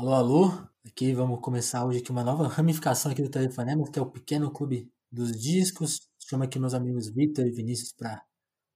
Alô, 0.00 0.14
alô. 0.14 0.50
Aqui 0.82 1.12
vamos 1.12 1.40
começar 1.40 1.84
hoje 1.84 1.98
aqui 1.98 2.10
uma 2.10 2.24
nova 2.24 2.48
ramificação 2.48 3.12
aqui 3.12 3.20
do 3.20 3.28
Telefonema, 3.28 3.84
que 3.84 3.98
é 3.98 4.02
o 4.02 4.10
Pequeno 4.10 4.50
Clube 4.50 4.90
dos 5.12 5.38
Discos. 5.38 6.08
Chamo 6.18 6.42
aqui 6.42 6.58
meus 6.58 6.72
amigos 6.72 7.10
Victor 7.10 7.46
e 7.46 7.50
Vinícius 7.50 7.92
para 7.92 8.24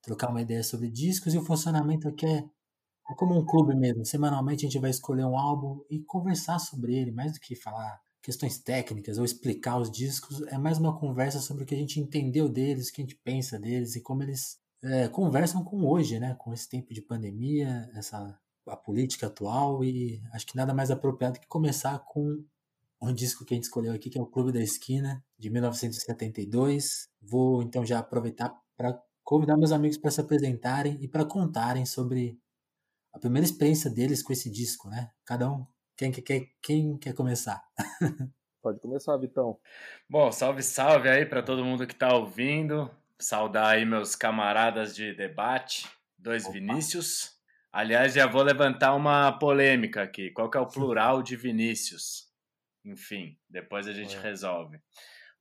trocar 0.03 0.29
uma 0.29 0.43
ideia 0.43 0.63
sobre 0.63 0.91
discos 0.91 1.33
e 1.33 1.39
o 1.39 1.43
funcionamento 1.43 2.07
aqui 2.09 2.27
é, 2.27 2.41
é 2.41 3.15
como 3.17 3.39
um 3.39 3.43
clube 3.43 3.75
mesmo. 3.75 4.05
Semanalmente 4.05 4.67
a 4.67 4.69
gente 4.69 4.79
vai 4.79 4.91
escolher 4.91 5.25
um 5.25 5.39
álbum 5.39 5.81
e 5.89 5.99
conversar 6.01 6.59
sobre 6.59 6.95
ele, 6.95 7.11
mais 7.11 7.33
do 7.33 7.41
que 7.41 7.57
falar 7.57 7.99
questões 8.23 8.59
técnicas 8.59 9.17
ou 9.17 9.25
explicar 9.25 9.79
os 9.79 9.91
discos, 9.91 10.43
é 10.49 10.59
mais 10.59 10.77
uma 10.77 10.95
conversa 10.95 11.41
sobre 11.41 11.65
o 11.65 11.67
que 11.67 11.75
a 11.75 11.79
gente 11.79 11.99
entendeu 11.99 12.51
deles, 12.51 12.91
o 12.91 12.93
que 12.93 13.01
a 13.01 13.05
gente 13.05 13.19
pensa 13.25 13.59
deles 13.59 13.97
e 13.97 14.03
como 14.03 14.23
eles 14.23 14.59
é, 14.83 15.09
conversam 15.09 15.65
com 15.65 15.87
hoje, 15.87 16.19
né? 16.19 16.35
Com 16.39 16.53
esse 16.53 16.69
tempo 16.69 16.93
de 16.93 17.01
pandemia, 17.01 17.89
essa 17.95 18.39
a 18.67 18.77
política 18.77 19.27
atual 19.27 19.85
e 19.85 20.23
acho 20.33 20.47
que 20.47 20.57
nada 20.57 20.73
mais 20.73 20.91
apropriado 20.91 21.39
que 21.39 21.47
começar 21.47 21.99
com 22.01 22.45
um 23.01 23.13
disco 23.13 23.45
que 23.45 23.55
a 23.55 23.57
gente 23.57 23.65
escolheu 23.65 23.93
aqui, 23.93 24.09
que 24.09 24.19
é 24.19 24.23
o 24.23 24.27
Clube 24.27 24.53
da 24.53 24.61
Esquina, 24.61 25.23
de 25.39 25.51
1972. 25.51 27.09
Vou 27.21 27.63
então 27.63 27.85
já 27.85 27.99
aproveitar 27.99 28.55
para 28.77 28.99
convidar 29.23 29.57
meus 29.57 29.73
amigos 29.73 29.99
para 29.99 30.11
se 30.11 30.21
apresentarem 30.21 30.99
e 31.01 31.09
para 31.09 31.25
contarem 31.25 31.85
sobre 31.85 32.39
a 33.13 33.19
primeira 33.19 33.45
experiência 33.45 33.91
deles 33.91 34.23
com 34.23 34.33
esse 34.33 34.51
disco, 34.51 34.89
né? 34.89 35.11
Cada 35.25 35.51
um, 35.51 35.67
quem, 35.97 36.11
quer, 36.11 36.47
quem 36.63 36.97
quer 36.99 37.15
começar? 37.15 37.63
Pode 38.63 38.81
começar, 38.81 39.17
Vitão. 39.19 39.59
Bom, 40.09 40.33
salve, 40.33 40.63
salve 40.63 41.09
aí 41.09 41.27
para 41.27 41.43
todo 41.43 41.65
mundo 41.65 41.87
que 41.87 41.93
está 41.93 42.15
ouvindo. 42.15 42.91
Saudar 43.19 43.75
aí 43.75 43.85
meus 43.85 44.17
camaradas 44.17 44.95
de 44.95 45.15
debate, 45.15 45.89
dois 46.19 46.45
Opa. 46.45 46.55
Vinícius. 46.55 47.34
Aliás, 47.75 48.15
já 48.15 48.25
vou 48.29 48.45
levantar 48.45 48.95
uma 48.95 49.37
polêmica 49.37 50.01
aqui. 50.01 50.31
Qual 50.31 50.49
que 50.49 50.57
é 50.57 50.61
o 50.61 50.69
plural 50.69 51.21
de 51.25 51.35
Vinícius? 51.35 52.29
Enfim, 52.85 53.37
depois 53.51 53.89
a 53.89 53.93
gente 53.93 54.15
é. 54.15 54.21
resolve. 54.21 54.79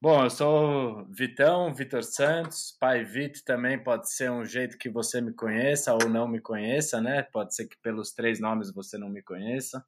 Bom, 0.01 0.23
eu 0.23 0.31
sou 0.31 1.05
Vitão, 1.11 1.71
Vitor 1.71 2.01
Santos, 2.01 2.75
pai 2.79 3.03
Vito 3.03 3.43
também 3.45 3.77
pode 3.77 4.11
ser 4.11 4.31
um 4.31 4.43
jeito 4.43 4.79
que 4.79 4.89
você 4.89 5.21
me 5.21 5.31
conheça 5.31 5.93
ou 5.93 6.09
não 6.09 6.27
me 6.27 6.41
conheça, 6.41 6.99
né? 6.99 7.21
Pode 7.21 7.53
ser 7.53 7.67
que 7.67 7.77
pelos 7.83 8.11
três 8.13 8.39
nomes 8.39 8.73
você 8.73 8.97
não 8.97 9.09
me 9.09 9.21
conheça. 9.21 9.85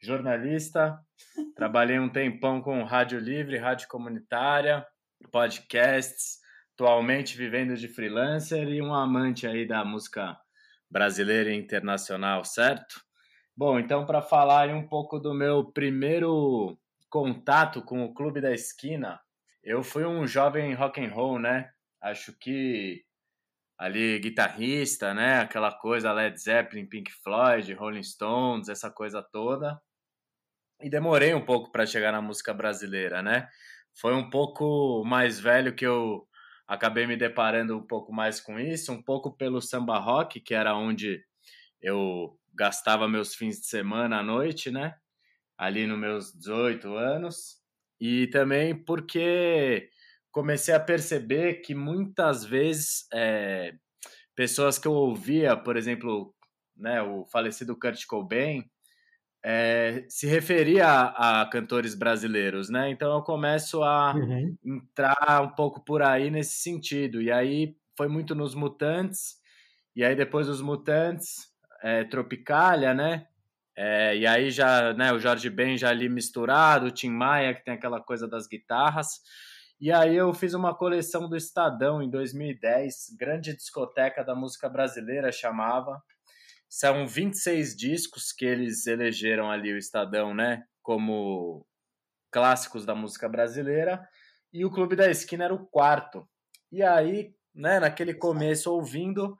Jornalista, 0.00 0.96
trabalhei 1.56 1.98
um 1.98 2.08
tempão 2.08 2.62
com 2.62 2.84
rádio 2.84 3.18
livre, 3.18 3.58
rádio 3.58 3.88
comunitária, 3.88 4.86
podcasts, 5.32 6.38
atualmente 6.74 7.36
vivendo 7.36 7.74
de 7.74 7.88
freelancer 7.88 8.68
e 8.68 8.80
um 8.80 8.94
amante 8.94 9.44
aí 9.44 9.66
da 9.66 9.84
música 9.84 10.38
brasileira 10.90 11.50
e 11.50 11.56
internacional, 11.56 12.44
certo? 12.44 13.00
Bom, 13.56 13.78
então 13.78 14.06
para 14.06 14.22
falar 14.22 14.68
um 14.70 14.86
pouco 14.86 15.18
do 15.18 15.34
meu 15.34 15.64
primeiro 15.64 16.78
contato 17.08 17.82
com 17.82 18.04
o 18.04 18.14
Clube 18.14 18.40
da 18.40 18.52
Esquina, 18.52 19.20
eu 19.62 19.82
fui 19.82 20.04
um 20.04 20.26
jovem 20.26 20.72
rock 20.74 21.04
and 21.04 21.12
roll, 21.12 21.38
né? 21.38 21.70
Acho 22.00 22.32
que 22.38 23.04
ali 23.78 24.18
guitarrista, 24.18 25.12
né? 25.14 25.40
Aquela 25.40 25.72
coisa 25.72 26.12
Led 26.12 26.40
Zeppelin, 26.40 26.86
Pink 26.86 27.10
Floyd, 27.10 27.72
Rolling 27.74 28.02
Stones, 28.02 28.68
essa 28.68 28.90
coisa 28.90 29.22
toda. 29.22 29.80
E 30.80 30.88
demorei 30.88 31.34
um 31.34 31.44
pouco 31.44 31.70
para 31.70 31.86
chegar 31.86 32.12
na 32.12 32.22
música 32.22 32.54
brasileira, 32.54 33.22
né? 33.22 33.48
Foi 34.00 34.14
um 34.14 34.30
pouco 34.30 35.04
mais 35.04 35.38
velho 35.38 35.74
que 35.74 35.86
eu 35.86 36.26
acabei 36.70 37.04
me 37.04 37.16
deparando 37.16 37.76
um 37.76 37.82
pouco 37.84 38.12
mais 38.12 38.40
com 38.40 38.56
isso, 38.56 38.92
um 38.92 39.02
pouco 39.02 39.32
pelo 39.32 39.60
samba 39.60 39.98
rock, 39.98 40.38
que 40.38 40.54
era 40.54 40.76
onde 40.76 41.20
eu 41.82 42.38
gastava 42.54 43.08
meus 43.08 43.34
fins 43.34 43.58
de 43.58 43.66
semana 43.66 44.20
à 44.20 44.22
noite, 44.22 44.70
né? 44.70 44.94
Ali 45.58 45.84
nos 45.84 45.98
meus 45.98 46.32
18 46.32 46.94
anos. 46.94 47.58
E 48.00 48.28
também 48.28 48.72
porque 48.72 49.90
comecei 50.30 50.72
a 50.72 50.78
perceber 50.78 51.54
que 51.54 51.74
muitas 51.74 52.44
vezes 52.44 53.04
é, 53.12 53.74
pessoas 54.36 54.78
que 54.78 54.86
eu 54.86 54.92
ouvia, 54.92 55.56
por 55.56 55.76
exemplo, 55.76 56.32
né, 56.76 57.02
o 57.02 57.26
falecido 57.26 57.76
Kurt 57.76 58.06
Cobain, 58.06 58.64
é, 59.42 60.04
se 60.08 60.26
referia 60.26 60.86
a, 60.86 61.42
a, 61.42 61.46
cantores 61.46 61.94
brasileiros, 61.94 62.68
né? 62.68 62.90
Então 62.90 63.14
eu 63.14 63.22
começo 63.22 63.82
a 63.82 64.14
uhum. 64.14 64.56
entrar 64.64 65.42
um 65.42 65.48
pouco 65.50 65.82
por 65.84 66.02
aí 66.02 66.30
nesse 66.30 66.56
sentido. 66.56 67.22
E 67.22 67.30
aí 67.32 67.76
foi 67.96 68.08
muito 68.08 68.34
nos 68.34 68.54
Mutantes, 68.54 69.36
e 69.94 70.04
aí 70.04 70.14
depois 70.14 70.48
os 70.48 70.60
Mutantes, 70.60 71.48
é, 71.82 72.04
Tropicália, 72.04 72.94
né? 72.94 73.26
É, 73.76 74.16
e 74.16 74.26
aí 74.26 74.50
já, 74.50 74.92
né, 74.92 75.12
o 75.12 75.18
Jorge 75.18 75.48
Ben 75.48 75.78
já 75.78 75.88
ali 75.88 76.08
misturado, 76.08 76.86
o 76.86 76.90
Tim 76.90 77.08
Maia, 77.08 77.54
que 77.54 77.64
tem 77.64 77.74
aquela 77.74 78.00
coisa 78.00 78.28
das 78.28 78.46
guitarras. 78.46 79.20
E 79.80 79.90
aí 79.90 80.14
eu 80.14 80.34
fiz 80.34 80.52
uma 80.52 80.74
coleção 80.74 81.26
do 81.26 81.34
Estadão 81.34 82.02
em 82.02 82.10
2010, 82.10 83.16
grande 83.18 83.56
discoteca 83.56 84.22
da 84.22 84.34
música 84.34 84.68
brasileira 84.68 85.32
chamava. 85.32 86.02
São 86.70 87.08
26 87.08 87.76
discos 87.76 88.30
que 88.30 88.44
eles 88.44 88.86
elegeram 88.86 89.50
ali 89.50 89.72
o 89.72 89.76
Estadão, 89.76 90.32
né? 90.32 90.64
Como 90.80 91.66
clássicos 92.30 92.86
da 92.86 92.94
música 92.94 93.28
brasileira. 93.28 94.08
E 94.52 94.64
o 94.64 94.70
Clube 94.70 94.94
da 94.94 95.10
Esquina 95.10 95.46
era 95.46 95.54
o 95.54 95.66
quarto. 95.66 96.28
E 96.70 96.80
aí, 96.80 97.34
né, 97.52 97.80
naquele 97.80 98.14
começo, 98.14 98.72
ouvindo, 98.72 99.36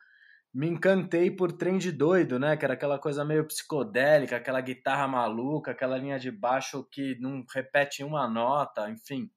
me 0.53 0.67
encantei 0.67 1.31
por 1.31 1.53
Trem 1.53 1.79
de 1.79 1.93
Doido, 1.93 2.37
né? 2.37 2.57
Que 2.57 2.65
era 2.65 2.75
aquela 2.75 2.99
coisa 2.99 3.25
meio 3.25 3.47
psicodélica, 3.47 4.37
aquela 4.37 4.61
guitarra 4.61 5.07
maluca, 5.07 5.71
aquela 5.71 5.97
linha 5.97 6.19
de 6.19 6.33
baixo 6.33 6.83
que 6.91 7.17
não 7.21 7.45
repete 7.55 8.03
uma 8.03 8.29
nota, 8.29 8.91
enfim. 8.91 9.31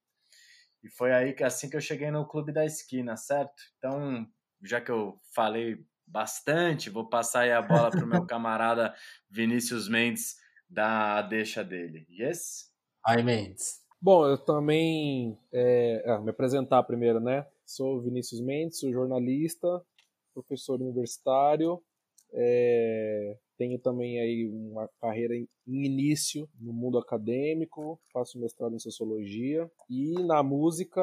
E 0.83 0.89
foi 0.89 1.13
aí 1.13 1.33
que 1.33 1.43
assim 1.43 1.69
que 1.69 1.77
eu 1.77 1.81
cheguei 1.81 2.09
no 2.09 2.27
Clube 2.27 2.51
da 2.51 2.65
Esquina, 2.65 3.15
certo? 3.15 3.61
Então, 3.77 4.25
já 4.63 4.81
que 4.81 4.89
eu 4.89 5.19
falei 5.35 5.85
bastante. 6.13 6.91
Vou 6.91 7.09
passar 7.09 7.41
aí 7.41 7.51
a 7.51 7.61
bola 7.61 7.89
para 7.89 8.05
o 8.05 8.07
meu 8.07 8.23
camarada 8.27 8.93
Vinícius 9.29 9.89
Mendes 9.89 10.35
dar 10.69 11.17
a 11.17 11.21
deixa 11.23 11.63
dele. 11.63 12.05
Yes? 12.09 12.71
Ai, 13.05 13.23
Mendes. 13.23 13.81
Bom, 13.99 14.27
eu 14.27 14.37
também. 14.37 15.37
É, 15.51 16.03
ah, 16.05 16.19
me 16.19 16.29
apresentar 16.29 16.83
primeiro, 16.83 17.19
né? 17.19 17.47
Sou 17.65 17.99
Vinícius 17.99 18.39
Mendes, 18.39 18.79
sou 18.79 18.91
jornalista, 18.91 19.67
professor 20.33 20.79
universitário. 20.79 21.81
É, 22.31 23.37
tenho 23.57 23.79
também 23.79 24.19
aí 24.19 24.47
uma 24.47 24.87
carreira 24.99 25.35
em, 25.35 25.47
em 25.67 25.85
início 25.85 26.49
no 26.59 26.73
mundo 26.73 26.97
acadêmico, 26.97 27.99
faço 28.11 28.39
mestrado 28.39 28.75
em 28.75 28.79
sociologia 28.79 29.71
e 29.87 30.13
na 30.23 30.41
música 30.41 30.99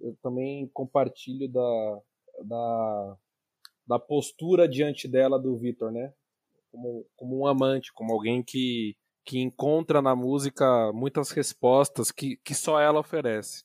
eu 0.00 0.16
também 0.22 0.66
compartilho 0.68 1.46
da, 1.48 2.00
da 2.44 3.18
da 3.88 3.98
postura 3.98 4.68
diante 4.68 5.08
dela 5.08 5.38
do 5.38 5.56
Vitor, 5.56 5.90
né? 5.90 6.12
Como, 6.70 7.06
como 7.16 7.40
um 7.40 7.46
amante, 7.46 7.90
como 7.94 8.12
alguém 8.12 8.42
que, 8.42 8.94
que 9.24 9.38
encontra 9.38 10.02
na 10.02 10.14
música 10.14 10.92
muitas 10.92 11.30
respostas 11.30 12.12
que, 12.12 12.36
que 12.44 12.54
só 12.54 12.78
ela 12.78 13.00
oferece. 13.00 13.64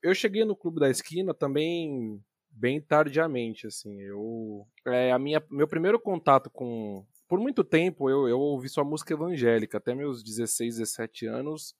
Eu 0.00 0.14
cheguei 0.14 0.44
no 0.44 0.54
Clube 0.54 0.78
da 0.78 0.88
Esquina 0.88 1.34
também 1.34 2.22
bem 2.48 2.80
tardiamente, 2.80 3.66
assim. 3.66 4.00
Eu 4.00 4.66
é 4.86 5.10
a 5.10 5.18
minha 5.18 5.42
meu 5.50 5.66
primeiro 5.66 5.98
contato 5.98 6.48
com 6.50 7.04
por 7.28 7.40
muito 7.40 7.64
tempo 7.64 8.10
eu, 8.10 8.28
eu 8.28 8.38
ouvi 8.38 8.68
sua 8.68 8.84
música 8.84 9.14
evangélica, 9.14 9.78
até 9.78 9.94
meus 9.94 10.22
16, 10.22 10.76
17 10.76 11.26
anos. 11.26 11.74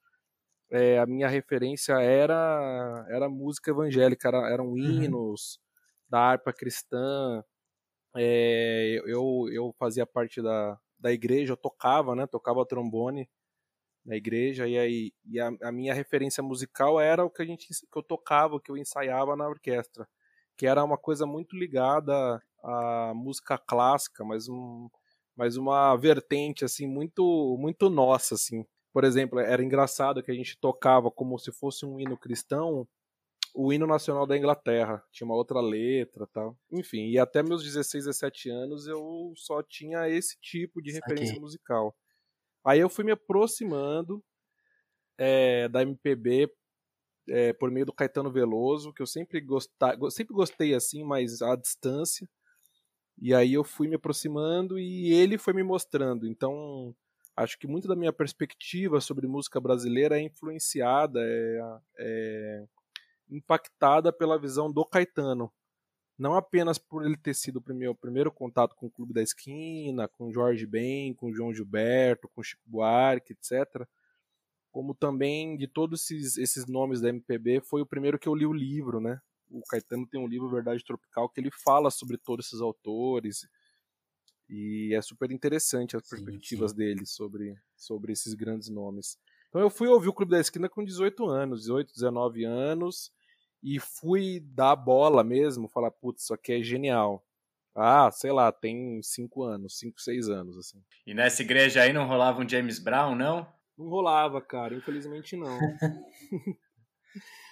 É, 0.70 0.98
a 0.98 1.06
minha 1.06 1.28
referência 1.28 1.94
era 2.00 3.06
era 3.08 3.28
música 3.28 3.70
evangélica, 3.70 4.28
era, 4.28 4.50
eram 4.50 4.68
uhum. 4.68 4.78
hinos 4.78 5.56
uhum. 5.56 5.62
da 6.08 6.20
harpa 6.20 6.52
cristã, 6.52 7.44
é, 8.16 9.00
eu, 9.06 9.48
eu 9.52 9.74
fazia 9.78 10.06
parte 10.06 10.42
da, 10.42 10.78
da 10.98 11.12
igreja, 11.12 11.52
eu 11.52 11.56
tocava, 11.56 12.14
né? 12.14 12.26
Tocava 12.26 12.66
trombone 12.66 13.28
na 14.04 14.16
igreja 14.16 14.66
e 14.66 14.78
aí 14.78 15.12
e 15.24 15.40
a, 15.40 15.50
a, 15.62 15.72
minha 15.72 15.94
referência 15.94 16.42
musical 16.42 17.00
era 17.00 17.24
o 17.24 17.30
que 17.30 17.42
a 17.42 17.44
gente 17.44 17.68
que 17.68 17.98
eu 17.98 18.02
tocava, 18.02 18.56
o 18.56 18.60
que 18.60 18.70
eu 18.70 18.76
ensaiava 18.76 19.36
na 19.36 19.48
orquestra, 19.48 20.08
que 20.56 20.66
era 20.66 20.82
uma 20.84 20.98
coisa 20.98 21.26
muito 21.26 21.56
ligada 21.56 22.42
à 22.62 23.12
música 23.14 23.56
clássica, 23.58 24.24
mas 24.24 24.48
um 24.48 24.88
mas 25.36 25.56
uma 25.56 25.96
vertente 25.96 26.64
assim 26.64 26.86
muito 26.86 27.56
muito 27.58 27.88
nossa 27.90 28.34
assim. 28.34 28.66
Por 28.92 29.04
exemplo, 29.04 29.38
era 29.40 29.62
engraçado 29.62 30.22
que 30.22 30.30
a 30.30 30.34
gente 30.34 30.58
tocava 30.58 31.10
como 31.10 31.38
se 31.38 31.50
fosse 31.52 31.86
um 31.86 31.98
hino 31.98 32.16
cristão, 32.18 32.86
o 33.54 33.72
hino 33.72 33.86
nacional 33.86 34.26
da 34.26 34.36
Inglaterra. 34.36 35.02
Tinha 35.10 35.26
uma 35.26 35.36
outra 35.36 35.60
letra 35.60 36.26
tal. 36.32 36.56
Enfim, 36.70 37.10
e 37.10 37.18
até 37.18 37.42
meus 37.42 37.62
16, 37.62 38.04
17 38.04 38.50
anos 38.50 38.86
eu 38.86 39.32
só 39.36 39.62
tinha 39.62 40.08
esse 40.08 40.38
tipo 40.40 40.80
de 40.80 40.92
referência 40.92 41.38
musical. 41.40 41.96
Aí 42.64 42.80
eu 42.80 42.88
fui 42.88 43.04
me 43.04 43.12
aproximando 43.12 44.24
é, 45.18 45.68
da 45.68 45.82
MPB 45.82 46.50
é, 47.28 47.52
por 47.52 47.70
meio 47.70 47.86
do 47.86 47.92
Caetano 47.92 48.32
Veloso, 48.32 48.92
que 48.92 49.02
eu 49.02 49.06
sempre, 49.06 49.40
gostei, 49.40 49.88
sempre 50.10 50.34
gostei 50.34 50.74
assim, 50.74 51.04
mas 51.04 51.42
à 51.42 51.54
distância. 51.56 52.28
E 53.18 53.34
aí 53.34 53.52
eu 53.52 53.62
fui 53.62 53.88
me 53.88 53.96
aproximando 53.96 54.78
e 54.78 55.12
ele 55.12 55.36
foi 55.38 55.52
me 55.52 55.62
mostrando. 55.62 56.26
Então, 56.26 56.94
acho 57.36 57.58
que 57.58 57.66
muito 57.66 57.86
da 57.86 57.94
minha 57.94 58.12
perspectiva 58.12 59.00
sobre 59.00 59.26
música 59.26 59.60
brasileira 59.60 60.18
é 60.18 60.22
influenciada, 60.22 61.20
é, 61.22 61.60
é 61.98 62.64
impactada 63.28 64.12
pela 64.12 64.38
visão 64.38 64.70
do 64.70 64.84
Caetano. 64.84 65.52
Não 66.18 66.34
apenas 66.34 66.78
por 66.78 67.04
ele 67.04 67.16
ter 67.16 67.34
sido 67.34 67.62
o 67.66 67.74
meu 67.74 67.94
primeiro 67.94 68.30
contato 68.30 68.76
com 68.76 68.86
o 68.86 68.90
Clube 68.90 69.14
da 69.14 69.22
Esquina, 69.22 70.06
com 70.08 70.32
Jorge 70.32 70.66
Ben, 70.66 71.14
com 71.14 71.32
João 71.32 71.52
Gilberto, 71.52 72.28
com 72.28 72.42
Chico 72.42 72.62
Buarque, 72.66 73.32
etc., 73.32 73.86
como 74.70 74.94
também 74.94 75.56
de 75.56 75.66
todos 75.66 76.10
esses, 76.10 76.38
esses 76.38 76.66
nomes 76.66 77.00
da 77.00 77.10
MPB, 77.10 77.60
foi 77.60 77.82
o 77.82 77.86
primeiro 77.86 78.18
que 78.18 78.26
eu 78.26 78.34
li 78.34 78.46
o 78.46 78.54
livro, 78.54 79.00
né? 79.00 79.20
O 79.50 79.60
Caetano 79.68 80.06
tem 80.06 80.18
um 80.18 80.26
livro 80.26 80.48
Verdade 80.48 80.82
Tropical 80.82 81.28
que 81.28 81.40
ele 81.40 81.50
fala 81.50 81.90
sobre 81.90 82.16
todos 82.16 82.46
esses 82.46 82.60
autores 82.60 83.46
e 84.48 84.94
é 84.94 85.02
super 85.02 85.30
interessante 85.30 85.96
as 85.96 86.08
perspectivas 86.08 86.70
sim, 86.70 86.76
sim. 86.76 86.82
dele 86.82 87.06
sobre, 87.06 87.54
sobre 87.76 88.12
esses 88.12 88.32
grandes 88.34 88.68
nomes. 88.68 89.18
Então 89.52 89.60
eu 89.60 89.68
fui 89.68 89.86
ouvir 89.86 90.08
o 90.08 90.14
Clube 90.14 90.32
da 90.32 90.40
Esquina 90.40 90.66
com 90.66 90.82
18 90.82 91.28
anos, 91.28 91.60
18, 91.60 91.92
19 91.92 92.42
anos, 92.42 93.12
e 93.62 93.78
fui 93.78 94.40
dar 94.40 94.74
bola 94.74 95.22
mesmo, 95.22 95.68
falar, 95.68 95.90
putz, 95.90 96.22
isso 96.22 96.32
aqui 96.32 96.54
é 96.54 96.62
genial. 96.62 97.22
Ah, 97.74 98.10
sei 98.10 98.32
lá, 98.32 98.50
tem 98.50 99.02
5 99.02 99.42
anos, 99.42 99.78
5, 99.78 100.00
6 100.00 100.30
anos, 100.30 100.56
assim. 100.56 100.82
E 101.06 101.12
nessa 101.12 101.42
igreja 101.42 101.82
aí 101.82 101.92
não 101.92 102.06
rolava 102.06 102.40
um 102.40 102.48
James 102.48 102.78
Brown, 102.78 103.14
não? 103.14 103.46
Não 103.76 103.90
rolava, 103.90 104.40
cara, 104.40 104.74
infelizmente 104.74 105.36
não. 105.36 105.58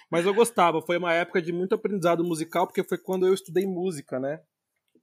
Mas 0.09 0.25
eu 0.25 0.33
gostava, 0.33 0.81
foi 0.81 0.97
uma 0.97 1.13
época 1.13 1.39
de 1.39 1.53
muito 1.53 1.75
aprendizado 1.75 2.23
musical, 2.23 2.65
porque 2.65 2.83
foi 2.83 2.97
quando 2.97 3.27
eu 3.27 3.33
estudei 3.35 3.67
música, 3.67 4.19
né? 4.19 4.41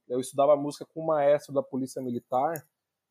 Eu 0.09 0.19
estudava 0.19 0.57
música 0.57 0.85
com 0.85 0.99
o 0.99 1.07
maestro 1.07 1.53
da 1.53 1.63
Polícia 1.63 2.01
Militar 2.01 2.61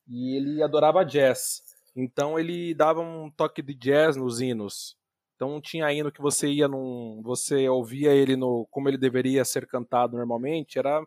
e 0.07 0.37
ele 0.37 0.63
adorava 0.63 1.07
jazz. 1.07 1.78
Então 2.01 2.39
ele 2.39 2.73
dava 2.75 3.01
um 3.01 3.29
toque 3.29 3.61
de 3.61 3.75
jazz 3.75 4.15
nos 4.15 4.41
hinos. 4.41 4.97
Então 5.35 5.61
tinha 5.61 5.93
hino 5.93 6.13
que 6.13 6.23
você 6.23 6.49
ia 6.49 6.69
num. 6.69 7.21
Você 7.25 7.69
ouvia 7.69 8.13
ele 8.13 8.37
no. 8.37 8.69
como 8.71 8.89
ele 8.89 8.97
deveria 8.97 9.45
ser 9.45 9.67
cantado 9.67 10.17
normalmente, 10.17 10.79
era 10.79 11.03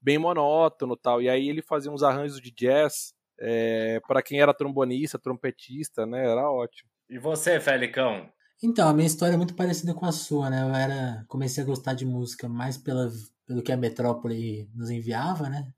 bem 0.00 0.18
monótono 0.18 0.96
tal. 0.96 1.22
E 1.22 1.28
aí 1.28 1.48
ele 1.48 1.62
fazia 1.62 1.92
uns 1.92 2.02
arranjos 2.02 2.40
de 2.40 2.50
jazz 2.50 3.14
é, 3.38 4.00
para 4.06 4.20
quem 4.20 4.40
era 4.40 4.52
trombonista, 4.52 5.16
trompetista, 5.16 6.04
né? 6.04 6.28
Era 6.28 6.50
ótimo. 6.50 6.90
E 7.08 7.18
você, 7.18 7.60
Felicão? 7.60 8.28
Então, 8.60 8.88
a 8.88 8.92
minha 8.92 9.06
história 9.06 9.34
é 9.34 9.36
muito 9.36 9.54
parecida 9.54 9.94
com 9.94 10.06
a 10.06 10.12
sua, 10.12 10.50
né? 10.50 10.62
Eu 10.62 10.74
era, 10.74 11.24
comecei 11.28 11.62
a 11.62 11.66
gostar 11.66 11.94
de 11.94 12.04
música 12.04 12.48
mais 12.48 12.76
pela, 12.76 13.10
pelo 13.46 13.62
que 13.62 13.72
a 13.72 13.76
metrópole 13.76 14.68
nos 14.74 14.90
enviava, 14.90 15.48
né? 15.48 15.72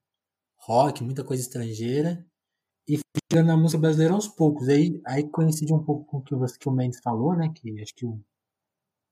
Rock, 0.57 1.03
muita 1.03 1.25
coisa 1.25 1.43
estrangeira. 1.43 2.25
E 2.89 2.99
chegando 3.31 3.47
na 3.47 3.57
música 3.57 3.81
brasileira 3.81 4.15
aos 4.15 4.29
poucos. 4.29 4.69
Aí, 4.69 5.01
aí 5.07 5.29
coincide 5.29 5.73
um 5.73 5.83
pouco 5.83 6.05
com 6.05 6.19
o 6.19 6.23
que, 6.23 6.35
você, 6.35 6.59
que 6.59 6.69
o 6.69 6.73
Mendes 6.73 7.01
falou, 7.01 7.35
né? 7.35 7.51
Que 7.55 7.81
acho 7.81 7.95
que 7.95 8.05
o, 8.05 8.21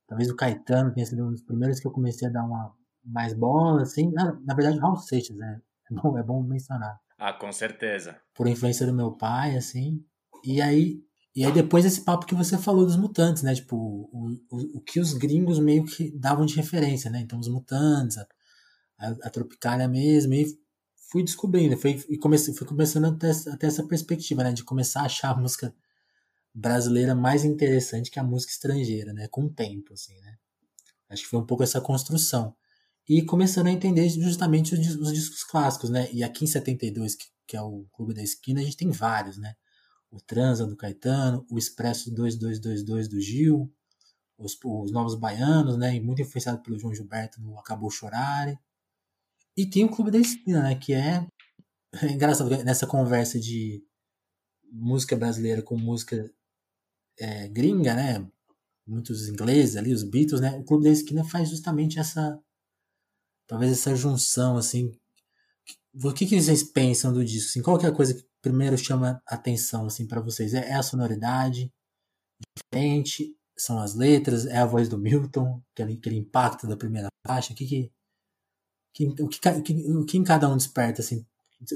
talvez 0.07 0.29
o 0.29 0.35
Caetano 0.35 0.93
tenha 0.93 1.05
sido 1.05 1.25
um 1.25 1.31
dos 1.31 1.41
primeiros 1.41 1.79
que 1.79 1.87
eu 1.87 1.91
comecei 1.91 2.27
a 2.27 2.31
dar 2.31 2.45
uma 2.45 2.73
mais 3.03 3.33
bola, 3.33 3.81
assim. 3.81 4.11
Na, 4.11 4.33
na 4.45 4.53
verdade, 4.53 4.79
Raul 4.79 4.97
Seixas, 4.97 5.35
né? 5.35 5.61
É 5.91 5.93
bom, 5.93 6.17
é 6.17 6.23
bom 6.23 6.43
mencionar. 6.43 6.99
Ah, 7.17 7.33
com 7.33 7.51
certeza. 7.51 8.19
Por 8.33 8.47
influência 8.47 8.85
do 8.85 8.93
meu 8.93 9.11
pai, 9.11 9.55
assim. 9.57 10.03
E 10.43 10.61
aí, 10.61 11.01
e 11.35 11.43
aí 11.45 11.51
depois 11.51 11.85
esse 11.85 12.01
papo 12.01 12.25
que 12.25 12.35
você 12.35 12.57
falou 12.57 12.85
dos 12.85 12.95
mutantes, 12.95 13.43
né? 13.43 13.55
Tipo, 13.55 13.75
o, 13.75 14.37
o, 14.51 14.77
o 14.77 14.81
que 14.81 14.99
os 14.99 15.13
gringos 15.13 15.59
meio 15.59 15.83
que 15.85 16.11
davam 16.17 16.45
de 16.45 16.55
referência, 16.55 17.09
né? 17.09 17.19
Então, 17.19 17.39
os 17.39 17.47
mutantes, 17.47 18.17
a, 18.17 18.27
a, 18.99 19.07
a 19.23 19.29
Tropicália 19.29 19.87
mesmo, 19.87 20.33
e 20.33 20.45
fui 21.13 21.23
descobrindo, 21.23 21.77
fui, 21.77 22.03
e 22.09 22.17
comecei, 22.17 22.55
fui 22.55 22.65
começando 22.65 23.05
a 23.05 23.11
ter, 23.11 23.29
a 23.47 23.55
ter 23.55 23.67
essa 23.67 23.83
perspectiva, 23.85 24.43
né? 24.43 24.51
De 24.51 24.63
começar 24.63 25.01
a 25.01 25.05
achar 25.05 25.29
a 25.29 25.39
música 25.39 25.71
brasileira 26.51 27.13
mais 27.13 27.45
interessante 27.45 28.09
que 28.09 28.19
a 28.19 28.23
música 28.23 28.51
estrangeira, 28.51 29.13
né? 29.13 29.27
Com 29.27 29.43
o 29.43 29.49
tempo, 29.49 29.93
assim, 29.93 30.19
né? 30.21 30.37
Acho 31.07 31.21
que 31.21 31.29
foi 31.29 31.39
um 31.39 31.45
pouco 31.45 31.61
essa 31.61 31.79
construção 31.79 32.55
e 33.07 33.21
começando 33.21 33.67
a 33.67 33.71
entender 33.71 34.09
justamente 34.09 34.73
os, 34.73 34.95
os 34.95 35.13
discos 35.13 35.43
clássicos, 35.43 35.91
né? 35.91 36.09
E 36.11 36.23
aqui 36.23 36.45
em 36.45 36.47
72, 36.47 37.13
que, 37.13 37.25
que 37.45 37.55
é 37.55 37.61
o 37.61 37.85
Clube 37.93 38.15
da 38.15 38.23
Esquina, 38.23 38.59
a 38.59 38.63
gente 38.63 38.77
tem 38.77 38.89
vários, 38.89 39.37
né? 39.37 39.53
O 40.09 40.19
Transa 40.19 40.65
do 40.65 40.75
Caetano, 40.75 41.45
o 41.47 41.59
Expresso 41.59 42.11
2222 42.11 43.07
do 43.07 43.21
Gil, 43.21 43.71
os, 44.35 44.57
os 44.63 44.91
Novos 44.91 45.13
Baianos, 45.13 45.77
né? 45.77 45.95
E 45.95 46.01
muito 46.01 46.23
influenciado 46.23 46.63
pelo 46.63 46.79
João 46.79 46.95
Gilberto 46.95 47.39
no 47.39 47.59
Acabou 47.59 47.91
Chorare. 47.91 48.57
E 49.55 49.65
tem 49.69 49.85
o 49.85 49.89
Clube 49.89 50.11
da 50.11 50.19
Esquina, 50.19 50.63
né? 50.63 50.75
Que 50.75 50.93
é, 50.93 51.27
é 52.01 52.05
engraçado 52.11 52.49
nessa 52.63 52.87
conversa 52.87 53.39
de 53.39 53.83
música 54.71 55.15
brasileira 55.15 55.61
com 55.61 55.77
música 55.77 56.31
é, 57.19 57.47
gringa, 57.47 57.93
né? 57.93 58.27
Muitos 58.85 59.29
ingleses 59.29 59.77
ali, 59.77 59.93
os 59.93 60.03
Beatles, 60.03 60.41
né? 60.41 60.57
O 60.57 60.63
Clube 60.63 60.83
da 60.83 60.89
Esquina 60.89 61.23
faz 61.23 61.49
justamente 61.49 61.99
essa 61.99 62.39
talvez 63.47 63.71
essa 63.71 63.95
junção, 63.95 64.57
assim. 64.57 64.91
O 66.03 66.11
que, 66.11 66.25
que 66.25 66.41
vocês 66.41 66.63
pensam 66.63 67.13
do 67.13 67.23
disco? 67.23 67.49
Assim, 67.49 67.61
qual 67.61 67.79
é 67.79 67.87
a 67.87 67.91
coisa 67.91 68.15
que 68.15 68.25
primeiro 68.41 68.77
chama 68.77 69.21
atenção, 69.27 69.85
assim, 69.85 70.07
para 70.07 70.21
vocês? 70.21 70.53
É, 70.53 70.69
é, 70.69 70.73
a 70.73 70.83
sonoridade 70.83 71.71
diferente? 72.57 73.37
São 73.57 73.79
as 73.79 73.93
letras? 73.93 74.45
É 74.47 74.57
a 74.57 74.65
voz 74.65 74.89
do 74.89 74.97
Milton? 74.97 75.61
Aquele, 75.71 75.93
aquele 75.93 76.17
impacto 76.17 76.67
da 76.67 76.75
primeira 76.75 77.09
faixa? 77.25 77.53
O 77.53 77.55
que 77.55 77.67
que, 77.67 77.91
que, 78.93 79.07
o, 79.07 79.27
que, 79.27 79.39
o 79.89 80.05
que 80.05 80.17
em 80.17 80.23
cada 80.23 80.47
um 80.47 80.55
desperta, 80.55 81.01
assim, 81.01 81.25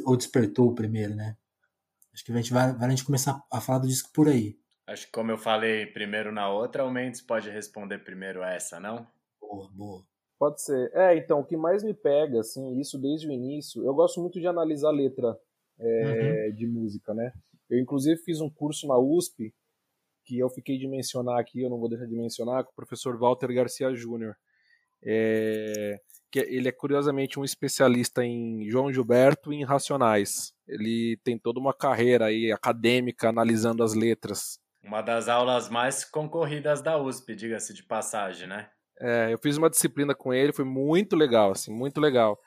ou 0.05 0.15
despertou 0.15 0.73
primeiro, 0.75 1.15
né? 1.15 1.35
Acho 2.13 2.23
que 2.23 2.31
a 2.31 2.35
gente 2.35 2.53
vai, 2.53 2.73
vai 2.73 2.87
a 2.87 2.89
gente 2.89 3.05
começar 3.05 3.43
a 3.51 3.61
falar 3.61 3.79
do 3.79 3.87
disco 3.87 4.09
por 4.13 4.27
aí. 4.27 4.57
Acho 4.87 5.05
que 5.05 5.11
como 5.11 5.31
eu 5.31 5.37
falei 5.37 5.85
primeiro 5.85 6.31
na 6.31 6.49
outra, 6.49 6.85
o 6.85 6.91
Mendes 6.91 7.21
pode 7.21 7.49
responder 7.49 7.99
primeiro 7.99 8.41
essa, 8.41 8.79
não? 8.79 9.05
Boa, 9.39 9.69
boa. 9.71 10.03
Pode 10.39 10.61
ser. 10.61 10.91
É, 10.93 11.17
então, 11.17 11.39
o 11.39 11.45
que 11.45 11.57
mais 11.57 11.83
me 11.83 11.93
pega, 11.93 12.39
assim, 12.39 12.79
isso 12.79 12.97
desde 12.97 13.27
o 13.27 13.31
início, 13.31 13.83
eu 13.83 13.93
gosto 13.93 14.21
muito 14.21 14.39
de 14.39 14.47
analisar 14.47 14.91
letra 14.91 15.37
é, 15.79 16.47
uhum. 16.47 16.55
de 16.55 16.67
música, 16.67 17.13
né? 17.13 17.33
Eu, 17.69 17.79
inclusive, 17.79 18.21
fiz 18.21 18.39
um 18.39 18.49
curso 18.49 18.87
na 18.87 18.97
USP, 18.97 19.53
que 20.23 20.39
eu 20.39 20.49
fiquei 20.49 20.77
de 20.77 20.87
mencionar 20.87 21.39
aqui, 21.39 21.61
eu 21.61 21.69
não 21.69 21.79
vou 21.79 21.89
deixar 21.89 22.05
de 22.05 22.15
mencionar, 22.15 22.63
com 22.63 22.71
o 22.71 22.75
professor 22.75 23.17
Walter 23.17 23.53
Garcia 23.53 23.93
Júnior. 23.93 24.35
É, 25.03 25.99
que 26.31 26.39
ele 26.39 26.67
é 26.67 26.71
curiosamente 26.71 27.39
um 27.39 27.43
especialista 27.43 28.23
em 28.23 28.69
João 28.69 28.91
Gilberto 28.91 29.53
e 29.53 29.57
em 29.57 29.63
Racionais. 29.63 30.53
Ele 30.67 31.17
tem 31.23 31.37
toda 31.37 31.59
uma 31.59 31.73
carreira 31.73 32.25
aí 32.25 32.51
acadêmica 32.51 33.29
analisando 33.29 33.83
as 33.83 33.93
letras. 33.93 34.59
Uma 34.83 35.01
das 35.01 35.27
aulas 35.27 35.69
mais 35.69 36.05
concorridas 36.05 36.81
da 36.81 36.97
USP, 36.97 37.35
diga-se 37.35 37.73
de 37.73 37.83
passagem, 37.83 38.47
né? 38.47 38.69
É, 38.99 39.31
eu 39.31 39.37
fiz 39.37 39.57
uma 39.57 39.69
disciplina 39.69 40.15
com 40.15 40.33
ele, 40.33 40.53
foi 40.53 40.65
muito 40.65 41.15
legal, 41.15 41.51
assim, 41.51 41.71
muito 41.71 41.99
legal. 42.01 42.39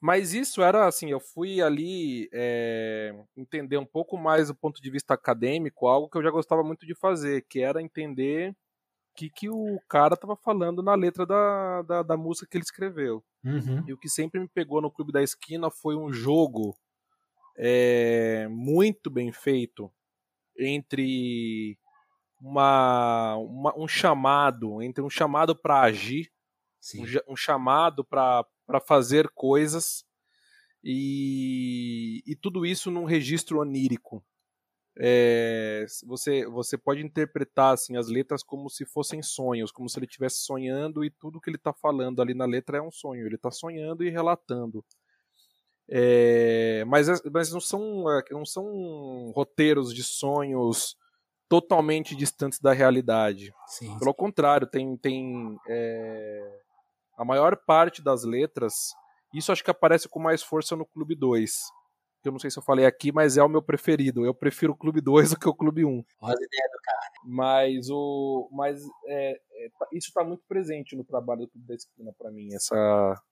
Mas 0.00 0.34
isso 0.34 0.62
era 0.62 0.86
assim, 0.86 1.10
eu 1.10 1.20
fui 1.20 1.62
ali 1.62 2.28
é, 2.32 3.14
entender 3.36 3.76
um 3.76 3.86
pouco 3.86 4.16
mais 4.16 4.48
do 4.48 4.54
ponto 4.54 4.82
de 4.82 4.90
vista 4.90 5.14
acadêmico, 5.14 5.86
algo 5.86 6.08
que 6.08 6.18
eu 6.18 6.22
já 6.22 6.30
gostava 6.30 6.64
muito 6.64 6.84
de 6.84 6.94
fazer, 6.94 7.44
que 7.48 7.60
era 7.60 7.80
entender 7.80 8.52
que, 9.14 9.30
que 9.30 9.48
o 9.48 9.78
cara 9.88 10.14
estava 10.14 10.36
falando 10.36 10.82
na 10.82 10.94
letra 10.94 11.26
da, 11.26 11.82
da, 11.82 12.02
da, 12.02 12.16
música 12.16 12.46
que 12.46 12.56
ele 12.56 12.64
escreveu. 12.64 13.22
Uhum. 13.44 13.84
E 13.86 13.92
o 13.92 13.98
que 13.98 14.08
sempre 14.08 14.40
me 14.40 14.48
pegou 14.48 14.80
no 14.80 14.90
Clube 14.90 15.12
da 15.12 15.22
Esquina 15.22 15.70
foi 15.70 15.96
um 15.96 16.12
jogo 16.12 16.76
é, 17.56 18.46
muito 18.48 19.10
bem 19.10 19.32
feito 19.32 19.92
entre 20.58 21.78
uma, 22.40 23.36
uma, 23.36 23.78
um 23.78 23.86
chamado, 23.86 24.82
entre 24.82 25.02
um 25.02 25.10
chamado 25.10 25.54
para 25.54 25.80
agir, 25.80 26.30
um, 26.96 27.32
um, 27.32 27.36
chamado 27.36 28.04
para 28.04 28.44
fazer 28.86 29.28
coisas 29.30 30.04
e, 30.82 32.22
e 32.26 32.34
tudo 32.34 32.66
isso 32.66 32.90
num 32.90 33.04
registro 33.04 33.60
onírico. 33.60 34.24
É, 34.98 35.86
você, 36.06 36.44
você 36.46 36.76
pode 36.76 37.02
interpretar 37.02 37.72
assim, 37.72 37.96
as 37.96 38.08
letras 38.08 38.42
como 38.42 38.68
se 38.68 38.84
fossem 38.84 39.22
sonhos, 39.22 39.72
como 39.72 39.88
se 39.88 39.98
ele 39.98 40.06
estivesse 40.06 40.40
sonhando 40.40 41.04
e 41.04 41.10
tudo 41.10 41.40
que 41.40 41.48
ele 41.48 41.56
está 41.56 41.72
falando 41.72 42.20
ali 42.20 42.34
na 42.34 42.44
letra 42.44 42.78
é 42.78 42.82
um 42.82 42.90
sonho. 42.90 43.26
Ele 43.26 43.36
está 43.36 43.50
sonhando 43.50 44.04
e 44.04 44.10
relatando. 44.10 44.84
É, 45.88 46.84
mas, 46.86 47.06
mas 47.30 47.52
não, 47.52 47.60
são, 47.60 48.10
é, 48.10 48.22
não 48.30 48.44
são 48.44 49.32
roteiros 49.34 49.94
de 49.94 50.02
sonhos 50.02 50.96
totalmente 51.48 52.14
distantes 52.14 52.58
da 52.58 52.72
realidade. 52.72 53.52
Sim. 53.66 53.98
Pelo 53.98 54.14
contrário, 54.14 54.66
tem, 54.66 54.96
tem 54.96 55.58
é, 55.68 56.60
a 57.16 57.24
maior 57.24 57.56
parte 57.56 58.02
das 58.02 58.24
letras. 58.24 58.94
Isso 59.34 59.52
acho 59.52 59.64
que 59.64 59.70
aparece 59.70 60.08
com 60.08 60.18
mais 60.18 60.42
força 60.42 60.76
no 60.76 60.86
Clube 60.86 61.14
2. 61.14 61.52
Eu 62.24 62.32
não 62.32 62.38
sei 62.38 62.50
se 62.50 62.58
eu 62.58 62.62
falei 62.62 62.86
aqui, 62.86 63.12
mas 63.12 63.36
é 63.36 63.42
o 63.42 63.48
meu 63.48 63.62
preferido. 63.62 64.24
Eu 64.24 64.34
prefiro 64.34 64.72
o 64.72 64.76
Clube 64.76 65.00
2 65.00 65.30
do 65.30 65.38
que 65.38 65.48
o 65.48 65.54
Clube 65.54 65.84
1. 65.84 65.88
Olha 65.88 66.36
a 66.38 66.44
ideia 66.44 66.68
do 66.72 66.78
cara. 66.82 67.12
Mas, 67.24 67.90
o, 67.90 68.48
mas 68.52 68.82
é, 69.06 69.32
é, 69.32 69.68
tá, 69.78 69.86
isso 69.92 70.08
está 70.08 70.24
muito 70.24 70.44
presente 70.48 70.96
no 70.96 71.04
trabalho 71.04 71.42
do 71.42 71.48
Clube 71.48 71.66
da 71.66 71.74
Esquina 71.74 72.12
para 72.16 72.30
mim. 72.30 72.54
Essa, 72.54 73.22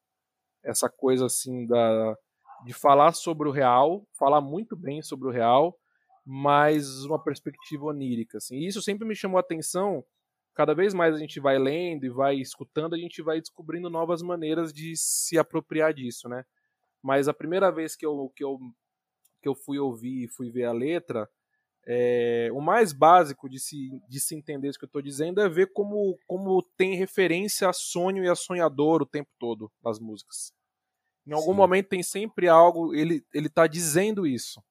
essa 0.63 0.89
coisa 0.89 1.27
assim 1.27 1.67
da, 1.67 2.17
de 2.65 2.73
falar 2.73 3.13
sobre 3.13 3.49
o 3.49 3.53
real, 3.53 4.07
falar 4.19 4.41
muito 4.41 4.77
bem 4.77 5.03
sobre 5.03 5.29
o 5.29 5.33
real, 5.33 5.77
mais 6.25 7.05
uma 7.05 7.23
perspectiva 7.23 7.87
onírica. 7.87 8.39
Assim. 8.39 8.57
E 8.57 8.67
isso 8.67 8.83
sempre 8.83 9.07
me 9.07 9.15
chamou 9.15 9.39
a 9.39 9.41
atenção. 9.41 10.05
Cada 10.55 10.75
vez 10.75 10.93
mais 10.93 11.15
a 11.15 11.19
gente 11.19 11.41
vai 11.41 11.59
lendo 11.59 12.05
e 12.05 12.11
vai 12.11 12.37
escutando, 12.37 12.95
a 12.95 12.99
gente 12.99 13.23
vai 13.23 13.41
descobrindo 13.41 13.89
novas 13.89 14.21
maneiras 14.21 14.73
de 14.73 14.95
se 14.97 15.39
apropriar 15.39 15.95
disso, 15.95 16.29
né? 16.29 16.45
Mas 17.03 17.29
a 17.29 17.35
primeira 17.35 17.71
vez 17.71 17.97
que 17.97 18.05
eu, 18.05 18.31
que 18.35 18.45
eu, 18.45 18.59
que 19.43 19.49
eu 19.49 19.55
fui 19.55 19.79
ouvir 19.79 20.25
e 20.25 20.29
fui 20.29 20.51
ver 20.51 20.65
a 20.65 20.73
letra, 20.73 21.29
é, 21.87 22.51
o 22.53 22.61
mais 22.61 22.93
básico 22.93 23.49
de 23.49 23.59
se, 23.59 23.91
de 24.09 24.21
se 24.21 24.35
entender 24.35 24.69
isso 24.69 24.79
que 24.79 24.85
eu 24.85 24.89
estou 24.89 25.01
dizendo 25.03 25.41
é 25.41 25.49
ver 25.49 25.73
como, 25.73 26.19
como 26.27 26.63
tem 26.77 26.95
referência 26.95 27.69
a 27.69 27.73
sonho 27.73 28.23
e 28.23 28.29
a 28.29 28.35
sonhador 28.35 29.03
o 29.03 29.07
tempo 29.07 29.31
todo 29.39 29.73
nas 29.83 29.99
músicas. 29.99 30.53
Em 31.27 31.33
algum 31.33 31.53
Sim. 31.53 31.57
momento 31.57 31.89
tem 31.89 32.03
sempre 32.03 32.49
algo, 32.49 32.95
ele 32.95 33.25
ele 33.33 33.47
está 33.47 33.67
dizendo 33.67 34.27
isso. 34.27 34.63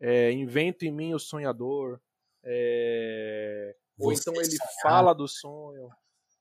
É, 0.00 0.30
invento 0.32 0.84
em 0.84 0.92
mim 0.92 1.14
o 1.14 1.18
sonhador. 1.18 2.00
É, 2.44 3.74
ou 3.98 4.12
então 4.12 4.34
ele 4.34 4.50
sonhar. 4.50 4.72
fala 4.82 5.14
do 5.14 5.26
sonho. 5.26 5.88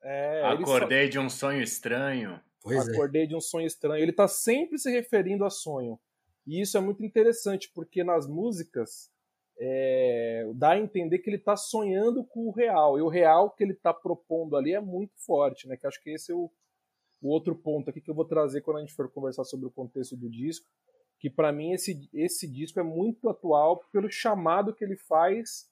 É, 0.03 0.43
Acordei 0.43 1.07
de 1.07 1.17
um 1.17 1.29
sonho 1.29 1.61
estranho. 1.61 2.41
Pois 2.63 2.87
é. 2.87 2.91
Acordei 2.91 3.23
é. 3.23 3.27
de 3.27 3.35
um 3.35 3.41
sonho 3.41 3.67
estranho. 3.67 4.01
Ele 4.01 4.11
está 4.11 4.27
sempre 4.27 4.79
se 4.79 4.89
referindo 4.89 5.43
a 5.43 5.49
sonho. 5.49 5.99
E 6.47 6.61
isso 6.61 6.77
é 6.77 6.81
muito 6.81 7.03
interessante, 7.03 7.69
porque 7.73 8.03
nas 8.03 8.27
músicas 8.27 9.11
é, 9.59 10.49
dá 10.55 10.71
a 10.71 10.79
entender 10.79 11.19
que 11.19 11.29
ele 11.29 11.37
está 11.37 11.55
sonhando 11.55 12.23
com 12.23 12.47
o 12.47 12.51
real. 12.51 12.97
E 12.97 13.01
o 13.01 13.09
real 13.09 13.51
que 13.51 13.63
ele 13.63 13.73
está 13.73 13.93
propondo 13.93 14.55
ali 14.55 14.73
é 14.73 14.79
muito 14.79 15.13
forte, 15.17 15.67
né? 15.67 15.77
Que 15.77 15.87
acho 15.87 16.01
que 16.01 16.11
esse 16.11 16.31
é 16.31 16.35
o, 16.35 16.49
o 17.21 17.29
outro 17.29 17.55
ponto 17.55 17.89
aqui 17.89 18.01
que 18.01 18.09
eu 18.09 18.15
vou 18.15 18.25
trazer 18.25 18.61
quando 18.61 18.77
a 18.77 18.79
gente 18.81 18.93
for 18.93 19.11
conversar 19.11 19.43
sobre 19.43 19.65
o 19.65 19.71
contexto 19.71 20.15
do 20.15 20.29
disco. 20.29 20.65
Que 21.19 21.29
para 21.29 21.51
mim 21.51 21.71
esse, 21.71 22.09
esse 22.13 22.47
disco 22.47 22.79
é 22.79 22.83
muito 22.83 23.29
atual 23.29 23.77
pelo 23.91 24.09
chamado 24.09 24.73
que 24.73 24.83
ele 24.83 24.97
faz 24.97 25.69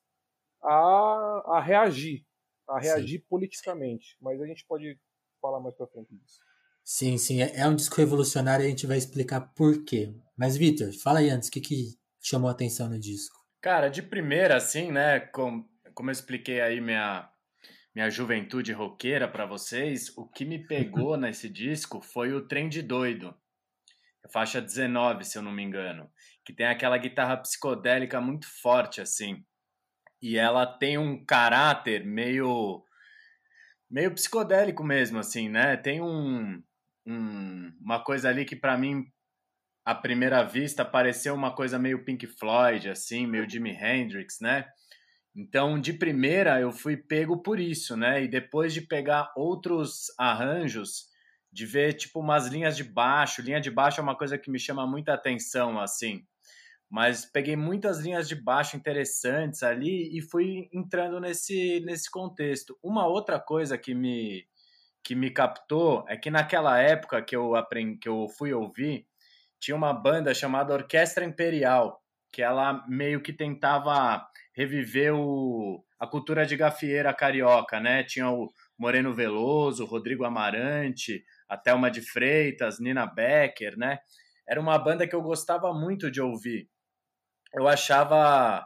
a, 0.61 1.57
a 1.57 1.61
reagir, 1.61 2.25
a 2.67 2.79
reagir 2.79 3.19
sim. 3.19 3.25
politicamente. 3.27 4.17
Mas 4.21 4.41
a 4.41 4.45
gente 4.45 4.65
pode 4.65 4.97
falar 5.41 5.59
mais 5.59 5.75
para 5.75 5.87
frente 5.87 6.15
disso. 6.15 6.39
Sim, 6.83 7.17
sim, 7.17 7.41
é, 7.41 7.57
é 7.57 7.67
um 7.67 7.75
disco 7.75 7.95
revolucionário 7.95 8.63
e 8.63 8.67
a 8.67 8.69
gente 8.69 8.87
vai 8.87 8.97
explicar 8.97 9.41
por 9.55 9.83
quê. 9.85 10.13
Mas, 10.37 10.57
Vitor, 10.57 10.91
fala 11.01 11.19
aí 11.19 11.29
antes, 11.29 11.49
o 11.49 11.51
que, 11.51 11.61
que 11.61 11.97
chamou 12.21 12.49
a 12.49 12.51
atenção 12.51 12.89
no 12.89 12.99
disco? 12.99 13.39
Cara, 13.61 13.89
de 13.89 14.01
primeira, 14.01 14.55
assim, 14.55 14.91
né? 14.91 15.19
Com, 15.19 15.63
como 15.93 16.09
eu 16.09 16.13
expliquei 16.13 16.59
aí 16.61 16.81
minha, 16.81 17.29
minha 17.93 18.09
juventude 18.09 18.73
roqueira 18.73 19.27
para 19.27 19.45
vocês, 19.45 20.09
o 20.17 20.27
que 20.27 20.43
me 20.43 20.59
pegou 20.59 21.15
nesse 21.17 21.47
disco 21.47 22.01
foi 22.01 22.33
o 22.33 22.47
Trem 22.47 22.67
de 22.67 22.81
Doido, 22.81 23.35
faixa 24.31 24.61
19, 24.61 25.23
se 25.23 25.37
eu 25.37 25.41
não 25.41 25.51
me 25.51 25.63
engano, 25.63 26.09
que 26.43 26.53
tem 26.53 26.65
aquela 26.65 26.97
guitarra 26.97 27.37
psicodélica 27.37 28.19
muito 28.19 28.47
forte, 28.61 29.01
assim. 29.01 29.43
E 30.21 30.37
ela 30.37 30.65
tem 30.65 30.97
um 30.97 31.23
caráter 31.25 32.05
meio 32.05 32.83
meio 33.89 34.13
psicodélico 34.13 34.83
mesmo, 34.83 35.19
assim, 35.19 35.49
né? 35.49 35.75
Tem 35.75 36.01
um, 36.01 36.63
um 37.05 37.71
uma 37.81 38.03
coisa 38.03 38.29
ali 38.29 38.45
que 38.45 38.55
para 38.55 38.77
mim 38.77 39.05
à 39.85 39.95
primeira 39.95 40.43
vista 40.43 40.85
pareceu 40.85 41.33
uma 41.33 41.53
coisa 41.53 41.79
meio 41.79 42.05
Pink 42.05 42.27
Floyd, 42.27 42.89
assim, 42.89 43.25
meio 43.25 43.49
Jimi 43.49 43.71
Hendrix, 43.71 44.39
né? 44.39 44.65
Então, 45.35 45.79
de 45.79 45.93
primeira, 45.93 46.59
eu 46.59 46.71
fui 46.71 46.97
pego 46.97 47.41
por 47.41 47.59
isso, 47.59 47.95
né? 47.95 48.23
E 48.23 48.27
depois 48.27 48.73
de 48.73 48.81
pegar 48.81 49.31
outros 49.35 50.07
arranjos, 50.19 51.05
de 51.51 51.65
ver, 51.65 51.93
tipo, 51.93 52.19
umas 52.19 52.47
linhas 52.47 52.75
de 52.75 52.83
baixo. 52.83 53.41
Linha 53.41 53.59
de 53.59 53.71
baixo 53.71 53.99
é 53.99 54.03
uma 54.03 54.17
coisa 54.17 54.37
que 54.37 54.51
me 54.51 54.59
chama 54.59 54.85
muita 54.85 55.13
atenção, 55.13 55.79
assim. 55.79 56.25
Mas 56.89 57.25
peguei 57.25 57.55
muitas 57.55 57.99
linhas 57.99 58.27
de 58.27 58.35
baixo 58.35 58.75
interessantes 58.75 59.63
ali 59.63 60.15
e 60.17 60.21
fui 60.21 60.69
entrando 60.73 61.19
nesse, 61.21 61.79
nesse 61.85 62.11
contexto. 62.11 62.77
Uma 62.83 63.07
outra 63.07 63.39
coisa 63.39 63.77
que 63.77 63.93
me, 63.93 64.45
que 65.03 65.15
me 65.15 65.31
captou 65.31 66.05
é 66.07 66.15
que 66.15 66.29
naquela 66.29 66.79
época 66.79 67.21
que 67.21 67.35
eu, 67.35 67.55
aprendi, 67.55 67.97
que 67.97 68.09
eu 68.09 68.27
fui 68.37 68.53
ouvir, 68.53 69.05
tinha 69.59 69.75
uma 69.75 69.93
banda 69.93 70.33
chamada 70.33 70.73
Orquestra 70.73 71.23
Imperial, 71.23 72.01
que 72.31 72.41
ela 72.41 72.85
meio 72.87 73.21
que 73.21 73.33
tentava 73.33 74.25
reviver 74.53 75.13
o, 75.13 75.83
a 75.99 76.07
cultura 76.07 76.45
de 76.45 76.55
gafieira 76.55 77.13
carioca, 77.13 77.79
né? 77.79 78.03
Tinha 78.03 78.29
o 78.29 78.51
Moreno 78.77 79.13
Veloso, 79.13 79.85
Rodrigo 79.85 80.25
Amarante, 80.25 81.23
a 81.47 81.57
Thelma 81.57 81.91
de 81.91 82.01
Freitas, 82.01 82.79
Nina 82.79 83.05
Becker, 83.05 83.77
né? 83.77 83.99
Era 84.47 84.59
uma 84.59 84.77
banda 84.79 85.07
que 85.07 85.15
eu 85.15 85.21
gostava 85.21 85.73
muito 85.73 86.09
de 86.09 86.21
ouvir. 86.21 86.67
Eu 87.53 87.67
achava. 87.67 88.65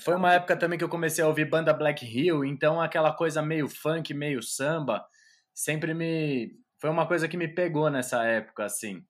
Foi 0.00 0.16
uma 0.16 0.32
época 0.32 0.56
também 0.56 0.78
que 0.78 0.84
eu 0.84 0.88
comecei 0.88 1.22
a 1.22 1.28
ouvir 1.28 1.44
banda 1.44 1.74
Black 1.74 2.04
Hill, 2.06 2.44
então 2.44 2.80
aquela 2.80 3.12
coisa 3.12 3.42
meio 3.42 3.68
funk, 3.68 4.14
meio 4.14 4.42
samba, 4.42 5.04
sempre 5.54 5.94
me. 5.94 6.50
Foi 6.80 6.90
uma 6.90 7.06
coisa 7.06 7.28
que 7.28 7.36
me 7.36 7.48
pegou 7.48 7.90
nessa 7.90 8.24
época, 8.24 8.64
assim. 8.64 9.04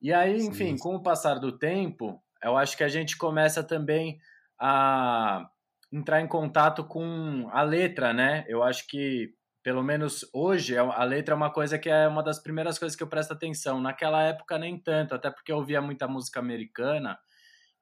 E 0.00 0.12
aí, 0.12 0.36
enfim, 0.36 0.76
Sim. 0.76 0.78
com 0.78 0.94
o 0.94 1.02
passar 1.02 1.38
do 1.38 1.58
tempo, 1.58 2.22
eu 2.42 2.56
acho 2.56 2.76
que 2.76 2.84
a 2.84 2.88
gente 2.88 3.16
começa 3.16 3.64
também 3.64 4.18
a 4.60 5.48
entrar 5.92 6.20
em 6.20 6.26
contato 6.28 6.84
com 6.84 7.48
a 7.50 7.62
letra, 7.62 8.12
né? 8.12 8.44
Eu 8.48 8.62
acho 8.62 8.86
que, 8.86 9.32
pelo 9.62 9.82
menos 9.82 10.28
hoje, 10.32 10.74
é 10.74 10.78
a 10.78 11.04
letra 11.04 11.34
é 11.34 11.36
uma 11.36 11.52
coisa 11.52 11.78
que 11.78 11.88
é 11.88 12.06
uma 12.06 12.22
das 12.22 12.38
primeiras 12.42 12.78
coisas 12.78 12.96
que 12.96 13.02
eu 13.02 13.08
presto 13.08 13.32
atenção. 13.32 13.80
Naquela 13.80 14.22
época, 14.22 14.58
nem 14.58 14.78
tanto, 14.78 15.14
até 15.14 15.30
porque 15.30 15.52
eu 15.52 15.56
ouvia 15.56 15.80
muita 15.80 16.06
música 16.08 16.40
americana 16.40 17.18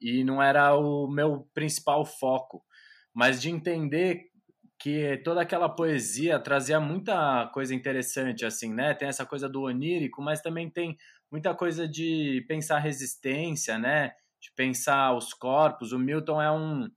e 0.01 0.23
não 0.25 0.43
era 0.43 0.77
o 0.77 1.09
meu 1.09 1.49
principal 1.55 2.05
foco. 2.05 2.63
Mas 3.15 3.41
de 3.41 3.51
entender 3.51 4.32
que 4.83 5.17
toda 5.19 5.41
aquela 5.41 5.69
poesia 5.69 6.41
trazia 6.41 6.81
muita 6.81 7.49
coisa 7.55 7.73
interessante, 7.73 8.45
assim, 8.45 8.75
né? 8.75 8.93
Tem 8.93 9.07
essa 9.07 9.25
coisa 9.25 9.49
do 9.49 9.63
onírico, 9.63 10.21
mas 10.21 10.41
também 10.41 10.69
tem 10.69 10.99
muita 11.31 11.55
coisa 11.55 11.87
de 11.87 12.45
pensar 12.49 12.81
resistência, 12.81 13.79
né? 13.79 14.11
De 14.41 14.51
pensar 14.57 15.15
os 15.17 15.33
corpos. 15.33 15.93
O 15.93 16.01
Milton 16.01 16.43
é 16.43 16.51
um 16.51 16.89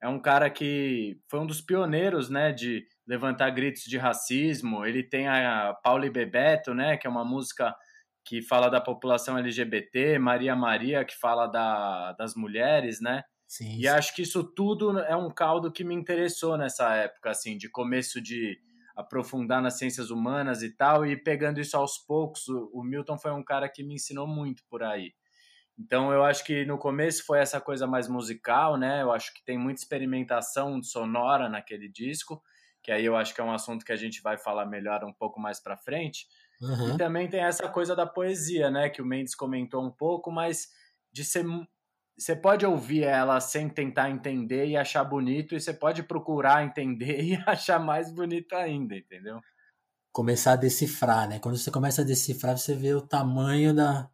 é 0.00 0.08
um 0.08 0.20
cara 0.20 0.48
que 0.48 1.18
foi 1.28 1.40
um 1.40 1.46
dos 1.46 1.60
pioneiros, 1.60 2.28
né, 2.28 2.52
de 2.52 2.86
levantar 3.06 3.48
gritos 3.50 3.84
de 3.84 3.96
racismo. 3.96 4.84
Ele 4.84 5.02
tem 5.02 5.26
a 5.26 5.74
Paula 5.82 6.04
e 6.06 6.10
Bebeto, 6.10 6.74
né, 6.74 6.98
que 6.98 7.06
é 7.06 7.10
uma 7.10 7.24
música 7.24 7.74
que 8.24 8.42
fala 8.42 8.68
da 8.68 8.82
população 8.82 9.38
LGBT, 9.38 10.18
Maria 10.18 10.54
Maria, 10.54 11.04
que 11.06 11.18
fala 11.18 11.46
da, 11.46 12.12
das 12.12 12.34
mulheres, 12.34 13.00
né? 13.00 13.22
Sim, 13.54 13.76
e 13.76 13.82
sim. 13.82 13.86
acho 13.86 14.12
que 14.16 14.22
isso 14.22 14.42
tudo 14.42 14.98
é 14.98 15.14
um 15.14 15.30
caldo 15.30 15.70
que 15.70 15.84
me 15.84 15.94
interessou 15.94 16.58
nessa 16.58 16.92
época, 16.96 17.30
assim, 17.30 17.56
de 17.56 17.68
começo 17.68 18.20
de 18.20 18.60
aprofundar 18.96 19.62
nas 19.62 19.78
ciências 19.78 20.10
humanas 20.10 20.60
e 20.64 20.70
tal, 20.70 21.06
e 21.06 21.16
pegando 21.16 21.60
isso 21.60 21.76
aos 21.76 21.96
poucos, 21.96 22.48
o, 22.48 22.82
Milton 22.82 23.16
foi 23.16 23.30
um 23.30 23.44
cara 23.44 23.68
que 23.68 23.84
me 23.84 23.94
ensinou 23.94 24.26
muito 24.26 24.64
por 24.68 24.82
aí. 24.82 25.14
Então 25.78 26.12
eu 26.12 26.24
acho 26.24 26.44
que 26.44 26.64
no 26.64 26.78
começo 26.78 27.24
foi 27.24 27.38
essa 27.38 27.60
coisa 27.60 27.86
mais 27.86 28.08
musical, 28.08 28.76
né? 28.76 29.02
Eu 29.02 29.12
acho 29.12 29.32
que 29.32 29.44
tem 29.44 29.56
muita 29.56 29.82
experimentação 29.82 30.82
sonora 30.82 31.48
naquele 31.48 31.88
disco, 31.88 32.42
que 32.82 32.90
aí 32.90 33.04
eu 33.04 33.16
acho 33.16 33.32
que 33.32 33.40
é 33.40 33.44
um 33.44 33.52
assunto 33.52 33.84
que 33.84 33.92
a 33.92 33.96
gente 33.96 34.20
vai 34.20 34.36
falar 34.36 34.66
melhor 34.66 35.04
um 35.04 35.12
pouco 35.12 35.38
mais 35.38 35.60
para 35.60 35.76
frente. 35.76 36.26
Uhum. 36.60 36.94
E 36.94 36.98
também 36.98 37.28
tem 37.28 37.40
essa 37.40 37.68
coisa 37.68 37.94
da 37.94 38.04
poesia, 38.04 38.68
né? 38.68 38.90
Que 38.90 39.00
o 39.00 39.06
Mendes 39.06 39.36
comentou 39.36 39.84
um 39.84 39.92
pouco, 39.92 40.32
mas 40.32 40.70
de 41.12 41.24
ser 41.24 41.44
você 42.16 42.36
pode 42.36 42.64
ouvir 42.64 43.02
ela 43.02 43.40
sem 43.40 43.68
tentar 43.68 44.10
entender 44.10 44.66
e 44.66 44.76
achar 44.76 45.04
bonito, 45.04 45.54
e 45.54 45.60
você 45.60 45.72
pode 45.72 46.02
procurar 46.02 46.64
entender 46.64 47.20
e 47.24 47.36
achar 47.46 47.78
mais 47.78 48.10
bonito 48.12 48.54
ainda, 48.54 48.96
entendeu? 48.96 49.40
Começar 50.12 50.52
a 50.52 50.56
decifrar, 50.56 51.28
né? 51.28 51.38
Quando 51.40 51.58
você 51.58 51.70
começa 51.70 52.02
a 52.02 52.04
decifrar, 52.04 52.56
você 52.56 52.74
vê 52.74 52.94
o 52.94 53.02
tamanho 53.02 53.74
da, 53.74 54.08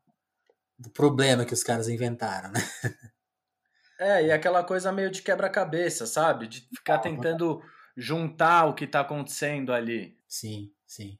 do 0.78 0.90
problema 0.90 1.44
que 1.44 1.52
os 1.52 1.62
caras 1.62 1.88
inventaram, 1.88 2.50
né? 2.50 2.60
É, 4.00 4.24
e 4.24 4.32
aquela 4.32 4.64
coisa 4.64 4.90
meio 4.90 5.10
de 5.10 5.20
quebra-cabeça, 5.20 6.06
sabe? 6.06 6.48
De 6.48 6.66
ficar 6.74 7.00
tentando 7.00 7.62
juntar 7.94 8.64
o 8.64 8.74
que 8.74 8.86
tá 8.86 9.00
acontecendo 9.00 9.74
ali. 9.74 10.16
Sim, 10.26 10.72
sim. 10.86 11.18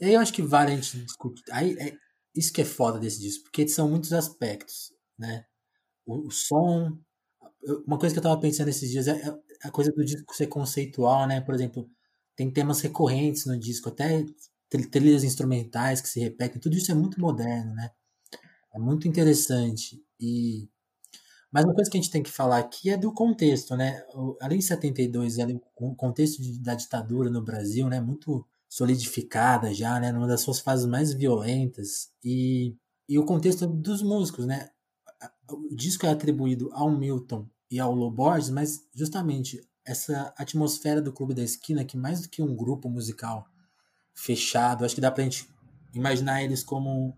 E 0.00 0.06
aí 0.06 0.14
eu 0.14 0.20
acho 0.20 0.32
que 0.32 0.42
vale 0.42 0.72
a 0.72 0.74
gente 0.74 0.98
discutir. 0.98 1.44
Aí, 1.52 1.78
é, 1.78 1.96
isso 2.34 2.52
que 2.52 2.62
é 2.62 2.64
foda 2.64 2.98
desse 2.98 3.20
disco, 3.20 3.44
porque 3.44 3.68
são 3.68 3.88
muitos 3.88 4.12
aspectos, 4.12 4.92
né? 5.16 5.44
O, 6.14 6.26
o 6.26 6.30
som. 6.30 6.98
Uma 7.86 7.98
coisa 7.98 8.14
que 8.14 8.18
eu 8.18 8.22
tava 8.22 8.40
pensando 8.40 8.68
esses 8.68 8.90
dias 8.90 9.08
é, 9.08 9.12
é 9.20 9.68
a 9.68 9.70
coisa 9.70 9.92
do 9.92 10.04
disco 10.04 10.34
ser 10.34 10.46
conceitual, 10.46 11.26
né? 11.26 11.40
Por 11.40 11.54
exemplo, 11.54 11.88
tem 12.36 12.50
temas 12.50 12.80
recorrentes 12.80 13.46
no 13.46 13.58
disco, 13.58 13.88
até 13.90 14.24
trilhas 14.90 15.24
instrumentais 15.24 16.00
que 16.00 16.08
se 16.08 16.20
repetem, 16.20 16.60
tudo 16.60 16.76
isso 16.76 16.92
é 16.92 16.94
muito 16.94 17.20
moderno, 17.20 17.74
né? 17.74 17.90
É 18.74 18.78
muito 18.78 19.08
interessante. 19.08 20.02
E 20.18 20.68
mas 21.52 21.64
uma 21.64 21.74
coisa 21.74 21.90
que 21.90 21.98
a 21.98 22.00
gente 22.00 22.12
tem 22.12 22.22
que 22.22 22.30
falar 22.30 22.58
aqui 22.58 22.90
é 22.90 22.96
do 22.96 23.12
contexto, 23.12 23.76
né? 23.76 24.02
Ali 24.40 24.56
em 24.56 24.60
72, 24.60 25.38
ali, 25.38 25.60
o 25.76 25.94
contexto 25.96 26.40
de, 26.40 26.58
da 26.60 26.74
ditadura 26.74 27.28
no 27.28 27.42
Brasil, 27.42 27.88
né? 27.88 28.00
Muito 28.00 28.46
solidificada 28.68 29.74
já, 29.74 29.98
né? 29.98 30.12
Numa 30.12 30.28
das 30.28 30.42
suas 30.42 30.60
fases 30.60 30.86
mais 30.86 31.12
violentas. 31.12 32.10
E, 32.24 32.76
e 33.08 33.18
o 33.18 33.24
contexto 33.24 33.66
dos 33.66 34.00
músicos, 34.02 34.46
né? 34.46 34.68
O 35.52 35.74
disco 35.74 36.06
é 36.06 36.10
atribuído 36.10 36.70
ao 36.72 36.90
Milton 36.90 37.48
e 37.70 37.78
ao 37.78 37.94
Loborges, 37.94 38.50
mas 38.50 38.86
justamente 38.94 39.60
essa 39.84 40.32
atmosfera 40.36 41.00
do 41.00 41.12
Clube 41.12 41.34
da 41.34 41.42
Esquina, 41.42 41.84
que 41.84 41.96
mais 41.96 42.22
do 42.22 42.28
que 42.28 42.42
um 42.42 42.54
grupo 42.54 42.88
musical 42.88 43.46
fechado, 44.14 44.84
acho 44.84 44.94
que 44.94 45.00
dá 45.00 45.10
pra 45.10 45.24
gente 45.24 45.48
imaginar 45.94 46.42
eles 46.42 46.62
como 46.62 47.16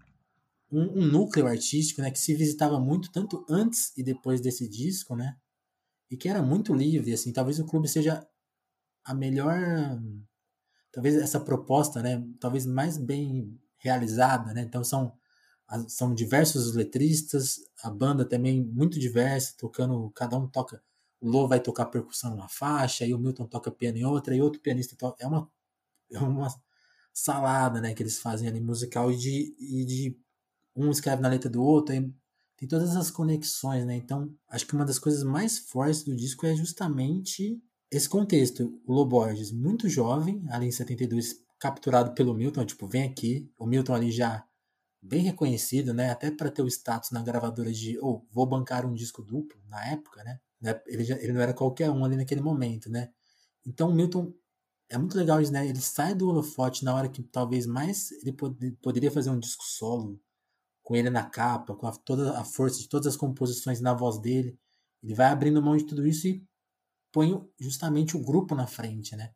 um, 0.71 1.01
um, 1.01 1.07
núcleo 1.07 1.47
artístico, 1.47 2.01
né, 2.01 2.11
que 2.11 2.19
se 2.19 2.35
visitava 2.35 2.79
muito 2.81 3.11
tanto 3.11 3.45
antes 3.49 3.97
e 3.97 4.03
depois 4.03 4.41
desse 4.41 4.69
disco, 4.69 5.15
né, 5.15 5.37
e 6.11 6.17
que 6.17 6.29
era 6.29 6.43
muito 6.43 6.75
livre, 6.75 7.13
assim, 7.13 7.33
talvez 7.33 7.59
o 7.59 7.67
clube 7.67 7.89
seja 7.89 8.27
a 9.05 9.15
melhor, 9.15 10.01
talvez 10.93 11.17
essa 11.17 11.41
proposta, 11.41 12.03
né, 12.03 12.25
talvez 12.41 12.65
mais 12.65 12.97
bem 12.97 13.59
realizada, 13.77 14.55
né, 14.55 14.63
então 14.63 14.83
são 14.85 15.13
são 15.89 16.15
diversos 16.15 16.75
letristas, 16.75 17.61
a 17.83 17.91
banda 17.91 18.25
também 18.25 18.63
muito 18.63 18.99
diversa, 18.99 19.55
tocando, 19.57 20.11
cada 20.11 20.37
um 20.37 20.47
toca, 20.47 20.83
o 21.21 21.29
Lô 21.29 21.47
vai 21.47 21.61
tocar 21.61 21.87
percussão 21.87 22.31
numa 22.31 22.49
faixa, 22.49 23.07
e 23.07 23.15
o 23.15 23.19
Milton 23.19 23.47
toca 23.47 23.71
piano 23.71 23.99
em 23.99 24.05
outra, 24.05 24.35
e 24.35 24.41
outro 24.43 24.61
pianista 24.61 24.97
toca, 24.97 25.23
é 25.23 25.27
uma, 25.27 25.51
é 26.11 26.19
uma 26.19 26.49
salada, 27.13 27.81
né, 27.81 27.95
que 27.95 28.03
eles 28.03 28.19
fazem 28.19 28.49
ali 28.49 28.61
musical 28.61 29.11
e 29.11 29.17
de, 29.17 29.57
e 29.59 29.85
de 29.85 30.19
um 30.75 30.91
escreve 30.91 31.23
na 31.23 31.29
letra 31.29 31.51
do 31.51 31.63
outro, 31.63 31.95
aí 31.95 32.13
tem 32.57 32.69
todas 32.69 32.97
as 32.97 33.11
conexões, 33.11 33.85
né, 33.85 33.97
então 33.97 34.35
acho 34.49 34.67
que 34.67 34.75
uma 34.75 34.85
das 34.85 34.99
coisas 34.99 35.23
mais 35.23 35.59
fortes 35.59 36.03
do 36.03 36.15
disco 36.15 36.47
é 36.47 36.55
justamente 36.55 37.63
esse 37.91 38.09
contexto, 38.09 38.81
o 38.87 38.93
Lô 38.95 39.05
Borges, 39.05 39.53
muito 39.53 39.89
jovem, 39.89 40.43
ali 40.49 40.67
em 40.67 40.73
72, 40.73 41.43
capturado 41.59 42.15
pelo 42.15 42.35
Milton, 42.35 42.65
tipo, 42.65 42.89
vem 42.89 43.03
aqui, 43.03 43.51
o 43.59 43.67
Milton 43.67 43.95
ali 43.95 44.11
já 44.11 44.43
bem 45.03 45.23
reconhecido, 45.23 45.93
né? 45.93 46.11
Até 46.11 46.31
para 46.31 46.51
ter 46.51 46.63
o 46.63 46.69
status 46.69 47.11
na 47.11 47.23
gravadora 47.23 47.73
de, 47.73 47.99
ou 47.99 48.19
oh, 48.19 48.27
vou 48.33 48.47
bancar 48.47 48.87
um 48.87 48.95
disco 48.95 49.23
duplo 49.23 49.61
na 49.69 49.85
época, 49.89 50.23
né? 50.23 50.39
né? 50.61 50.81
Ele, 50.87 51.05
já, 51.05 51.17
ele 51.17 51.33
não 51.33 51.41
era 51.41 51.53
qualquer 51.53 51.91
um 51.91 52.05
ali 52.05 52.17
naquele 52.17 52.41
momento, 52.41 52.89
né? 52.89 53.11
Então 53.67 53.91
o 53.91 53.95
Milton 53.95 54.33
é 54.89 54.97
muito 54.97 55.17
legal 55.17 55.41
isso, 55.41 55.53
né? 55.53 55.67
Ele 55.67 55.81
sai 55.81 56.15
do 56.15 56.29
holofote 56.29 56.85
na 56.85 56.95
hora 56.95 57.09
que 57.09 57.23
talvez 57.23 57.67
mais 57.67 58.13
ele 58.13 58.33
pod 58.33 58.71
poderia 58.81 59.11
fazer 59.11 59.31
um 59.31 59.39
disco 59.39 59.65
solo 59.65 60.21
com 60.83 60.95
ele 60.95 61.11
na 61.11 61.25
capa, 61.25 61.75
com 61.75 61.87
a, 61.87 61.93
toda 61.93 62.39
a 62.39 62.45
força 62.45 62.79
de 62.79 62.89
todas 62.89 63.09
as 63.09 63.17
composições 63.17 63.81
na 63.81 63.95
voz 63.95 64.21
dele. 64.21 64.57
Ele 65.03 65.15
vai 65.15 65.27
abrindo 65.27 65.63
mão 65.63 65.77
de 65.77 65.85
tudo 65.85 66.07
isso 66.07 66.29
e 66.29 66.45
põe 67.11 67.45
justamente 67.59 68.17
o 68.17 68.23
grupo 68.23 68.55
na 68.55 68.67
frente, 68.67 69.17
né? 69.17 69.33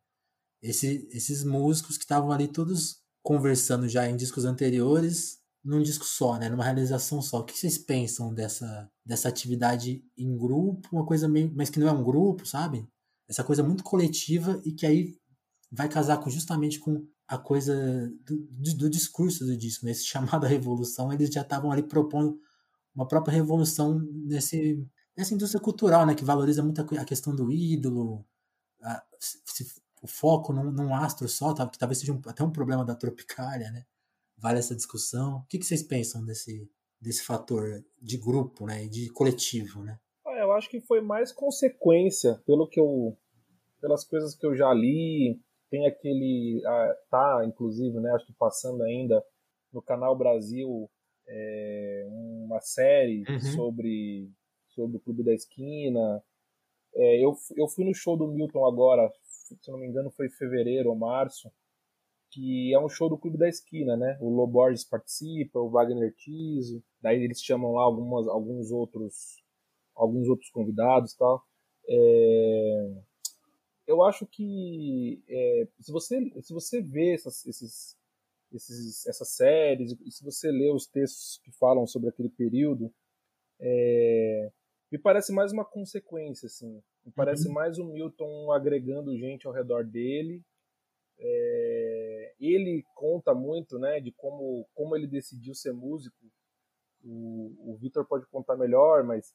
Esse, 0.63 1.09
esses 1.13 1.45
músicos 1.45 1.97
que 1.97 2.05
estavam 2.05 2.31
ali 2.31 2.49
todos 2.49 3.01
conversando 3.23 3.89
já 3.89 4.09
em 4.09 4.17
discos 4.17 4.45
anteriores 4.45 5.39
num 5.67 5.83
disco 5.83 6.05
só, 6.05 6.39
né? 6.39 6.49
Numa 6.49 6.63
realização 6.63 7.21
só. 7.21 7.41
O 7.41 7.45
que 7.45 7.59
vocês 7.59 7.77
pensam 7.77 8.33
dessa, 8.33 8.89
dessa 9.05 9.29
atividade 9.29 10.05
em 10.17 10.37
grupo, 10.39 10.89
uma 10.93 11.05
coisa 11.05 11.29
meio. 11.29 11.53
mas 11.55 11.69
que 11.69 11.81
não 11.81 11.89
é 11.89 11.93
um 11.93 12.05
grupo, 12.05 12.47
sabe? 12.47 12.89
Essa 13.29 13.43
coisa 13.43 13.65
muito 13.65 13.83
coletiva 13.83 14.61
e 14.65 14.73
que 14.73 14.87
aí 14.87 15.19
vai 15.71 15.89
casar 15.89 16.19
com, 16.19 16.31
justamente 16.31 16.79
com 16.79 17.05
a 17.27 17.37
coisa 17.37 17.75
do, 18.25 18.47
do, 18.77 18.89
discurso 18.89 19.45
do 19.45 19.57
disco, 19.57 19.85
né? 19.85 19.91
Esse 19.91 20.07
chamado 20.07 20.47
revolução, 20.47 21.13
eles 21.13 21.31
já 21.31 21.43
estavam 21.43 21.73
ali 21.73 21.83
propondo 21.83 22.39
uma 22.95 23.07
própria 23.07 23.35
revolução 23.35 23.99
nesse, 23.99 24.87
nessa 25.17 25.35
indústria 25.35 25.61
cultural, 25.61 26.07
né? 26.07 26.15
Que 26.15 26.25
valoriza 26.25 26.63
muito 26.63 26.81
a, 26.81 27.03
a 27.03 27.05
questão 27.05 27.35
do 27.35 27.51
ídolo, 27.51 28.25
a, 28.81 29.03
se, 29.19 29.67
o 30.01 30.07
foco 30.07 30.53
num, 30.53 30.71
num 30.71 30.95
astro 30.95 31.29
só, 31.29 31.53
tá? 31.53 31.69
que 31.69 31.79
talvez 31.79 31.99
seja 31.99 32.13
um, 32.13 32.21
até 32.27 32.45
um 32.45 32.53
problema 32.53 32.85
da 32.85 32.95
Tropicália, 32.95 33.71
né? 33.73 33.85
Vale 34.37 34.59
essa 34.59 34.75
discussão. 34.75 35.39
O 35.39 35.47
que, 35.49 35.59
que 35.59 35.65
vocês 35.65 35.83
pensam 35.83 36.25
desse, 36.25 36.71
desse 37.01 37.25
fator 37.25 37.85
de 38.01 38.19
grupo, 38.19 38.67
né, 38.67 38.87
de 38.87 39.11
coletivo, 39.11 39.83
né? 39.83 39.99
Eu 40.39 40.53
acho 40.53 40.69
que 40.69 40.81
foi 40.81 41.01
mais 41.01 41.33
consequência, 41.33 42.41
pelo 42.47 42.69
que 42.69 42.79
eu, 42.79 43.17
pelas 43.81 44.05
coisas 44.05 44.35
que 44.35 44.45
eu 44.45 44.55
já 44.55 44.73
li, 44.73 45.41
tem 45.71 45.87
aquele, 45.87 46.63
ah, 46.67 46.97
tá, 47.11 47.45
inclusive, 47.47 47.99
né, 48.01 48.11
acho 48.13 48.27
que 48.27 48.33
passando 48.35 48.83
ainda 48.83 49.25
no 49.73 49.81
canal 49.83 50.17
Brasil 50.17 50.91
é, 51.27 52.07
uma 52.09 52.61
série 52.61 53.25
uhum. 53.29 53.41
sobre 53.41 54.31
sobre 54.69 54.99
o 54.99 55.01
Clube 55.01 55.25
da 55.25 55.33
Esquina. 55.33 56.23
É, 56.95 57.25
eu, 57.25 57.35
eu 57.57 57.67
fui 57.67 57.85
no 57.85 57.95
show 57.95 58.15
do 58.17 58.29
Milton 58.29 58.67
agora, 58.67 59.11
se 59.23 59.71
não 59.71 59.79
me 59.79 59.87
engano 59.87 60.11
foi 60.11 60.27
em 60.27 60.31
fevereiro 60.31 60.91
ou 60.91 60.97
março 60.97 61.51
que 62.37 62.75
é 62.75 62.79
um 62.79 62.89
show 62.89 63.09
do 63.09 63.17
Clube 63.17 63.39
da 63.39 63.49
Esquina, 63.49 63.97
né? 63.97 64.19
O 64.21 64.29
Loborges 64.29 64.85
participa, 64.85 65.59
o 65.59 65.71
Wagner 65.71 66.15
Tiso, 66.15 66.85
daí 67.01 67.25
eles 67.25 67.41
chamam 67.41 67.73
lá 67.73 67.83
algumas, 67.83 68.29
alguns 68.29 68.71
outros 68.71 69.43
alguns 69.95 70.29
outros 70.29 70.51
convidados 70.51 71.15
tal. 71.15 71.43
É... 71.89 72.93
Eu 73.87 74.03
acho 74.03 74.27
que 74.27 75.23
é, 75.27 75.67
se 75.81 75.91
você 75.91 76.21
se 76.43 76.53
você 76.53 76.83
vê 76.83 77.15
essas, 77.15 77.47
esses, 77.47 77.97
esses, 78.53 79.07
essas 79.07 79.31
séries 79.31 79.97
e 80.05 80.11
se 80.11 80.23
você 80.23 80.51
lê 80.51 80.71
os 80.71 80.87
textos 80.87 81.41
que 81.43 81.51
falam 81.53 81.87
sobre 81.87 82.11
aquele 82.11 82.29
período, 82.29 82.93
é, 83.59 84.51
me 84.93 84.99
parece 84.99 85.33
mais 85.33 85.53
uma 85.53 85.65
consequência, 85.65 86.47
assim. 86.47 86.83
Me 87.03 87.13
parece 87.13 87.49
uhum. 87.49 87.55
mais 87.55 87.79
o 87.79 87.85
Milton 87.85 88.53
agregando 88.53 89.17
gente 89.17 89.47
ao 89.47 89.55
redor 89.55 89.87
dele 89.87 90.45
é, 91.19 91.76
ele 92.41 92.85
conta 92.95 93.35
muito 93.35 93.79
né, 93.79 94.01
de 94.01 94.13
como, 94.13 94.67
como 94.75 94.97
ele 94.97 95.07
decidiu 95.07 95.55
ser 95.55 95.73
músico. 95.73 96.17
O, 97.05 97.73
o 97.73 97.77
Vitor 97.77 98.05
pode 98.07 98.27
contar 98.27 98.57
melhor, 98.57 99.05
mas 99.05 99.35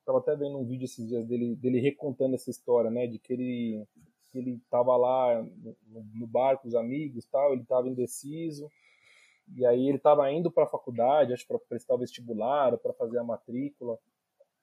estava 0.00 0.18
até 0.18 0.36
vendo 0.36 0.58
um 0.58 0.64
vídeo 0.64 0.84
esses 0.84 1.06
dias 1.06 1.26
dele, 1.26 1.56
dele 1.56 1.80
recontando 1.80 2.34
essa 2.34 2.50
história, 2.50 2.90
né, 2.90 3.06
de 3.06 3.18
que 3.18 3.32
ele 3.32 3.86
que 4.30 4.38
ele 4.38 4.56
estava 4.56 4.96
lá 4.96 5.40
no, 5.42 5.76
no, 6.14 6.26
bar 6.26 6.58
com 6.58 6.68
os 6.68 6.74
amigos, 6.74 7.24
tal, 7.26 7.52
ele 7.52 7.62
estava 7.62 7.88
indeciso 7.88 8.68
e 9.54 9.64
aí 9.64 9.88
ele 9.88 9.98
estava 9.98 10.30
indo 10.30 10.50
para 10.50 10.64
a 10.64 10.68
faculdade, 10.68 11.32
acho 11.32 11.46
para 11.46 11.58
prestar 11.58 11.94
o 11.94 11.98
vestibular, 11.98 12.76
para 12.78 12.92
fazer 12.92 13.18
a 13.18 13.24
matrícula. 13.24 13.98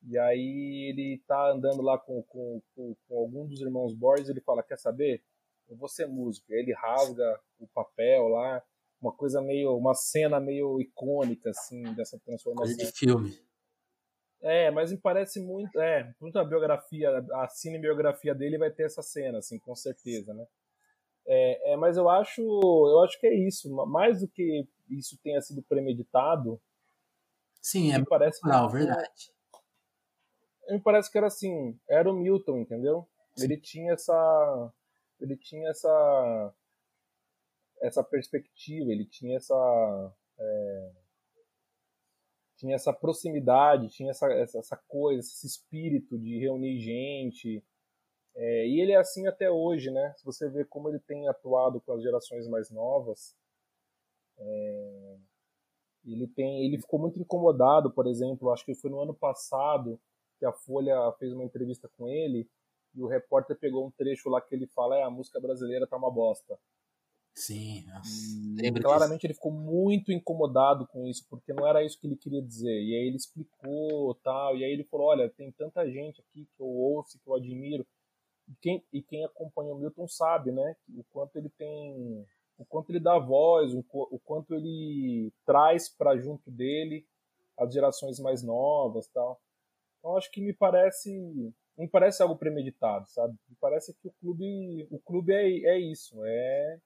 E 0.06 0.18
aí 0.18 0.90
ele 0.90 1.24
tá 1.26 1.52
andando 1.52 1.82
lá 1.82 1.98
com, 1.98 2.22
com, 2.24 2.62
com, 2.76 2.96
com 3.08 3.18
algum 3.18 3.48
dos 3.48 3.62
irmãos 3.62 3.94
Borges, 3.94 4.28
ele 4.28 4.42
fala, 4.42 4.62
quer 4.62 4.78
saber? 4.78 5.24
Eu 5.70 5.76
vou 5.76 5.88
ser 5.88 6.08
músico. 6.08 6.52
Aí 6.52 6.60
ele 6.60 6.74
rasga 6.74 7.40
o 7.60 7.68
papel 7.68 8.28
lá, 8.28 8.64
uma 9.02 9.12
coisa 9.12 9.42
meio, 9.42 9.76
uma 9.76 9.94
cena 9.94 10.40
meio 10.40 10.80
icônica, 10.80 11.50
assim, 11.50 11.84
dessa 11.94 12.20
transformação. 12.20 12.76
Coisa 12.76 12.92
de 12.92 12.98
filme. 12.98 13.38
É, 14.42 14.70
mas 14.72 14.92
me 14.92 14.98
parece 14.98 15.40
muito, 15.40 15.80
é, 15.80 16.14
muito 16.20 16.38
a 16.38 16.44
biografia, 16.44 17.10
a 17.34 17.48
cinebiografia 17.48 18.36
dele 18.36 18.58
vai 18.58 18.70
ter 18.70 18.84
essa 18.84 19.02
cena, 19.02 19.38
assim, 19.38 19.58
com 19.58 19.74
certeza, 19.74 20.34
né? 20.34 20.46
É, 21.26 21.72
é, 21.72 21.78
mas 21.78 21.96
eu 21.96 22.10
acho, 22.10 22.42
eu 22.42 23.02
acho 23.04 23.18
que 23.20 23.28
é 23.28 23.34
isso, 23.34 23.74
mais 23.88 24.20
do 24.20 24.28
que 24.28 24.68
isso 24.90 25.18
tenha 25.24 25.42
sido 25.42 25.64
premeditado. 25.64 26.62
Sim, 27.62 27.94
é 27.94 28.04
parece 28.04 28.46
não, 28.46 28.68
que, 28.68 28.74
verdade. 28.74 29.34
Me 30.70 30.82
parece 30.82 31.10
que 31.10 31.18
era 31.18 31.28
assim, 31.28 31.80
era 31.90 32.12
o 32.12 32.14
Milton, 32.14 32.58
entendeu? 32.58 33.08
Sim. 33.36 33.46
Ele 33.46 33.58
tinha 33.58 33.94
essa 33.94 34.74
ele 35.20 35.38
tinha 35.38 35.70
essa 35.70 36.54
essa 37.82 38.04
perspectiva, 38.04 38.92
ele 38.92 39.06
tinha 39.06 39.38
essa 39.38 40.14
é, 40.40 40.92
tinha 42.58 42.76
essa 42.76 42.94
proximidade, 42.94 43.90
tinha 43.90 44.12
essa, 44.12 44.32
essa, 44.32 44.78
coisa, 44.88 45.20
esse 45.20 45.46
espírito 45.46 46.18
de 46.18 46.40
reunir 46.40 46.80
gente. 46.80 47.62
É, 48.36 48.68
e 48.68 48.80
ele 48.80 48.94
é 48.94 48.98
assim 48.98 49.28
até 49.28 49.52
hoje, 49.52 49.92
né? 49.92 50.14
Se 50.18 50.26
você 50.26 50.50
vê 50.50 50.64
como 50.64 50.90
ele 50.90 51.00
tem 51.00 51.28
atuado 51.28 51.82
com 51.82 51.92
as 51.94 52.02
gerações 52.02 52.48
mais 52.48 52.72
novas, 52.72 53.36
é, 54.38 55.18
ele 56.06 56.28
tem, 56.28 56.66
ele 56.66 56.80
ficou 56.80 57.00
muito 57.00 57.20
incomodado, 57.20 57.92
por 57.92 58.08
exemplo, 58.08 58.52
acho 58.52 58.66
que 58.66 58.76
foi 58.76 58.90
no 58.90 59.02
ano 59.02 59.14
passado 59.14 60.00
que 60.40 60.46
a 60.46 60.54
Folha 60.54 60.96
fez 61.20 61.34
uma 61.34 61.44
entrevista 61.44 61.90
com 61.90 62.08
ele 62.08 62.50
e 62.96 63.02
o 63.02 63.08
repórter 63.08 63.58
pegou 63.58 63.86
um 63.86 63.92
trecho 63.92 64.30
lá 64.30 64.42
que 64.42 64.54
ele 64.54 64.68
fala: 64.68 64.98
é, 64.98 65.04
a 65.04 65.10
música 65.10 65.40
brasileira 65.40 65.88
tá 65.88 65.98
uma 65.98 66.12
bosta. 66.12 66.58
Sim, 67.36 67.84
claramente 68.80 69.22
disso. 69.22 69.28
ele 69.28 69.34
ficou 69.34 69.52
muito 69.52 70.12
incomodado 70.12 70.86
com 70.88 71.08
isso, 71.08 71.26
porque 71.28 71.52
não 71.52 71.68
era 71.68 71.84
isso 71.84 72.00
que 72.00 72.06
ele 72.06 72.16
queria 72.16 72.42
dizer. 72.42 72.80
E 72.80 72.94
aí 72.94 73.08
ele 73.08 73.16
explicou 73.16 74.14
tal, 74.24 74.56
e 74.56 74.64
aí 74.64 74.72
ele 74.72 74.84
falou: 74.84 75.08
olha, 75.08 75.30
tem 75.30 75.52
tanta 75.52 75.90
gente 75.90 76.22
aqui 76.22 76.48
que 76.56 76.62
eu 76.62 76.68
ouço, 76.68 77.20
que 77.20 77.28
eu 77.28 77.34
admiro. 77.34 77.86
E 78.48 78.56
quem, 78.62 78.84
e 78.92 79.02
quem 79.02 79.26
acompanha 79.26 79.74
o 79.74 79.78
Milton 79.80 80.08
sabe, 80.08 80.52
né? 80.52 80.76
O 80.96 81.04
quanto 81.12 81.38
ele 81.38 81.50
tem. 81.50 82.26
O 82.58 82.66
quanto 82.66 82.92
ele 82.92 83.00
dá 83.00 83.18
voz, 83.18 83.74
o, 83.74 83.84
o 83.92 84.20
quanto 84.20 84.54
ele 84.54 85.34
traz 85.44 85.90
para 85.90 86.16
junto 86.18 86.52
dele 86.52 87.04
as 87.58 87.74
gerações 87.74 88.20
mais 88.20 88.44
novas 88.44 89.08
tal. 89.08 89.42
Então 89.98 90.18
acho 90.18 90.30
que 90.32 90.42
me 90.42 90.54
parece 90.54 91.10
não 91.78 91.88
parece 91.88 92.22
algo 92.22 92.38
premeditado, 92.38 93.10
sabe? 93.10 93.36
Me 93.50 93.56
parece 93.60 93.94
que 93.94 94.08
o 94.08 94.14
clube, 94.20 94.88
o 94.92 95.00
clube 95.00 95.34
é, 95.34 95.76
é 95.76 95.80
isso, 95.80 96.24
é 96.24 96.80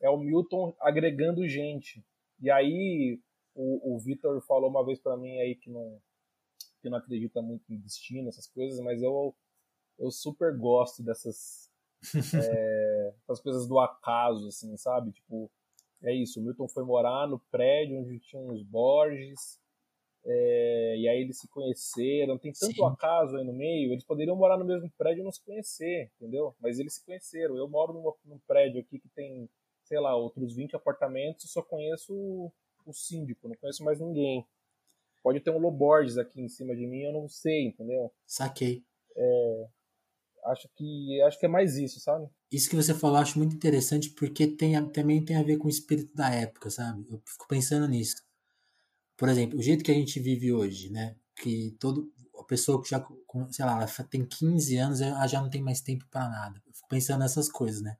é 0.00 0.08
o 0.08 0.18
Milton 0.18 0.74
agregando 0.80 1.48
gente. 1.48 2.04
E 2.40 2.50
aí 2.50 3.20
o, 3.54 3.94
o 3.94 3.98
Vitor 3.98 4.40
falou 4.42 4.70
uma 4.70 4.84
vez 4.84 5.00
para 5.00 5.16
mim 5.16 5.38
aí 5.40 5.54
que 5.54 5.70
não 5.70 6.00
que 6.80 6.88
não 6.88 6.98
acredita 6.98 7.42
muito 7.42 7.72
em 7.72 7.80
destino, 7.80 8.28
essas 8.28 8.46
coisas, 8.46 8.78
mas 8.78 9.02
eu, 9.02 9.34
eu 9.98 10.12
super 10.12 10.56
gosto 10.56 11.02
dessas, 11.02 11.68
é, 12.14 13.14
essas 13.24 13.40
coisas 13.40 13.66
do 13.66 13.80
acaso, 13.80 14.46
assim, 14.46 14.76
sabe? 14.76 15.10
Tipo, 15.10 15.50
é 16.04 16.14
isso, 16.14 16.38
o 16.38 16.42
Milton 16.44 16.68
foi 16.68 16.84
morar 16.84 17.26
no 17.26 17.40
prédio 17.50 17.98
onde 17.98 18.20
tinha 18.20 18.40
uns 18.40 18.62
Borges, 18.62 19.60
é, 20.30 20.94
e 20.98 21.08
aí 21.08 21.22
eles 21.22 21.38
se 21.38 21.48
conheceram, 21.48 22.36
tem 22.36 22.52
tanto 22.52 22.74
Sim. 22.74 22.84
acaso 22.84 23.36
aí 23.38 23.44
no 23.44 23.52
meio, 23.54 23.92
eles 23.92 24.04
poderiam 24.04 24.36
morar 24.36 24.58
no 24.58 24.64
mesmo 24.64 24.92
prédio 24.98 25.22
e 25.22 25.24
não 25.24 25.32
se 25.32 25.42
conhecer, 25.42 26.10
entendeu? 26.20 26.54
Mas 26.60 26.78
eles 26.78 26.96
se 26.96 27.04
conheceram. 27.04 27.56
Eu 27.56 27.66
moro 27.66 27.94
num, 27.94 28.12
num 28.26 28.38
prédio 28.46 28.78
aqui 28.78 28.98
que 28.98 29.08
tem, 29.08 29.48
sei 29.84 29.98
lá, 29.98 30.14
outros 30.14 30.54
20 30.54 30.76
apartamentos 30.76 31.46
e 31.46 31.48
só 31.48 31.62
conheço 31.62 32.12
o, 32.14 32.52
o 32.84 32.92
síndico, 32.92 33.48
não 33.48 33.56
conheço 33.56 33.82
mais 33.82 33.98
ninguém. 33.98 34.46
Pode 35.22 35.40
ter 35.40 35.50
um 35.50 35.58
Loborges 35.58 36.18
aqui 36.18 36.42
em 36.42 36.48
cima 36.48 36.76
de 36.76 36.86
mim, 36.86 37.04
eu 37.04 37.12
não 37.12 37.26
sei, 37.26 37.68
entendeu? 37.68 38.12
Saquei. 38.26 38.84
É, 39.16 39.68
acho 40.44 40.68
que 40.76 41.22
acho 41.22 41.40
que 41.40 41.46
é 41.46 41.48
mais 41.48 41.78
isso, 41.78 42.00
sabe? 42.00 42.28
Isso 42.52 42.68
que 42.68 42.76
você 42.76 42.92
falou, 42.92 43.16
acho 43.16 43.38
muito 43.38 43.56
interessante 43.56 44.10
porque 44.10 44.46
tem, 44.46 44.74
também 44.90 45.24
tem 45.24 45.36
a 45.36 45.42
ver 45.42 45.56
com 45.56 45.68
o 45.68 45.70
espírito 45.70 46.14
da 46.14 46.30
época, 46.34 46.68
sabe? 46.68 47.06
Eu 47.10 47.18
fico 47.24 47.48
pensando 47.48 47.88
nisso. 47.88 48.27
Por 49.18 49.28
exemplo, 49.28 49.58
o 49.58 49.62
jeito 49.62 49.84
que 49.84 49.90
a 49.90 49.94
gente 49.94 50.18
vive 50.18 50.50
hoje, 50.52 50.90
né? 50.90 51.14
Que 51.36 51.76
todo 51.78 52.10
a 52.38 52.44
pessoa 52.44 52.80
que 52.82 52.88
já, 52.88 53.06
sei 53.50 53.64
lá, 53.64 53.86
tem 54.08 54.24
15 54.24 54.76
anos, 54.76 55.00
ela 55.02 55.26
já 55.26 55.42
não 55.42 55.50
tem 55.50 55.60
mais 55.60 55.82
tempo 55.82 56.06
para 56.10 56.28
nada. 56.28 56.62
Eu 56.66 56.72
fico 56.72 56.88
pensando 56.88 57.18
nessas 57.18 57.50
coisas, 57.50 57.82
né? 57.82 57.96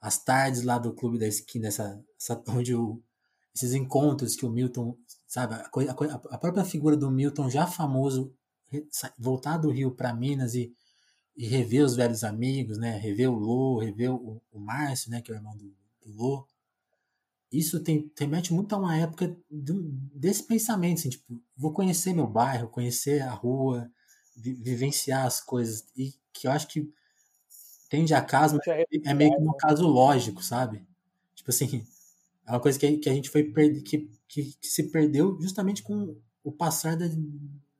As 0.00 0.18
tardes 0.24 0.62
lá 0.62 0.78
do 0.78 0.92
clube 0.92 1.18
da 1.18 1.26
esquina, 1.28 1.68
essa, 1.68 2.02
essa 2.20 2.42
onde 2.48 2.74
o, 2.74 3.00
esses 3.54 3.74
encontros 3.74 4.34
que 4.34 4.46
o 4.46 4.50
Milton, 4.50 4.96
sabe, 5.26 5.54
a, 5.54 5.68
a, 6.30 6.38
própria 6.38 6.64
figura 6.64 6.96
do 6.96 7.10
Milton 7.10 7.48
já 7.48 7.66
famoso 7.66 8.34
voltar 9.18 9.58
do 9.58 9.70
Rio 9.70 9.94
para 9.94 10.14
Minas 10.14 10.54
e 10.54 10.74
e 11.38 11.46
rever 11.46 11.84
os 11.84 11.94
velhos 11.94 12.24
amigos, 12.24 12.78
né? 12.78 12.98
Rever 12.98 13.30
o 13.30 13.38
Lô, 13.38 13.78
rever 13.78 14.12
o, 14.12 14.42
o 14.50 14.58
Márcio, 14.58 15.08
né? 15.08 15.22
Que 15.22 15.30
é 15.30 15.34
o 15.34 15.38
irmão 15.38 15.56
do, 15.56 15.72
do 16.04 16.12
Lô. 16.12 16.44
Isso 17.50 17.80
tem, 17.80 18.10
remete 18.18 18.52
muito 18.52 18.74
a 18.74 18.78
uma 18.78 18.96
época 18.96 19.34
do, 19.50 19.82
desse 20.14 20.42
pensamento, 20.42 20.98
assim, 20.98 21.10
tipo, 21.10 21.40
vou 21.56 21.72
conhecer 21.72 22.12
meu 22.12 22.26
bairro, 22.26 22.68
conhecer 22.68 23.22
a 23.22 23.30
rua, 23.30 23.90
vi, 24.36 24.54
vivenciar 24.54 25.26
as 25.26 25.40
coisas. 25.40 25.86
E 25.96 26.14
que 26.32 26.46
eu 26.46 26.50
acho 26.50 26.68
que 26.68 26.92
tende 27.88 28.12
a 28.12 28.20
caso, 28.20 28.58
mas 28.58 28.66
é, 28.68 28.84
é 29.06 29.14
meio 29.14 29.34
que 29.34 29.42
um 29.42 29.56
caso 29.56 29.86
lógico, 29.86 30.42
sabe? 30.42 30.86
Tipo 31.34 31.50
assim, 31.50 31.86
é 32.46 32.52
uma 32.52 32.60
coisa 32.60 32.78
que, 32.78 32.98
que 32.98 33.08
a 33.08 33.14
gente 33.14 33.30
foi 33.30 33.44
que, 33.82 34.10
que, 34.28 34.44
que 34.60 34.66
se 34.68 34.90
perdeu 34.90 35.40
justamente 35.40 35.82
com 35.82 36.16
o 36.44 36.52
passar 36.52 36.96
da, 36.96 37.06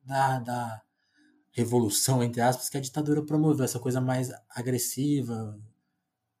da, 0.03 0.39
da 0.39 0.81
revolução, 1.51 2.23
entre 2.23 2.41
aspas, 2.41 2.69
que 2.69 2.77
a 2.77 2.81
ditadura 2.81 3.23
promoveu, 3.23 3.65
essa 3.65 3.79
coisa 3.79 4.01
mais 4.01 4.31
agressiva, 4.49 5.59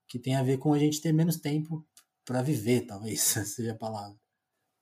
que 0.07 0.17
tem 0.17 0.35
a 0.35 0.43
ver 0.43 0.57
com 0.57 0.73
a 0.73 0.79
gente 0.79 1.01
ter 1.01 1.11
menos 1.11 1.37
tempo 1.37 1.85
para 2.29 2.43
viver, 2.43 2.85
talvez 2.85 3.21
seja 3.55 3.73
a 3.73 3.77
palavra. 3.77 4.15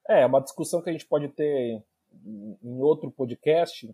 É, 0.09 0.21
é, 0.21 0.25
uma 0.25 0.41
discussão 0.41 0.81
que 0.81 0.89
a 0.89 0.91
gente 0.91 1.07
pode 1.07 1.29
ter 1.29 1.81
em 2.61 2.81
outro 2.81 3.09
podcast, 3.09 3.89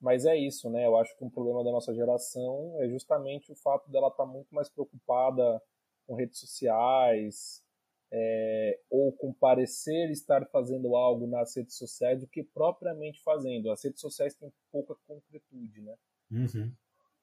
mas 0.00 0.24
é 0.24 0.36
isso, 0.36 0.68
né? 0.68 0.84
Eu 0.84 0.96
acho 0.96 1.16
que 1.16 1.24
um 1.24 1.30
problema 1.30 1.62
da 1.62 1.70
nossa 1.70 1.94
geração 1.94 2.76
é 2.80 2.88
justamente 2.88 3.52
o 3.52 3.54
fato 3.54 3.88
dela 3.92 4.08
estar 4.08 4.24
tá 4.24 4.28
muito 4.28 4.52
mais 4.52 4.68
preocupada 4.68 5.62
com 6.04 6.16
redes 6.16 6.40
sociais, 6.40 7.62
é, 8.10 8.80
ou 8.90 9.12
com 9.12 9.32
parecer 9.32 10.10
estar 10.10 10.44
fazendo 10.46 10.96
algo 10.96 11.28
nas 11.28 11.54
redes 11.56 11.76
sociais 11.76 12.20
do 12.20 12.26
que 12.26 12.42
propriamente 12.42 13.22
fazendo. 13.22 13.70
As 13.70 13.84
redes 13.84 14.00
sociais 14.00 14.34
têm 14.34 14.52
pouca 14.72 14.96
concretude, 15.06 15.80
né? 15.80 15.94
Uhum. 16.32 16.72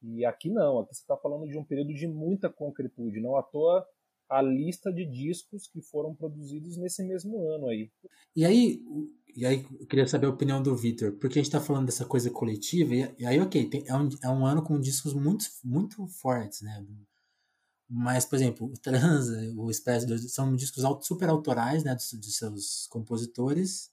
E 0.01 0.25
aqui 0.25 0.49
não, 0.49 0.79
aqui 0.79 0.95
você 0.95 1.01
está 1.01 1.17
falando 1.17 1.45
de 1.45 1.57
um 1.57 1.63
período 1.63 1.93
de 1.93 2.07
muita 2.07 2.49
concretude, 2.49 3.19
não 3.19 3.35
à 3.35 3.43
toa 3.43 3.85
a 4.29 4.41
lista 4.41 4.91
de 4.91 5.05
discos 5.05 5.67
que 5.67 5.81
foram 5.81 6.15
produzidos 6.15 6.77
nesse 6.77 7.03
mesmo 7.03 7.47
ano 7.49 7.67
aí. 7.67 7.91
E 8.35 8.45
aí, 8.45 8.81
e 9.35 9.45
aí 9.45 9.65
eu 9.79 9.87
queria 9.87 10.07
saber 10.07 10.27
a 10.27 10.29
opinião 10.29 10.61
do 10.61 10.75
Victor, 10.75 11.13
porque 11.13 11.39
a 11.39 11.41
gente 11.41 11.47
está 11.47 11.59
falando 11.59 11.85
dessa 11.85 12.05
coisa 12.05 12.29
coletiva, 12.29 12.93
e, 13.17 13.25
aí, 13.25 13.39
ok, 13.39 13.69
tem, 13.69 13.83
é, 13.87 13.95
um, 13.95 14.09
é 14.23 14.29
um 14.29 14.45
ano 14.45 14.63
com 14.63 14.79
discos 14.79 15.13
muito, 15.13 15.45
muito 15.63 16.05
fortes, 16.07 16.61
né? 16.61 16.85
Mas, 17.89 18.25
por 18.25 18.35
exemplo, 18.35 18.67
o 18.67 18.73
Transa, 18.73 19.53
o 19.55 19.69
Expresso 19.69 20.07
são 20.29 20.55
discos 20.55 20.83
super 21.05 21.29
autorais, 21.29 21.83
né, 21.83 21.95
de, 21.95 22.31
seus 22.31 22.87
compositores. 22.87 23.91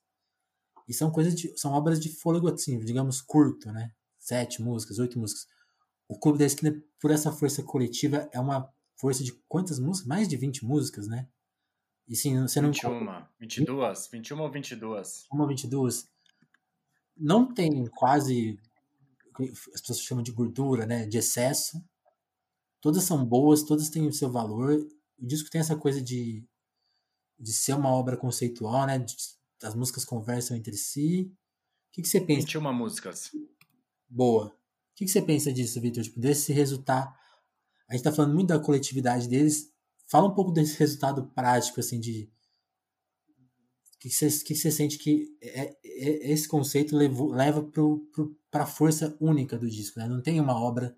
E 0.89 0.95
são 0.95 1.11
coisas 1.11 1.35
de, 1.35 1.53
são 1.59 1.73
obras 1.73 2.01
de 2.01 2.09
fôlego, 2.09 2.49
assim, 2.49 2.79
digamos, 2.79 3.21
curto, 3.21 3.71
né? 3.71 3.93
Sete 4.19 4.63
músicas, 4.63 4.99
oito 4.99 5.19
músicas. 5.19 5.47
O 6.09 6.19
Clube 6.19 6.39
da 6.39 6.47
Esquina, 6.47 6.83
por 7.01 7.11
essa 7.11 7.31
força 7.31 7.63
coletiva, 7.63 8.29
é 8.33 8.41
uma 8.41 8.73
força 9.01 9.25
de 9.25 9.33
quantas 9.49 9.79
músicas? 9.79 10.09
Mais 10.09 10.29
de 10.29 10.37
20 10.37 10.65
músicas, 10.65 11.07
né? 11.07 11.29
E 12.07 12.17
sim, 12.17 12.41
você 12.41 12.61
não. 12.61 12.71
21, 12.71 13.25
22, 13.39 14.09
21 14.13 14.41
ou 14.41 14.51
22? 14.51 15.27
Uma 15.33 15.43
ou 15.43 15.49
22. 15.49 16.09
Não 17.17 17.53
tem 17.53 17.87
quase. 17.87 18.59
As 19.75 19.81
pessoas 19.81 20.01
chamam 20.01 20.23
de 20.23 20.33
gordura, 20.33 20.85
né? 20.87 21.07
De 21.07 21.19
excesso 21.19 21.83
todas 22.81 23.05
são 23.05 23.25
boas, 23.25 23.63
todas 23.63 23.91
têm 23.91 24.07
o 24.07 24.13
seu 24.13 24.31
valor. 24.31 24.87
O 25.19 25.27
disco 25.27 25.51
tem 25.51 25.61
essa 25.61 25.77
coisa 25.77 26.01
de, 26.01 26.45
de 27.39 27.53
ser 27.53 27.75
uma 27.75 27.91
obra 27.91 28.17
conceitual, 28.17 28.87
né? 28.87 28.99
De, 28.99 29.15
as 29.63 29.75
músicas 29.75 30.05
conversam 30.05 30.57
entre 30.57 30.77
si. 30.77 31.31
O 31.89 31.93
que, 31.93 32.03
que 32.03 32.09
você 32.09 32.21
pensa? 32.21 32.47
21 32.47 32.73
músicas. 32.73 33.31
Boa. 34.09 34.47
O 34.47 34.53
que, 34.97 35.05
que 35.05 35.11
você 35.11 35.23
pensa 35.23 35.53
disso, 35.53 35.81
Victor? 35.81 36.05
Tipo, 36.05 36.19
desse 36.19 36.53
resultado. 36.53 37.15
A 37.91 37.95
gente 37.95 38.05
tá 38.05 38.13
falando 38.13 38.35
muito 38.35 38.49
da 38.49 38.59
coletividade 38.61 39.29
deles. 39.29 39.69
Fala 40.07 40.29
um 40.29 40.35
pouco 40.35 40.53
desse 40.53 40.79
resultado 40.79 41.27
prático, 41.35 41.81
assim, 41.81 41.99
de. 41.99 42.31
O 43.97 43.99
que, 43.99 44.09
você, 44.09 44.71
sente 44.71 44.97
que 44.97 45.37
é, 45.43 45.77
é, 45.85 46.33
esse 46.33 46.49
conceito 46.49 46.97
levou, 46.97 47.33
leva 47.33 47.69
para 48.51 48.63
a 48.63 48.67
força 48.67 49.15
única 49.21 49.59
do 49.59 49.69
disco? 49.69 49.99
Né? 49.99 50.09
Não 50.09 50.23
tem 50.23 50.41
uma 50.41 50.59
obra 50.59 50.97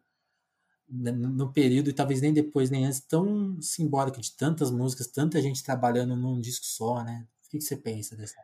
no 0.89 1.53
período 1.53 1.89
e 1.89 1.93
talvez 1.93 2.21
nem 2.21 2.33
depois 2.33 2.71
nem 2.71 2.85
antes 2.85 3.01
tão 3.01 3.61
simbólico 3.61 4.21
de 4.21 4.37
tantas 4.37 4.71
músicas, 4.71 5.07
tanta 5.07 5.41
gente 5.41 5.65
trabalhando 5.65 6.15
num 6.15 6.39
disco 6.39 6.67
só, 6.67 7.03
né? 7.03 7.27
O 7.47 7.51
que, 7.51 7.59
que 7.59 7.65
você 7.65 7.77
pensa 7.77 8.15
desse, 8.15 8.37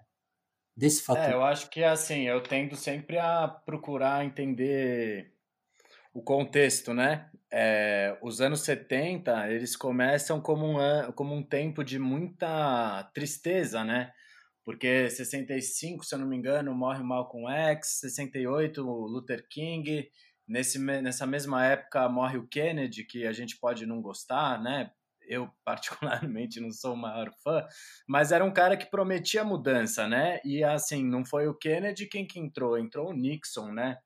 desse 0.75 1.03
fator? 1.03 1.25
É, 1.25 1.35
eu 1.35 1.43
acho 1.43 1.69
que 1.69 1.85
assim, 1.85 2.23
eu 2.23 2.43
tendo 2.43 2.75
sempre 2.75 3.19
a 3.19 3.47
procurar 3.47 4.25
entender 4.25 5.38
o 6.19 6.23
contexto, 6.23 6.93
né? 6.93 7.31
É, 7.51 8.19
os 8.23 8.41
anos 8.41 8.61
70, 8.61 9.51
eles 9.51 9.77
começam 9.77 10.41
como 10.41 10.67
um, 10.67 11.13
como 11.13 11.35
um 11.35 11.43
tempo 11.43 11.85
de 11.85 11.99
muita 11.99 13.05
tristeza, 13.15 13.85
né? 13.85 14.13
Porque 14.65 15.09
65, 15.09 16.05
se 16.05 16.15
eu 16.15 16.19
não 16.19 16.27
me 16.27 16.37
engano, 16.37 16.75
morre 16.75 17.03
Malcolm 17.03 17.49
X, 17.51 18.01
68, 18.01 18.83
Luther 18.83 19.47
King, 19.49 20.11
Nesse, 20.49 20.79
nessa 20.79 21.27
mesma 21.27 21.63
época 21.67 22.09
morre 22.09 22.39
o 22.39 22.49
Kennedy, 22.49 23.05
que 23.05 23.27
a 23.27 23.33
gente 23.33 23.59
pode 23.61 23.85
não 23.85 24.01
gostar, 24.01 24.59
né? 24.63 24.91
Eu, 25.29 25.51
particularmente, 25.63 26.59
não 26.59 26.73
sou 26.73 26.95
o 26.95 26.97
maior 26.97 27.31
fã, 27.45 27.67
mas 28.09 28.33
era 28.33 28.43
um 28.43 28.51
cara 28.51 28.75
que 28.75 28.91
prometia 28.91 29.45
mudança, 29.45 30.09
né? 30.09 30.41
E 30.43 30.65
assim, 30.65 31.05
não 31.05 31.23
foi 31.23 31.47
o 31.49 31.55
Kennedy 31.55 32.07
quem 32.07 32.27
que 32.27 32.41
entrou, 32.41 32.79
entrou 32.79 33.11
o 33.11 33.13
Nixon, 33.13 33.73
né? 33.73 33.99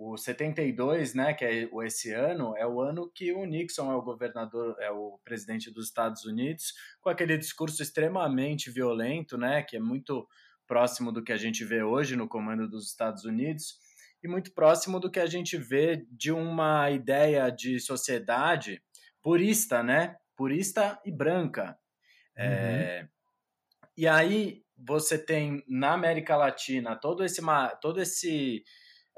O 0.00 0.16
72, 0.16 1.12
né, 1.12 1.34
que 1.34 1.44
é 1.44 1.68
esse 1.84 2.12
ano, 2.12 2.56
é 2.56 2.64
o 2.64 2.80
ano 2.80 3.10
que 3.12 3.32
o 3.32 3.44
Nixon 3.44 3.90
é 3.90 3.96
o 3.96 4.00
governador, 4.00 4.76
é 4.78 4.92
o 4.92 5.18
presidente 5.24 5.72
dos 5.72 5.86
Estados 5.86 6.24
Unidos, 6.24 6.72
com 7.00 7.10
aquele 7.10 7.36
discurso 7.36 7.82
extremamente 7.82 8.70
violento, 8.70 9.36
né, 9.36 9.60
que 9.64 9.76
é 9.76 9.80
muito 9.80 10.24
próximo 10.68 11.10
do 11.10 11.24
que 11.24 11.32
a 11.32 11.36
gente 11.36 11.64
vê 11.64 11.82
hoje 11.82 12.14
no 12.14 12.28
comando 12.28 12.68
dos 12.68 12.86
Estados 12.86 13.24
Unidos 13.24 13.76
e 14.22 14.28
muito 14.28 14.52
próximo 14.52 15.00
do 15.00 15.10
que 15.10 15.18
a 15.18 15.26
gente 15.26 15.56
vê 15.56 16.06
de 16.12 16.30
uma 16.30 16.88
ideia 16.92 17.50
de 17.50 17.80
sociedade 17.80 18.80
purista, 19.20 19.82
né? 19.82 20.16
Purista 20.36 21.00
e 21.04 21.10
branca. 21.10 21.76
Uhum. 22.36 22.44
É... 22.44 23.08
E 23.96 24.06
aí 24.06 24.62
você 24.76 25.18
tem 25.18 25.64
na 25.66 25.92
América 25.92 26.36
Latina 26.36 26.94
todo 26.94 27.24
esse, 27.24 27.42
todo 27.80 28.00
esse 28.00 28.62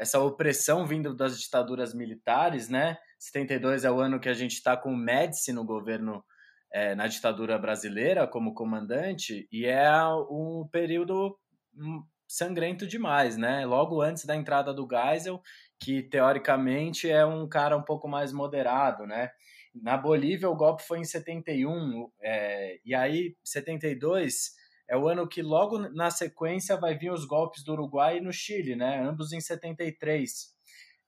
essa 0.01 0.19
opressão 0.19 0.87
vindo 0.87 1.15
das 1.15 1.39
ditaduras 1.39 1.93
militares, 1.93 2.71
né? 2.71 2.97
72 3.19 3.85
é 3.85 3.91
o 3.91 4.01
ano 4.01 4.19
que 4.19 4.31
a 4.31 4.35
gente 4.35 4.53
está 4.53 4.75
com 4.75 4.95
o 4.95 4.97
Médici 4.97 5.53
no 5.53 5.63
governo, 5.63 6.25
é, 6.73 6.95
na 6.95 7.07
ditadura 7.07 7.59
brasileira 7.59 8.27
como 8.27 8.55
comandante, 8.55 9.47
e 9.53 9.67
é 9.67 10.03
um 10.31 10.67
período 10.73 11.39
hum, 11.77 12.03
sangrento 12.27 12.87
demais, 12.87 13.37
né? 13.37 13.67
Logo 13.67 14.01
antes 14.01 14.25
da 14.25 14.35
entrada 14.35 14.73
do 14.73 14.89
Geisel, 14.89 15.39
que 15.79 16.03
teoricamente 16.03 17.11
é 17.11 17.27
um 17.27 17.47
cara 17.47 17.77
um 17.77 17.85
pouco 17.85 18.09
mais 18.09 18.33
moderado, 18.33 19.07
né? 19.07 19.31
Na 19.75 19.99
Bolívia 19.99 20.49
o 20.49 20.57
golpe 20.57 20.83
foi 20.83 21.01
em 21.01 21.05
71, 21.05 22.11
é, 22.23 22.79
e 22.87 22.95
aí 22.95 23.37
72 23.45 24.53
é 24.91 24.97
o 24.97 25.09
ano 25.09 25.29
que 25.29 25.41
logo 25.41 25.79
na 25.79 26.11
sequência 26.11 26.77
vai 26.77 26.99
vir 26.99 27.13
os 27.13 27.25
golpes 27.25 27.63
do 27.63 27.73
Uruguai 27.73 28.17
e 28.17 28.21
no 28.21 28.33
Chile, 28.33 28.75
né? 28.75 29.01
Ambos 29.01 29.33
em 29.33 29.41
73. 29.41 30.49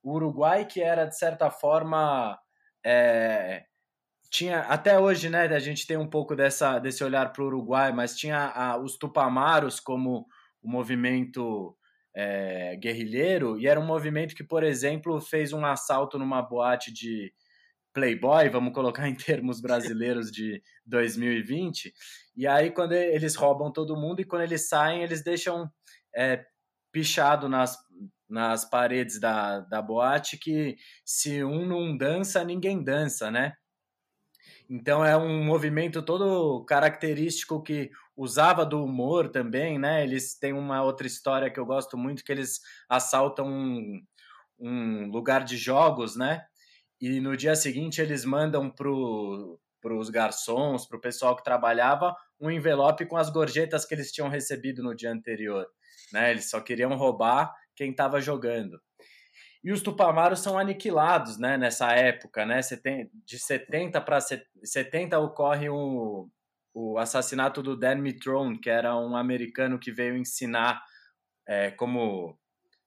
O 0.00 0.14
Uruguai, 0.14 0.64
que 0.64 0.80
era, 0.80 1.04
de 1.04 1.18
certa 1.18 1.50
forma, 1.50 2.38
é, 2.86 3.64
tinha 4.30 4.60
até 4.60 5.00
hoje, 5.00 5.28
né? 5.28 5.46
A 5.46 5.58
gente 5.58 5.84
tem 5.84 5.96
um 5.96 6.08
pouco 6.08 6.36
dessa, 6.36 6.78
desse 6.78 7.02
olhar 7.02 7.32
para 7.32 7.42
o 7.42 7.46
Uruguai, 7.46 7.92
mas 7.92 8.16
tinha 8.16 8.52
a, 8.54 8.78
os 8.78 8.96
Tupamaros 8.96 9.80
como 9.80 10.26
o 10.62 10.70
movimento 10.70 11.76
é, 12.14 12.76
guerrilheiro, 12.76 13.58
e 13.58 13.66
era 13.66 13.80
um 13.80 13.86
movimento 13.86 14.36
que, 14.36 14.44
por 14.44 14.62
exemplo, 14.62 15.20
fez 15.20 15.52
um 15.52 15.66
assalto 15.66 16.20
numa 16.20 16.40
boate 16.40 16.92
de 16.92 17.32
Playboy, 17.92 18.48
vamos 18.48 18.72
colocar 18.72 19.06
em 19.08 19.14
termos 19.14 19.60
brasileiros 19.60 20.30
de 20.30 20.62
2020, 20.86 21.92
e 22.36 22.46
aí 22.46 22.70
quando 22.70 22.92
eles 22.92 23.34
roubam 23.34 23.72
todo 23.72 23.96
mundo 23.96 24.20
e 24.20 24.24
quando 24.24 24.42
eles 24.42 24.68
saem, 24.68 25.02
eles 25.02 25.22
deixam 25.22 25.70
é, 26.14 26.44
pichado 26.90 27.48
nas, 27.48 27.76
nas 28.28 28.64
paredes 28.64 29.20
da, 29.20 29.60
da 29.60 29.82
boate 29.82 30.38
que 30.38 30.76
se 31.04 31.42
um 31.44 31.66
não 31.66 31.96
dança, 31.96 32.44
ninguém 32.44 32.82
dança, 32.82 33.30
né? 33.30 33.54
Então 34.68 35.04
é 35.04 35.16
um 35.16 35.44
movimento 35.44 36.02
todo 36.02 36.64
característico 36.64 37.62
que 37.62 37.90
usava 38.16 38.64
do 38.64 38.84
humor 38.84 39.28
também, 39.28 39.78
né? 39.78 40.02
Eles 40.02 40.38
têm 40.38 40.52
uma 40.52 40.82
outra 40.82 41.06
história 41.06 41.50
que 41.50 41.60
eu 41.60 41.66
gosto 41.66 41.96
muito, 41.96 42.24
que 42.24 42.32
eles 42.32 42.60
assaltam 42.88 43.46
um, 43.46 44.02
um 44.58 45.10
lugar 45.10 45.44
de 45.44 45.56
jogos, 45.56 46.16
né? 46.16 46.44
E 47.02 47.20
no 47.20 47.36
dia 47.36 47.56
seguinte 47.56 48.00
eles 48.00 48.24
mandam 48.24 48.70
pro 48.70 49.58
para 49.80 49.96
os 49.96 50.08
garçons, 50.08 50.86
para 50.86 50.96
o 50.96 51.00
pessoal 51.00 51.34
que 51.34 51.42
trabalhava, 51.42 52.14
um 52.40 52.48
envelope 52.48 53.04
com 53.04 53.16
as 53.16 53.28
gorjetas 53.28 53.84
que 53.84 53.92
eles 53.92 54.12
tinham 54.12 54.28
recebido 54.28 54.80
no 54.80 54.94
dia 54.94 55.10
anterior. 55.10 55.66
Né? 56.12 56.30
Eles 56.30 56.48
só 56.48 56.60
queriam 56.60 56.94
roubar 56.94 57.52
quem 57.74 57.90
estava 57.90 58.20
jogando. 58.20 58.80
E 59.64 59.72
os 59.72 59.82
Tupamaros 59.82 60.38
são 60.38 60.56
aniquilados 60.56 61.36
né, 61.36 61.56
nessa 61.56 61.90
época, 61.92 62.46
né? 62.46 62.60
De 63.24 63.38
70 63.40 64.00
para 64.00 64.20
70 64.20 65.18
ocorre 65.18 65.68
o, 65.68 66.28
o 66.72 66.98
assassinato 66.98 67.60
do 67.60 67.76
Dan 67.76 67.96
Mitrone, 67.96 68.60
que 68.60 68.70
era 68.70 68.96
um 68.96 69.16
americano 69.16 69.80
que 69.80 69.90
veio 69.90 70.16
ensinar 70.16 70.80
é, 71.46 71.72
como 71.72 72.38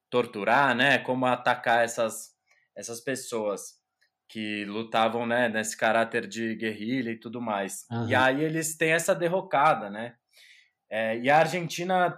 torturar, 0.10 0.74
né? 0.74 0.98
Como 1.00 1.26
atacar 1.26 1.84
essas, 1.84 2.34
essas 2.74 3.02
pessoas 3.02 3.85
que 4.28 4.66
lutavam 4.66 5.26
né, 5.26 5.48
nesse 5.50 5.78
caráter 5.78 6.28
de 6.28 6.56
guerrilha 6.56 7.12
e 7.12 7.20
tudo 7.20 7.42
mais. 7.42 7.86
Uhum. 7.92 8.10
E 8.10 8.16
aí 8.16 8.44
eles 8.44 8.76
têm 8.76 8.92
essa 8.92 9.14
derrocada, 9.14 9.90
né? 9.90 10.16
É, 10.90 11.18
e 11.18 11.30
a 11.30 11.40
Argentina 11.40 12.18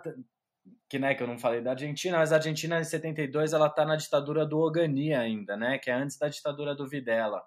que, 0.90 0.98
né, 0.98 1.14
que 1.14 1.22
eu 1.22 1.28
não 1.28 1.38
falei 1.38 1.62
da 1.62 1.72
Argentina, 1.72 2.18
mas 2.18 2.32
a 2.32 2.38
Argentina 2.38 2.80
em 2.80 2.84
72 2.84 3.54
ela 3.54 3.70
tá 3.70 3.86
na 3.86 3.96
ditadura 3.96 4.46
do 4.46 4.58
Ogani 4.60 5.14
ainda, 5.14 5.58
né, 5.58 5.78
que 5.78 5.90
é 5.90 5.94
antes 5.94 6.18
da 6.18 6.30
ditadura 6.30 6.74
do 6.74 6.88
Videla. 6.88 7.44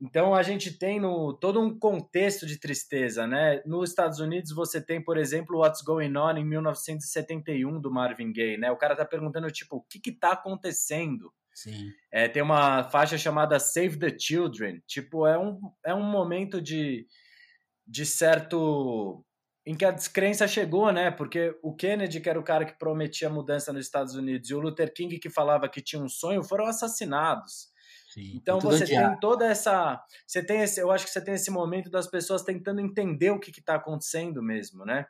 Então 0.00 0.34
a 0.34 0.42
gente 0.42 0.76
tem 0.76 0.98
no, 0.98 1.32
todo 1.34 1.60
um 1.60 1.78
contexto 1.78 2.46
de 2.46 2.58
tristeza, 2.58 3.26
né? 3.26 3.62
Nos 3.64 3.90
Estados 3.90 4.18
Unidos 4.18 4.50
você 4.52 4.84
tem, 4.84 5.02
por 5.02 5.16
exemplo, 5.16 5.58
What's 5.58 5.82
Going 5.82 6.16
On 6.16 6.36
em 6.36 6.44
1971 6.44 7.80
do 7.80 7.92
Marvin 7.92 8.32
Gaye, 8.32 8.58
né? 8.58 8.70
O 8.72 8.76
cara 8.76 8.96
tá 8.96 9.04
perguntando 9.04 9.50
tipo, 9.52 9.76
o 9.76 9.82
que 9.82 10.00
que 10.00 10.12
tá 10.12 10.32
acontecendo? 10.32 11.32
Sim. 11.54 11.92
É, 12.12 12.28
tem 12.28 12.42
uma 12.42 12.84
faixa 12.90 13.16
chamada 13.16 13.60
Save 13.60 13.98
the 13.98 14.18
Children, 14.18 14.82
tipo, 14.86 15.26
é 15.26 15.38
um, 15.38 15.60
é 15.84 15.94
um 15.94 16.02
momento 16.02 16.60
de, 16.60 17.06
de 17.86 18.04
certo 18.04 19.24
em 19.66 19.74
que 19.74 19.84
a 19.84 19.90
descrença 19.90 20.46
chegou, 20.46 20.92
né? 20.92 21.10
Porque 21.10 21.58
o 21.62 21.74
Kennedy, 21.74 22.20
que 22.20 22.28
era 22.28 22.38
o 22.38 22.44
cara 22.44 22.66
que 22.66 22.78
prometia 22.78 23.30
mudança 23.30 23.72
nos 23.72 23.86
Estados 23.86 24.14
Unidos, 24.14 24.50
e 24.50 24.54
o 24.54 24.60
Luther 24.60 24.92
King, 24.92 25.18
que 25.18 25.30
falava 25.30 25.68
que 25.68 25.80
tinha 25.80 26.02
um 26.02 26.08
sonho, 26.08 26.42
foram 26.42 26.66
assassinados. 26.66 27.72
Sim, 28.12 28.32
então 28.36 28.60
você 28.60 28.84
tem 28.84 29.18
toda 29.18 29.46
essa, 29.46 30.00
você 30.26 30.44
tem 30.44 30.60
esse, 30.60 30.80
eu 30.80 30.92
acho 30.92 31.04
que 31.04 31.10
você 31.10 31.20
tem 31.20 31.34
esse 31.34 31.50
momento 31.50 31.90
das 31.90 32.06
pessoas 32.06 32.42
tentando 32.42 32.80
entender 32.80 33.30
o 33.30 33.40
que 33.40 33.50
está 33.50 33.74
acontecendo 33.76 34.42
mesmo, 34.42 34.84
né? 34.84 35.06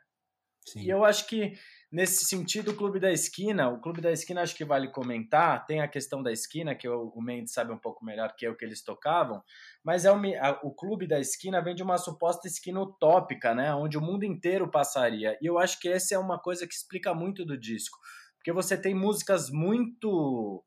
Sim. 0.65 0.81
E 0.81 0.89
eu 0.89 1.05
acho 1.05 1.27
que 1.27 1.53
nesse 1.95 2.25
sentido 2.25 2.71
o 2.71 2.75
Clube 2.75 2.99
da 2.99 3.09
Esquina, 3.09 3.69
o 3.69 3.79
Clube 3.79 4.01
da 4.01 4.11
Esquina 4.11 4.41
acho 4.41 4.53
que 4.53 4.65
vale 4.65 4.91
comentar, 4.91 5.65
tem 5.65 5.79
a 5.79 5.87
questão 5.87 6.21
da 6.21 6.29
esquina 6.29 6.75
que 6.75 6.89
o 6.89 7.21
Mendes 7.21 7.53
sabe 7.53 7.71
um 7.71 7.77
pouco 7.77 8.03
melhor 8.03 8.35
que 8.35 8.45
eu 8.45 8.53
que 8.53 8.65
eles 8.65 8.83
tocavam, 8.83 9.41
mas 9.81 10.03
é 10.03 10.11
o, 10.11 10.19
o 10.63 10.75
clube 10.75 11.07
da 11.07 11.17
esquina 11.21 11.63
vem 11.63 11.73
de 11.73 11.81
uma 11.81 11.97
suposta 11.97 12.49
esquina 12.49 12.81
utópica, 12.81 13.55
né, 13.55 13.73
onde 13.73 13.97
o 13.97 14.01
mundo 14.01 14.25
inteiro 14.25 14.69
passaria. 14.69 15.37
E 15.41 15.45
eu 15.45 15.57
acho 15.57 15.79
que 15.79 15.87
essa 15.87 16.13
é 16.13 16.19
uma 16.19 16.37
coisa 16.37 16.67
que 16.67 16.73
explica 16.73 17.13
muito 17.13 17.45
do 17.45 17.57
disco, 17.57 17.97
porque 18.37 18.51
você 18.51 18.77
tem 18.77 18.93
músicas 18.93 19.49
muito 19.49 20.61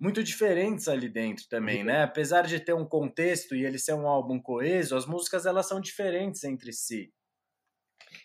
muito 0.00 0.24
diferentes 0.24 0.88
ali 0.88 1.10
dentro 1.10 1.44
também, 1.50 1.80
uhum. 1.80 1.88
né? 1.88 2.04
Apesar 2.04 2.46
de 2.46 2.58
ter 2.58 2.72
um 2.72 2.86
contexto 2.86 3.54
e 3.54 3.66
ele 3.66 3.78
ser 3.78 3.92
um 3.92 4.08
álbum 4.08 4.40
coeso, 4.40 4.96
as 4.96 5.04
músicas 5.04 5.44
elas 5.44 5.68
são 5.68 5.78
diferentes 5.78 6.42
entre 6.44 6.72
si. 6.72 7.12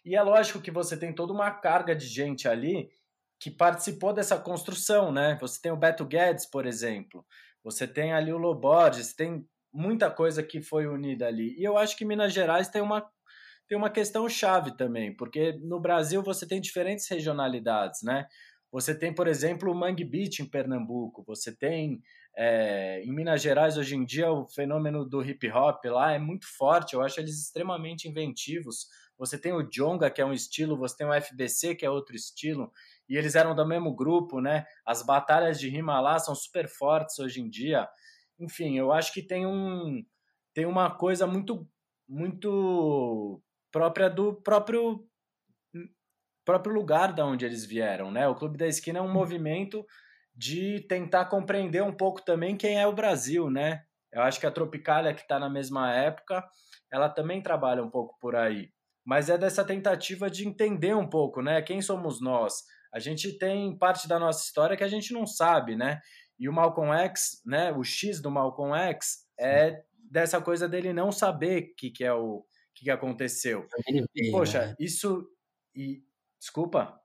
E 0.04 0.16
é 0.16 0.22
lógico 0.22 0.62
que 0.62 0.72
você 0.72 0.98
tem 0.98 1.14
toda 1.14 1.34
uma 1.34 1.52
carga 1.52 1.96
de 1.96 2.08
gente 2.08 2.48
ali 2.48 2.90
que 3.40 3.52
participou 3.52 4.14
dessa 4.14 4.38
construção, 4.38 5.12
né? 5.12 5.38
Você 5.42 5.62
tem 5.62 5.72
o 5.72 5.78
Beto 5.78 6.06
Guedes, 6.06 6.46
por 6.46 6.66
exemplo. 6.66 7.26
Você 7.64 7.88
tem 7.88 8.14
ali 8.14 8.32
o 8.32 8.38
Loborges, 8.38 9.14
tem 9.14 9.46
muita 9.74 10.10
coisa 10.10 10.42
que 10.42 10.62
foi 10.62 10.88
unida 10.88 11.28
ali. 11.28 11.56
E 11.60 11.64
eu 11.64 11.78
acho 11.78 11.98
que 11.98 12.06
Minas 12.06 12.34
Gerais 12.34 12.70
tem 12.70 12.82
uma, 12.82 13.06
tem 13.68 13.78
uma 13.78 13.90
questão 13.90 14.28
chave 14.30 14.76
também, 14.78 15.16
porque 15.16 15.54
no 15.62 15.80
Brasil 15.80 16.24
você 16.24 16.48
tem 16.48 16.62
diferentes 16.62 17.08
regionalidades, 17.10 18.02
né? 18.04 18.26
Você 18.72 18.98
tem, 18.98 19.14
por 19.14 19.28
exemplo, 19.28 19.72
o 19.72 19.76
Mangue 19.76 20.04
Beach 20.04 20.42
em 20.42 20.50
Pernambuco, 20.50 21.24
você 21.26 21.56
tem 21.56 22.02
é, 22.38 23.02
em 23.04 23.14
Minas 23.14 23.42
Gerais 23.42 23.78
hoje 23.78 23.96
em 23.96 24.04
dia 24.04 24.30
o 24.32 24.48
fenômeno 24.48 25.06
do 25.06 25.24
hip 25.24 25.50
hop 25.50 25.86
lá 25.86 26.12
é 26.12 26.20
muito 26.20 26.46
forte, 26.58 26.94
eu 26.94 27.02
acho 27.02 27.20
eles 27.20 27.40
extremamente 27.40 28.08
inventivos. 28.08 28.88
Você 29.18 29.38
tem 29.38 29.54
o 29.54 29.64
Jonga, 29.64 30.12
que 30.12 30.22
é 30.22 30.26
um 30.26 30.34
estilo, 30.34 30.78
você 30.78 30.98
tem 30.98 31.08
o 31.08 31.14
FBC, 31.14 31.76
que 31.76 31.86
é 31.86 31.90
outro 31.90 32.16
estilo, 32.16 32.72
e 33.08 33.18
eles 33.18 33.36
eram 33.36 33.56
do 33.56 33.66
mesmo 33.66 33.96
grupo, 33.96 34.42
né? 34.42 34.66
As 34.86 35.06
batalhas 35.06 35.60
de 35.60 35.70
rima 35.70 36.00
lá 36.02 36.20
são 36.20 36.36
super 36.36 36.68
fortes 36.68 37.20
hoje 37.20 37.42
em 37.42 37.50
dia 37.50 37.88
enfim, 38.40 38.78
eu 38.78 38.92
acho 38.92 39.14
que 39.14 39.22
tem 39.22 39.46
um 39.46 40.04
tem 40.54 40.66
uma 40.66 40.92
coisa 40.96 41.28
muito 41.28 41.68
muito 42.08 43.42
própria 43.72 44.10
do 44.10 44.36
próprio 44.36 45.08
próprio 46.44 46.74
lugar 46.74 47.14
da 47.14 47.26
onde 47.26 47.46
eles 47.46 47.66
vieram, 47.66 48.12
né? 48.12 48.28
O 48.28 48.36
Clube 48.36 48.58
da 48.58 48.68
Esquina 48.68 49.00
é 49.00 49.02
um 49.02 49.12
movimento 49.12 49.86
de 50.36 50.82
tentar 50.82 51.26
compreender 51.26 51.82
um 51.82 51.94
pouco 51.94 52.24
também 52.24 52.58
quem 52.58 52.80
é 52.80 52.86
o 52.88 52.94
Brasil, 52.94 53.50
né? 53.50 53.84
Eu 54.12 54.22
acho 54.22 54.40
que 54.40 54.46
a 54.46 54.52
Tropicália, 54.52 55.14
que 55.14 55.22
está 55.22 55.40
na 55.40 55.50
mesma 55.50 55.94
época, 55.94 56.48
ela 56.92 57.10
também 57.10 57.42
trabalha 57.42 57.84
um 57.84 57.90
pouco 57.90 58.18
por 58.20 58.36
aí. 58.36 58.72
Mas 59.06 59.30
é 59.30 59.38
dessa 59.38 59.64
tentativa 59.64 60.30
de 60.30 60.48
entender 60.48 60.96
um 60.96 61.08
pouco, 61.08 61.42
né? 61.42 61.62
Quem 61.62 61.82
somos 61.82 62.20
nós? 62.20 62.64
A 62.92 63.00
gente 63.00 63.38
tem 63.38 63.78
parte 63.78 64.08
da 64.08 64.18
nossa 64.18 64.44
história 64.44 64.76
que 64.76 64.84
a 64.84 64.88
gente 64.88 65.14
não 65.14 65.28
sabe, 65.28 65.76
né? 65.76 66.02
E 66.40 66.50
o 66.50 66.54
Malcolm 66.54 66.92
X, 66.92 67.42
né, 67.46 67.72
o 67.72 67.84
X 67.84 68.22
do 68.22 68.32
Malcolm 68.32 68.76
X 68.76 69.26
é 69.40 69.84
dessa 70.10 70.42
coisa 70.42 70.68
dele 70.68 70.92
não 70.92 71.12
saber 71.12 71.64
o 71.64 71.76
que, 71.76 71.92
que 71.92 72.04
é 72.04 72.14
o 72.14 72.46
que, 72.74 72.86
que 72.86 72.92
aconteceu. 72.92 73.68
e, 74.16 74.32
poxa, 74.32 74.68
né? 74.68 74.76
isso 74.80 75.30
e 75.74 76.04
desculpa. 76.40 77.00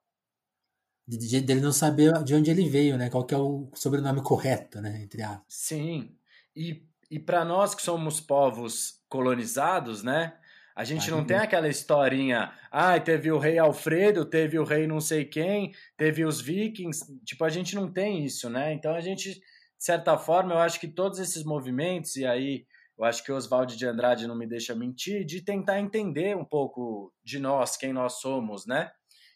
De, 1.06 1.40
dele 1.40 1.60
não 1.60 1.72
saber 1.72 2.22
de 2.24 2.34
onde 2.34 2.50
ele 2.50 2.68
veio, 2.68 2.96
né? 2.96 3.10
Qual 3.10 3.24
que 3.24 3.34
é 3.34 3.38
o 3.38 3.70
sobrenome 3.74 4.22
correto, 4.22 4.80
né? 4.80 5.02
Entre 5.02 5.22
a... 5.22 5.42
Sim. 5.48 6.16
E, 6.54 6.86
e 7.10 7.18
para 7.18 7.44
nós 7.44 7.74
que 7.74 7.82
somos 7.82 8.20
povos 8.20 9.02
colonizados, 9.08 10.02
né? 10.02 10.38
A 10.74 10.84
gente 10.84 11.10
não 11.10 11.24
tem 11.24 11.36
aquela 11.36 11.68
historinha, 11.68 12.52
ah, 12.70 12.98
teve 12.98 13.30
o 13.30 13.38
rei 13.38 13.58
Alfredo, 13.58 14.24
teve 14.24 14.58
o 14.58 14.64
rei 14.64 14.86
não 14.86 15.00
sei 15.00 15.24
quem, 15.24 15.72
teve 15.96 16.24
os 16.24 16.40
vikings, 16.40 17.04
tipo, 17.24 17.44
a 17.44 17.48
gente 17.48 17.74
não 17.74 17.92
tem 17.92 18.24
isso, 18.24 18.48
né? 18.48 18.72
Então 18.72 18.94
a 18.94 19.00
gente, 19.00 19.34
de 19.34 19.40
certa 19.78 20.16
forma, 20.16 20.54
eu 20.54 20.58
acho 20.58 20.80
que 20.80 20.88
todos 20.88 21.18
esses 21.18 21.44
movimentos, 21.44 22.16
e 22.16 22.24
aí 22.24 22.66
eu 22.98 23.04
acho 23.04 23.24
que 23.24 23.32
o 23.32 23.36
Oswald 23.36 23.76
de 23.76 23.86
Andrade 23.86 24.26
não 24.26 24.36
me 24.36 24.46
deixa 24.46 24.74
mentir, 24.74 25.24
de 25.24 25.42
tentar 25.42 25.80
entender 25.80 26.36
um 26.36 26.44
pouco 26.44 27.12
de 27.24 27.38
nós, 27.38 27.76
quem 27.76 27.92
nós 27.92 28.20
somos, 28.20 28.66
né? 28.66 28.90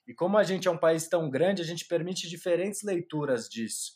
E 0.07 0.13
como 0.13 0.37
a 0.37 0.43
gente 0.43 0.69
é 0.69 0.71
um 0.71 0.77
país 0.77 1.09
tão 1.09 1.31
grande, 1.31 1.63
a 1.63 1.65
gente 1.65 1.87
permite 1.87 2.29
diferentes 2.29 2.83
leituras 2.83 3.49
disso. 3.49 3.93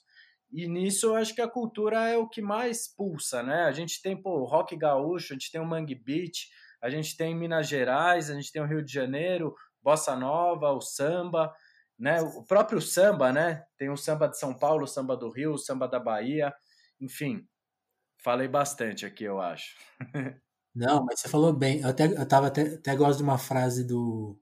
E 0.51 0.67
nisso 0.67 1.09
eu 1.09 1.17
acho 1.17 1.35
que 1.35 1.43
a 1.43 1.49
cultura 1.49 2.09
é 2.09 2.17
o 2.17 2.27
que 2.27 2.41
mais 2.41 2.89
pulsa, 2.89 3.43
né? 3.43 3.65
A 3.65 3.73
gente 3.73 4.01
tem 4.01 4.21
pô, 4.21 4.41
o 4.41 4.45
rock 4.45 4.75
gaúcho, 4.75 5.33
a 5.33 5.37
gente 5.37 5.53
tem 5.53 5.61
o 5.61 5.67
Mangue 5.67 5.95
Beach, 5.95 6.49
a 6.83 6.91
gente 6.91 7.17
tem 7.17 7.35
Minas 7.35 7.69
Gerais, 7.69 8.31
a 8.31 8.35
gente 8.35 8.53
tem 8.53 8.63
o 8.63 8.67
Rio 8.67 8.85
de 8.85 8.93
Janeiro, 8.93 9.55
Bossa 9.83 10.15
Nova, 10.17 10.73
o 10.73 10.81
samba, 10.81 11.53
né? 11.99 12.21
O 12.23 12.45
próprio 12.45 12.81
samba, 12.81 13.33
né? 13.33 13.65
Tem 13.77 13.91
o 13.91 13.97
samba 13.97 14.29
de 14.29 14.39
São 14.39 14.57
Paulo, 14.57 14.85
o 14.85 14.89
samba 14.89 15.17
do 15.17 15.31
Rio, 15.31 15.53
o 15.53 15.59
samba 15.59 15.89
da 15.89 15.99
Bahia, 15.99 16.53
enfim. 17.01 17.47
Falei 18.23 18.49
bastante 18.49 19.07
aqui, 19.07 19.25
eu 19.25 19.41
acho. 19.41 19.77
Não, 20.75 21.05
mas 21.05 21.21
você 21.21 21.29
falou 21.29 21.53
bem. 21.53 21.81
Eu 21.81 21.89
até 21.89 22.07
eu 22.07 22.29
tava 22.29 22.47
até, 22.49 22.75
até 22.75 22.95
gosto 22.95 23.19
de 23.19 23.25
uma 23.25 23.39
frase 23.39 23.85
do 23.85 24.39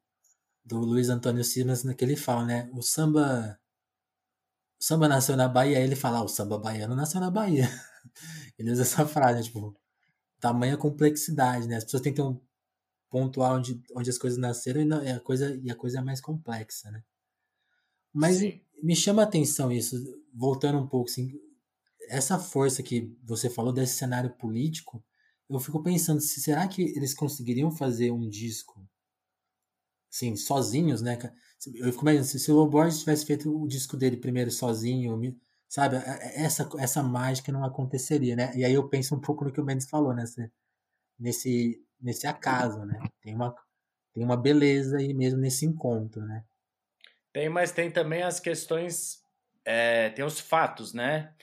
do 0.67 0.81
Luiz 0.81 1.09
Antônio 1.09 1.45
Simas, 1.45 1.83
que 1.95 2.05
ele 2.05 2.17
fala, 2.17 2.45
né? 2.45 2.71
O 2.73 2.83
samba. 2.83 3.59
O 4.81 4.85
samba 4.85 5.09
nasceu 5.09 5.37
na 5.37 5.49
Bahia, 5.49 5.79
ele 5.79 5.97
fala, 5.97 6.19
ah, 6.19 6.25
o 6.25 6.29
samba 6.29 6.59
baiano 6.59 6.95
nasceu 6.95 7.21
na 7.21 7.31
Bahia. 7.31 7.65
ele 8.59 8.71
usa 8.71 8.83
essa 8.83 9.07
frase, 9.07 9.39
né? 9.39 9.43
tipo, 9.43 9.75
tamanha 10.41 10.77
complexidade, 10.77 11.67
né? 11.67 11.77
As 11.77 11.85
pessoas 11.85 12.03
tentam 12.03 12.41
pontuar 13.11 13.55
onde, 13.55 13.83
onde 13.95 14.11
as 14.11 14.19
coisas 14.19 14.39
nasceram 14.39 14.81
e, 14.81 14.85
não, 14.85 15.03
e, 15.03 15.11
a 15.11 15.21
coisa, 15.21 15.59
e 15.63 15.71
a 15.71 15.75
coisa 15.75 15.99
é 15.99 16.03
mais 16.03 16.21
complexa, 16.21 16.91
né? 16.91 17.03
Mas 18.13 18.39
Sim. 18.39 18.61
me 18.83 18.97
chama 18.97 19.23
a 19.23 19.25
atenção 19.27 19.71
isso, 19.71 19.97
voltando 20.35 20.79
um 20.79 20.87
pouco, 20.87 21.11
assim, 21.11 21.33
essa 22.09 22.39
força 22.39 22.83
que 22.83 23.15
você 23.23 23.51
falou 23.51 23.73
desse 23.73 23.97
cenário 23.97 24.31
político, 24.31 25.05
eu 25.49 25.59
fico 25.61 25.83
pensando, 25.83 26.21
se 26.21 26.41
será 26.41 26.67
que 26.67 26.83
eles 26.83 27.15
conseguiriam 27.15 27.71
fazer 27.71 28.11
um 28.11 28.29
disco 28.29 28.87
assim, 30.13 30.35
sozinhos, 30.35 31.03
né? 31.03 31.19
Eu 31.75 31.93
fico 31.93 32.03
imaginando, 32.03 32.27
se, 32.27 32.39
se 32.39 32.51
o 32.51 32.67
Borges 32.67 33.01
tivesse 33.01 33.27
feito 33.27 33.55
o 33.55 33.69
disco 33.69 33.97
dele 33.97 34.17
primeiro 34.17 34.51
sozinho, 34.51 35.37
sabe? 35.69 35.97
Essa, 36.35 36.69
essa 36.79 37.03
mágica 37.03 37.53
não 37.53 37.65
aconteceria, 37.65 38.37
né? 38.37 38.53
E 38.57 38.65
aí 38.65 38.75
eu 38.75 38.89
penso 38.89 39.15
um 39.15 39.21
pouco 39.21 39.45
no 39.45 39.53
que 39.53 39.61
o 39.61 39.65
Mendes 39.65 39.89
falou, 39.89 40.15
né? 40.15 40.25
Nesse, 41.19 41.83
nesse 42.01 42.27
acaso, 42.27 42.85
né? 42.85 42.99
Tem 43.21 43.35
uma, 43.35 43.55
tem 44.13 44.25
uma 44.25 44.37
beleza 44.37 44.99
aí 44.99 45.13
mesmo 45.15 45.41
nesse 45.41 45.67
encontro, 45.67 46.23
né? 46.23 46.45
Tem, 47.33 47.49
mas 47.49 47.73
tem 47.73 47.91
também 47.91 48.23
as 48.23 48.41
questões, 48.41 49.23
é, 49.65 50.11
tem 50.11 50.25
os 50.25 50.41
fatos, 50.41 50.93
né? 50.95 51.35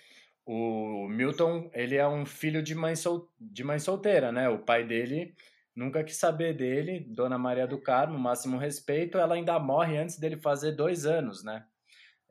O 0.45 1.07
Milton, 1.07 1.69
ele 1.73 1.95
é 1.95 2.07
um 2.07 2.25
filho 2.25 2.61
de 2.61 2.75
mãe, 2.75 2.95
sol, 2.95 3.31
de 3.39 3.63
mãe 3.63 3.79
solteira, 3.79 4.31
né? 4.31 4.49
O 4.49 4.59
pai 4.59 4.85
dele 4.85 5.35
nunca 5.75 6.03
quis 6.03 6.17
saber 6.17 6.55
dele, 6.55 6.99
Dona 6.99 7.37
Maria 7.37 7.67
do 7.67 7.79
Carmo, 7.79 8.17
máximo 8.19 8.57
respeito, 8.57 9.17
ela 9.17 9.35
ainda 9.35 9.57
morre 9.59 9.97
antes 9.97 10.19
dele 10.19 10.37
fazer 10.37 10.73
dois 10.73 11.05
anos, 11.05 11.43
né? 11.43 11.65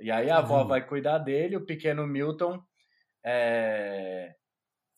E 0.02 0.10
aí 0.10 0.28
a 0.28 0.38
avó 0.38 0.64
vai 0.64 0.84
cuidar 0.84 1.18
dele, 1.18 1.56
o 1.56 1.64
pequeno 1.64 2.06
Milton 2.06 2.62
é... 3.24 4.34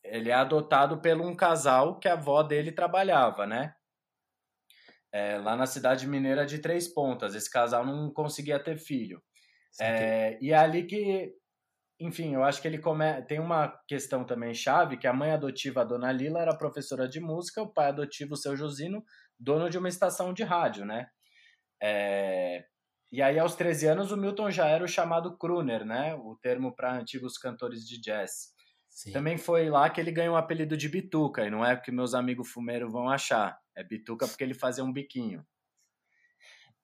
ele 0.03 0.31
é 0.31 0.35
adotado 0.35 1.01
por 1.01 1.21
um 1.21 1.37
casal 1.37 1.99
que 1.99 2.09
a 2.09 2.15
avó 2.15 2.43
dele 2.43 2.73
trabalhava, 2.73 3.47
né? 3.47 3.75
É, 5.13 5.39
lá 5.39 5.55
na 5.55 5.67
cidade 5.67 6.09
mineira 6.09 6.45
de 6.45 6.59
Três 6.59 6.89
Pontas. 6.89 7.35
Esse 7.35 7.49
casal 7.49 7.87
não 7.87 8.11
conseguia 8.13 8.59
ter 8.59 8.79
filho. 8.79 9.23
É, 9.81 10.39
e 10.41 10.53
é 10.53 10.57
ali 10.57 10.85
que 10.87 11.35
enfim, 12.01 12.35
eu 12.35 12.43
acho 12.43 12.61
que 12.61 12.67
ele 12.67 12.79
come... 12.79 13.23
tem 13.23 13.39
uma 13.39 13.69
questão 13.87 14.25
também 14.25 14.53
chave, 14.53 14.97
que 14.97 15.07
a 15.07 15.13
mãe 15.13 15.31
adotiva, 15.31 15.83
a 15.83 15.85
dona 15.85 16.11
Lila, 16.11 16.41
era 16.41 16.57
professora 16.57 17.09
de 17.09 17.21
música, 17.21 17.63
o 17.63 17.73
pai 17.73 17.89
adotivo, 17.89 18.35
o 18.35 18.37
seu 18.37 18.57
Josino, 18.57 19.05
dono 19.39 19.71
de 19.71 19.79
uma 19.79 19.89
estação 19.89 20.33
de 20.33 20.43
rádio, 20.43 20.85
né? 20.85 21.09
É... 21.81 22.65
E 23.15 23.23
aí, 23.23 23.39
aos 23.39 23.55
13 23.55 23.87
anos, 23.87 24.11
o 24.11 24.17
Milton 24.17 24.51
já 24.51 24.67
era 24.67 24.83
o 24.83 24.89
chamado 24.89 25.39
crooner, 25.39 25.85
né? 25.85 26.17
O 26.17 26.35
termo 26.35 26.75
para 26.75 26.99
antigos 26.99 27.39
cantores 27.39 27.87
de 27.87 28.01
jazz. 28.01 28.53
Sim. 28.91 29.13
Também 29.13 29.39
foi 29.39 29.71
lá 29.71 29.89
que 29.89 30.01
ele 30.01 30.11
ganhou 30.11 30.35
o 30.35 30.37
apelido 30.37 30.77
de 30.77 30.89
Bituca, 30.89 31.47
e 31.47 31.51
não 31.51 31.65
é 31.65 31.75
o 31.75 31.81
que 31.81 31.93
meus 31.93 32.13
amigos 32.13 32.51
fumeiros 32.51 32.91
vão 32.91 33.09
achar. 33.09 33.57
É 33.77 33.85
Bituca 33.85 34.27
porque 34.27 34.43
ele 34.43 34.53
fazia 34.53 34.83
um 34.83 34.93
biquinho. 34.93 35.47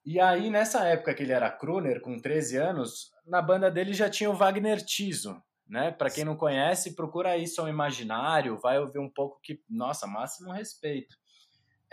E 0.05 0.21
aí, 0.21 0.49
nessa 0.49 0.87
época 0.87 1.13
que 1.13 1.21
ele 1.21 1.33
era 1.33 1.51
crooner, 1.51 1.99
com 1.99 2.17
13 2.17 2.55
anos, 2.55 3.11
na 3.25 3.41
banda 3.41 3.69
dele 3.69 3.93
já 3.93 4.09
tinha 4.09 4.31
o 4.31 4.33
Wagner 4.33 4.81
Tiso, 4.81 5.35
né? 5.67 5.91
Para 5.91 6.09
quem 6.09 6.23
não 6.23 6.37
conhece, 6.37 6.95
procura 6.95 7.31
aí 7.31 7.45
Som 7.45 7.67
Imaginário, 7.67 8.57
vai 8.57 8.79
ouvir 8.79 8.99
um 8.99 9.11
pouco 9.11 9.37
que, 9.43 9.61
nossa, 9.69 10.07
máximo 10.07 10.53
respeito. 10.53 11.13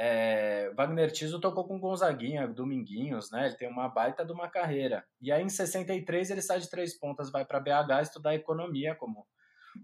É, 0.01 0.71
Wagner 0.77 1.11
Tiso 1.11 1.41
tocou 1.41 1.67
com 1.67 1.81
Gonzaguinha, 1.81 2.47
Dominguinhos, 2.47 3.33
né? 3.33 3.47
Ele 3.47 3.57
tem 3.57 3.69
uma 3.69 3.89
baita 3.89 4.25
de 4.25 4.33
uma 4.33 4.49
carreira. 4.49 5.05
E 5.21 5.33
aí, 5.33 5.43
em 5.43 5.49
63, 5.49 6.31
ele 6.31 6.41
sai 6.41 6.61
de 6.61 6.71
Três 6.71 6.97
Pontas, 6.97 7.33
vai 7.33 7.45
para 7.45 7.59
BH 7.59 8.03
estudar 8.03 8.35
economia, 8.35 8.95
como 8.95 9.21
o 9.21 9.27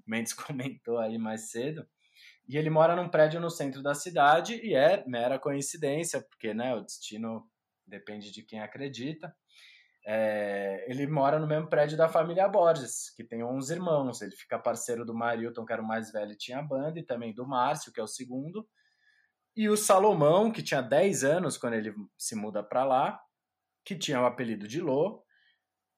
Mendes 0.07 0.33
comentou 0.35 0.99
aí 0.99 1.19
mais 1.19 1.51
cedo. 1.51 1.85
E 2.49 2.57
ele 2.57 2.71
mora 2.71 2.95
num 2.95 3.09
prédio 3.09 3.41
no 3.41 3.51
centro 3.51 3.83
da 3.83 3.95
cidade, 3.95 4.55
e 4.65 4.75
é 4.75 5.05
mera 5.07 5.39
coincidência, 5.39 6.23
porque 6.23 6.55
né, 6.55 6.75
o 6.75 6.83
destino 6.83 7.45
depende 7.85 8.31
de 8.31 8.43
quem 8.43 8.61
acredita. 8.61 9.35
É, 10.07 10.85
ele 10.87 11.07
mora 11.07 11.39
no 11.39 11.47
mesmo 11.47 11.69
prédio 11.69 11.97
da 11.97 12.09
família 12.09 12.47
Borges, 12.47 13.11
que 13.17 13.25
tem 13.25 13.43
11 13.43 13.73
irmãos. 13.73 14.23
Ele 14.23 14.37
fica 14.37 14.59
parceiro 14.59 15.05
do 15.05 15.15
Marilton, 15.15 15.65
que 15.65 15.73
era 15.73 15.83
o 15.83 15.87
mais 15.87 16.13
velho 16.13 16.33
e 16.33 16.37
tinha 16.37 16.59
a 16.59 16.63
banda, 16.63 17.01
e 17.01 17.03
também 17.03 17.35
do 17.35 17.47
Márcio, 17.47 17.93
que 17.93 17.99
é 17.99 18.03
o 18.03 18.07
segundo. 18.07 18.69
E 19.57 19.69
o 19.69 19.77
Salomão, 19.77 20.51
que 20.51 20.63
tinha 20.63 20.83
10 20.83 21.25
anos 21.25 21.57
quando 21.57 21.75
ele 21.75 21.95
se 22.19 22.35
muda 22.35 22.63
para 22.63 22.85
lá, 22.85 23.21
que 23.85 23.97
tinha 23.97 24.21
o 24.21 24.27
apelido 24.27 24.67
de 24.67 24.81
Lô, 24.81 25.23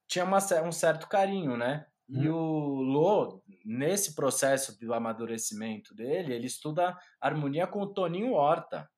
tinha 0.07 0.25
uma, 0.25 0.39
um 0.65 0.73
certo 0.73 1.09
carinho, 1.09 1.57
né? 1.57 1.87
Hum. 2.09 2.23
E 2.23 2.29
uhum. 2.29 2.37
o 2.37 2.83
Lô, 2.83 3.43
nesse 3.65 4.15
processo 4.15 4.79
do 4.79 4.93
amadurecimento 4.93 5.95
dele, 5.95 6.35
ele 6.35 6.47
estuda 6.47 6.97
harmonia 7.21 7.67
com 7.67 7.81
o 7.81 7.93
Toninho 7.93 8.33
Horta. 8.33 8.89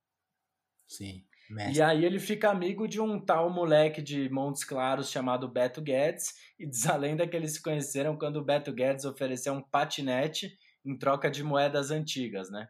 Sim. 0.87 1.25
Mestre. 1.51 1.79
E 1.79 1.83
aí 1.83 2.05
ele 2.05 2.19
fica 2.19 2.51
amigo 2.51 2.87
de 2.87 3.01
um 3.01 3.19
tal 3.19 3.49
moleque 3.49 4.03
de 4.03 4.29
Montes 4.29 4.65
Claros 4.65 5.11
chamado 5.11 5.49
Beto 5.49 5.81
Guedes, 5.81 6.35
e 6.59 6.67
diz 6.67 6.85
a 6.87 6.97
lenda 6.97 7.27
que 7.27 7.37
eles 7.37 7.55
se 7.55 7.63
conheceram 7.63 8.19
quando 8.19 8.37
o 8.37 8.45
Beto 8.45 8.73
Guedes 8.73 9.05
ofereceu 9.05 9.55
um 9.55 9.63
patinete 9.63 10.59
em 10.85 10.97
troca 10.97 11.31
de 11.31 11.43
moedas 11.43 11.91
antigas, 11.91 12.51
né? 12.51 12.69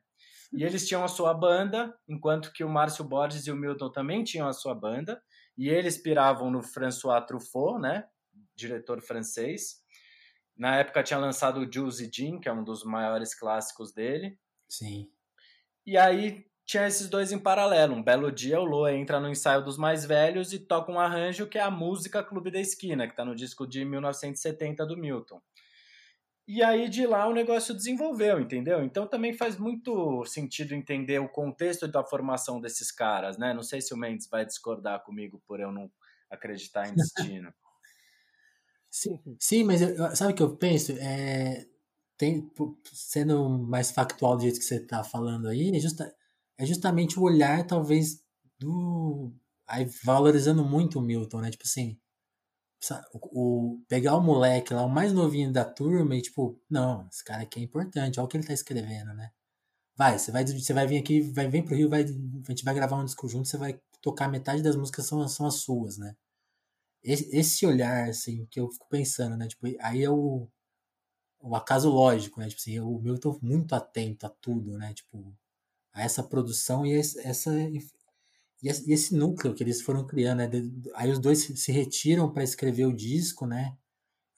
E 0.53 0.65
eles 0.65 0.87
tinham 0.87 1.05
a 1.05 1.09
sua 1.09 1.35
banda, 1.35 1.95
enquanto 2.09 2.53
que 2.53 2.65
o 2.65 2.69
Márcio 2.69 3.05
Borges 3.05 3.47
e 3.47 3.51
o 3.51 3.57
Milton 3.57 3.91
também 3.91 4.25
tinham 4.25 4.49
a 4.49 4.53
sua 4.53 4.75
banda, 4.75 5.23
e 5.57 5.69
eles 5.69 5.99
piravam 5.99 6.51
no 6.51 6.63
François 6.63 7.25
Truffaut, 7.27 7.81
né? 7.81 8.07
Diretor 8.55 9.01
francês. 9.03 9.83
Na 10.57 10.77
época 10.77 11.03
tinha 11.03 11.19
lançado 11.19 11.61
o 11.61 11.73
Jules 11.73 12.01
e 12.01 12.11
Jean, 12.13 12.41
que 12.41 12.49
é 12.49 12.53
um 12.53 12.65
dos 12.65 12.83
maiores 12.83 13.35
clássicos 13.35 13.93
dele. 13.93 14.39
Sim. 14.69 15.11
E 15.87 15.97
aí 15.97 16.47
tinha 16.69 16.87
esses 16.87 17.09
dois 17.09 17.33
em 17.33 17.39
paralelo. 17.39 17.95
Um 17.95 18.03
belo 18.03 18.31
dia 18.31 18.61
o 18.61 18.65
Lô 18.65 18.87
entra 18.89 19.19
no 19.19 19.31
ensaio 19.31 19.65
dos 19.65 19.79
mais 19.79 20.05
velhos 20.05 20.53
e 20.53 20.59
toca 20.59 20.93
um 20.93 21.01
arranjo 21.01 21.47
que 21.47 21.59
é 21.59 21.63
a 21.63 21.71
música 21.71 22.23
Clube 22.23 22.51
da 22.51 22.61
Esquina, 22.61 23.07
que 23.07 23.13
está 23.15 23.25
no 23.25 23.35
disco 23.35 23.67
de 23.67 23.85
1970 23.85 24.85
do 24.85 24.97
Milton. 24.97 25.41
E 26.49 26.63
aí 26.63 26.89
de 26.89 27.07
lá 27.07 27.29
o 27.29 27.35
negócio 27.35 27.75
desenvolveu, 27.75 28.41
entendeu? 28.41 28.83
Então 28.83 29.07
também 29.07 29.35
faz 29.35 29.59
muito 29.59 30.25
sentido 30.25 30.75
entender 30.75 31.19
o 31.19 31.29
contexto 31.29 31.87
da 31.87 32.03
formação 32.03 32.59
desses 32.59 32.91
caras, 32.91 33.37
né? 33.37 33.53
Não 33.53 33.63
sei 33.63 33.83
se 33.83 33.93
o 33.93 33.99
Mendes 33.99 34.27
vai 34.27 34.47
discordar 34.47 35.05
comigo 35.05 35.43
por 35.47 35.61
eu 35.61 35.71
não 35.71 35.93
acreditar 36.31 36.89
em 36.89 36.95
destino. 36.95 37.53
sim, 38.91 39.21
sim, 39.39 39.63
mas 39.63 39.83
eu, 39.83 40.17
sabe 40.17 40.33
o 40.33 40.35
que 40.35 40.43
eu 40.43 40.57
penso? 40.57 40.93
É, 40.93 41.67
tem, 42.17 42.51
sendo 42.95 43.47
mais 43.51 43.91
factual 43.91 44.35
do 44.35 44.43
jeito 44.43 44.59
que 44.59 44.65
você 44.65 44.77
está 44.77 45.05
falando 45.05 45.49
aí, 45.49 45.71
é 45.77 45.79
justa, 45.79 46.17
é 46.57 46.65
justamente 46.65 47.19
o 47.19 47.25
olhar, 47.25 47.67
talvez, 47.67 48.25
do. 48.59 49.31
Aí 49.67 49.87
valorizando 50.03 50.65
muito 50.65 50.99
o 50.99 51.03
Milton, 51.03 51.43
né? 51.43 51.51
Tipo 51.51 51.65
assim. 51.67 51.99
O, 53.13 53.75
o, 53.75 53.85
pegar 53.89 54.17
o 54.17 54.21
moleque 54.21 54.73
lá, 54.73 54.85
o 54.85 54.89
mais 54.89 55.13
novinho 55.13 55.53
da 55.53 55.65
turma, 55.65 56.17
e 56.17 56.23
tipo, 56.23 56.61
não, 56.71 57.07
esse 57.09 57.25
cara 57.25 57.43
aqui 57.43 57.61
é 57.61 57.63
importante, 57.63 58.21
olha 58.21 58.27
o 58.27 58.29
que 58.29 58.37
ele 58.37 58.47
tá 58.47 58.53
escrevendo, 58.53 59.13
né? 59.15 59.31
Vai, 59.97 60.19
você 60.19 60.31
vai, 60.31 60.47
você 60.47 60.73
vai 60.73 60.87
vir 60.87 60.99
aqui, 60.99 61.21
vai 61.21 61.49
vir 61.49 61.65
pro 61.65 61.75
Rio, 61.75 61.89
vai, 61.89 62.03
a 62.03 62.51
gente 62.51 62.65
vai 62.65 62.75
gravar 62.75 62.97
um 62.97 63.05
disco 63.05 63.29
junto, 63.29 63.49
você 63.49 63.57
vai 63.57 63.81
tocar 64.01 64.29
metade 64.29 64.63
das 64.63 64.77
músicas 64.77 65.07
são, 65.07 65.27
são 65.29 65.47
as 65.47 65.57
suas, 65.57 65.99
né? 65.99 66.17
Esse, 67.03 67.37
esse 67.37 67.67
olhar, 67.67 68.09
assim, 68.09 68.47
que 68.47 68.61
eu 68.61 68.71
fico 68.71 68.87
pensando, 68.89 69.37
né? 69.37 69.49
Tipo, 69.49 69.67
aí 69.81 70.05
é 70.05 70.11
o, 70.11 70.49
o 71.41 71.57
acaso 71.57 71.91
lógico, 71.91 72.41
né? 72.41 72.49
Tipo 72.49 72.61
assim, 72.61 72.81
o 72.81 72.99
Milton 73.01 73.39
muito 73.43 73.75
atento 73.75 74.27
a 74.27 74.31
tudo, 74.31 74.79
né? 74.79 74.95
Tipo, 74.95 75.35
a 75.93 76.03
essa 76.03 76.23
produção 76.23 76.87
e 76.87 76.95
essa 76.95 77.53
e 78.63 78.69
esse 78.69 79.15
núcleo 79.15 79.55
que 79.55 79.63
eles 79.63 79.81
foram 79.81 80.05
criando, 80.07 80.39
né? 80.39 80.51
Aí 80.95 81.11
os 81.11 81.19
dois 81.19 81.45
se 81.45 81.71
retiram 81.71 82.33
para 82.33 82.43
escrever 82.43 82.87
o 82.87 82.93
disco, 82.93 83.47
né? 83.47 83.77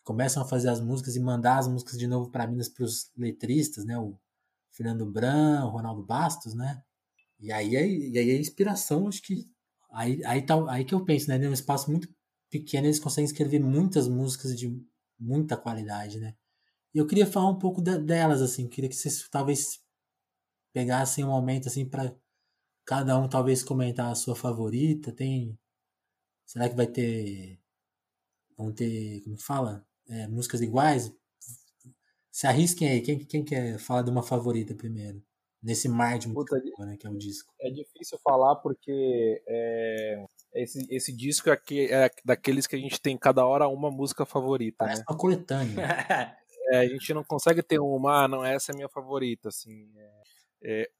Começam 0.05 0.43
a 0.43 0.47
fazer 0.47 0.69
as 0.69 0.81
músicas 0.81 1.17
e 1.17 1.21
mandar 1.21 1.59
as 1.59 1.69
músicas 1.69 1.99
de 1.99 2.07
novo 2.07 2.31
para 2.31 2.47
Minas 2.47 2.69
para 2.69 2.85
os 2.85 3.11
letristas, 3.17 3.85
né? 3.85 3.99
O 3.99 4.19
Fernando 4.73 5.07
Bran, 5.07 5.65
o 5.65 5.71
Ronaldo 5.71 6.03
Bastos, 6.03 6.55
né? 6.55 6.83
E 7.39 7.51
aí, 7.51 8.11
e 8.11 8.19
aí 8.19 8.31
a 8.31 8.39
inspiração, 8.39 9.09
acho 9.09 9.23
que 9.23 9.49
aí, 9.91 10.23
aí, 10.25 10.43
tá, 10.43 10.55
aí 10.71 10.85
que 10.85 10.95
eu 10.95 11.05
penso, 11.05 11.29
né? 11.29 11.39
Num 11.39 11.53
espaço 11.53 11.91
muito 11.91 12.09
pequeno 12.51 12.87
eles 12.87 13.01
conseguem 13.01 13.25
escrever 13.25 13.61
muitas 13.61 14.07
músicas 14.07 14.59
de 14.59 14.79
muita 15.19 15.57
qualidade, 15.57 16.19
né? 16.21 16.35
E 16.95 16.99
eu 16.99 17.07
queria 17.07 17.27
falar 17.27 17.49
um 17.49 17.59
pouco 17.59 17.81
de, 17.81 17.99
delas, 17.99 18.43
assim, 18.43 18.69
queria 18.69 18.91
que 18.91 18.97
vocês 18.97 19.27
talvez 19.31 19.81
pegassem 20.73 21.25
um 21.25 21.29
momento 21.29 21.69
assim 21.69 21.87
para 21.89 22.15
cada 22.91 23.17
um 23.17 23.29
talvez 23.29 23.63
comentar 23.63 24.11
a 24.11 24.17
sua 24.17 24.35
favorita, 24.35 25.13
tem 25.13 25.57
será 26.45 26.69
que 26.69 26.75
vai 26.75 26.89
ter 26.89 27.61
vão 28.59 28.73
ter, 28.73 29.21
como 29.23 29.39
fala, 29.39 29.87
é, 30.09 30.27
músicas 30.27 30.61
iguais? 30.61 31.15
Se 32.33 32.49
arrisquem 32.49 32.89
aí, 32.89 33.01
quem, 33.01 33.25
quem 33.25 33.45
quer 33.45 33.79
falar 33.79 34.03
de 34.03 34.11
uma 34.11 34.25
favorita 34.25 34.75
primeiro? 34.75 35.23
Nesse 35.63 35.89
mar 35.89 36.19
de 36.19 36.27
música, 36.27 36.61
né, 36.81 36.97
que 36.97 37.07
é 37.07 37.11
o 37.11 37.17
disco. 37.17 37.55
É 37.61 37.71
difícil 37.71 38.19
falar 38.25 38.57
porque 38.57 39.41
é, 39.47 40.25
esse, 40.55 40.85
esse 40.91 41.13
disco 41.13 41.49
é, 41.49 41.53
aqui, 41.53 41.87
é 41.93 42.11
daqueles 42.25 42.67
que 42.67 42.75
a 42.75 42.79
gente 42.79 43.01
tem 43.01 43.17
cada 43.17 43.47
hora 43.47 43.69
uma 43.69 43.91
música 43.91 44.27
favorita. 44.27 44.79
Parece 44.79 45.03
né? 45.03 45.07
uma 45.09 45.17
coletânea. 45.17 45.77
é, 46.73 46.79
a 46.79 46.89
gente 46.89 47.15
não 47.15 47.23
consegue 47.23 47.63
ter 47.63 47.79
uma, 47.79 48.25
ah, 48.25 48.29
não, 48.29 48.45
essa 48.45 48.73
é 48.73 48.75
a 48.75 48.77
minha 48.77 48.89
favorita. 48.89 49.49
Assim, 49.49 49.93
é, 49.97 50.83
é, 50.83 50.91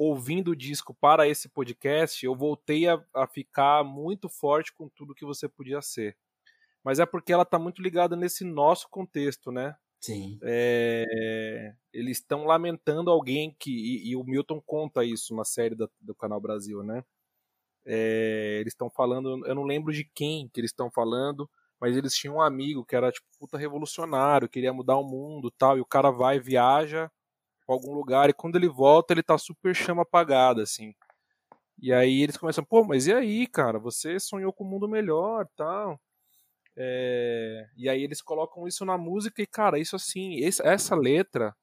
ouvindo 0.00 0.52
o 0.52 0.56
disco 0.56 0.94
para 0.94 1.28
esse 1.28 1.46
podcast, 1.46 2.24
eu 2.24 2.34
voltei 2.34 2.88
a, 2.88 3.04
a, 3.14 3.26
ficar 3.26 3.84
muito 3.84 4.30
forte 4.30 4.72
com 4.72 4.88
tudo 4.88 5.14
que 5.14 5.26
você 5.26 5.46
podia 5.46 5.82
ser. 5.82 6.16
Mas 6.82 6.98
é 6.98 7.04
porque 7.04 7.30
ela 7.30 7.42
está 7.42 7.58
muito 7.58 7.82
ligada 7.82 8.16
nesse 8.16 8.42
nosso 8.42 8.88
contexto, 8.88 9.52
né? 9.52 9.76
Sim. 10.00 10.38
É, 10.42 11.74
eles 11.92 12.16
estão 12.16 12.44
lamentando 12.44 13.10
alguém 13.10 13.54
que. 13.58 13.70
E, 13.70 14.12
e, 14.12 14.16
o 14.16 14.24
Milton 14.24 14.58
conta 14.64 15.04
isso 15.04 15.36
na 15.36 15.44
série 15.44 15.74
da, 15.74 15.86
do 16.00 16.14
Canal 16.14 16.40
Brasil, 16.40 16.82
né? 16.82 17.04
É, 17.84 18.56
eles 18.58 18.72
estão 18.72 18.88
falando, 18.88 19.46
eu 19.46 19.54
não 19.54 19.64
lembro 19.64 19.92
de 19.92 20.04
quem 20.14 20.48
que 20.48 20.62
eles 20.62 20.70
estão 20.70 20.90
falando, 20.90 21.48
mas 21.78 21.94
eles 21.94 22.14
tinham 22.14 22.36
um 22.36 22.40
amigo 22.40 22.86
que 22.86 22.96
era 22.96 23.12
tipo 23.12 23.26
puta 23.38 23.58
revolucionário, 23.58 24.48
queria 24.48 24.72
mudar 24.72 24.96
o 24.96 25.04
mundo 25.04 25.50
tal, 25.50 25.76
e 25.76 25.82
o 25.82 25.86
cara 25.86 26.10
vai, 26.10 26.40
viaja 26.40 27.10
pra 27.70 27.76
algum 27.76 27.94
lugar, 27.94 28.28
e 28.28 28.32
quando 28.32 28.56
ele 28.56 28.68
volta, 28.68 29.14
ele 29.14 29.22
tá 29.22 29.38
super 29.38 29.72
chama 29.76 30.02
apagada, 30.02 30.60
assim. 30.60 30.92
E 31.80 31.92
aí 31.92 32.20
eles 32.20 32.36
começam, 32.36 32.64
pô, 32.64 32.82
mas 32.82 33.06
e 33.06 33.14
aí, 33.14 33.46
cara, 33.46 33.78
você 33.78 34.18
sonhou 34.18 34.52
com 34.52 34.64
um 34.64 34.68
mundo 34.68 34.88
melhor 34.88 35.46
tal. 35.56 36.00
É... 36.76 37.68
E 37.76 37.88
aí 37.88 38.02
eles 38.02 38.20
colocam 38.20 38.66
isso 38.66 38.84
na 38.84 38.98
música 38.98 39.40
e, 39.40 39.46
cara, 39.46 39.78
isso 39.78 39.94
assim, 39.94 40.40
essa 40.42 40.96
letra, 40.96 41.54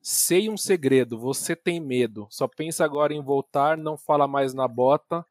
sei 0.00 0.48
um 0.48 0.56
segredo, 0.56 1.18
você 1.18 1.54
tem 1.54 1.78
medo, 1.78 2.26
só 2.30 2.48
pensa 2.48 2.82
agora 2.82 3.12
em 3.12 3.22
voltar, 3.22 3.76
não 3.76 3.98
fala 3.98 4.26
mais 4.26 4.54
na 4.54 4.66
bota, 4.66 5.24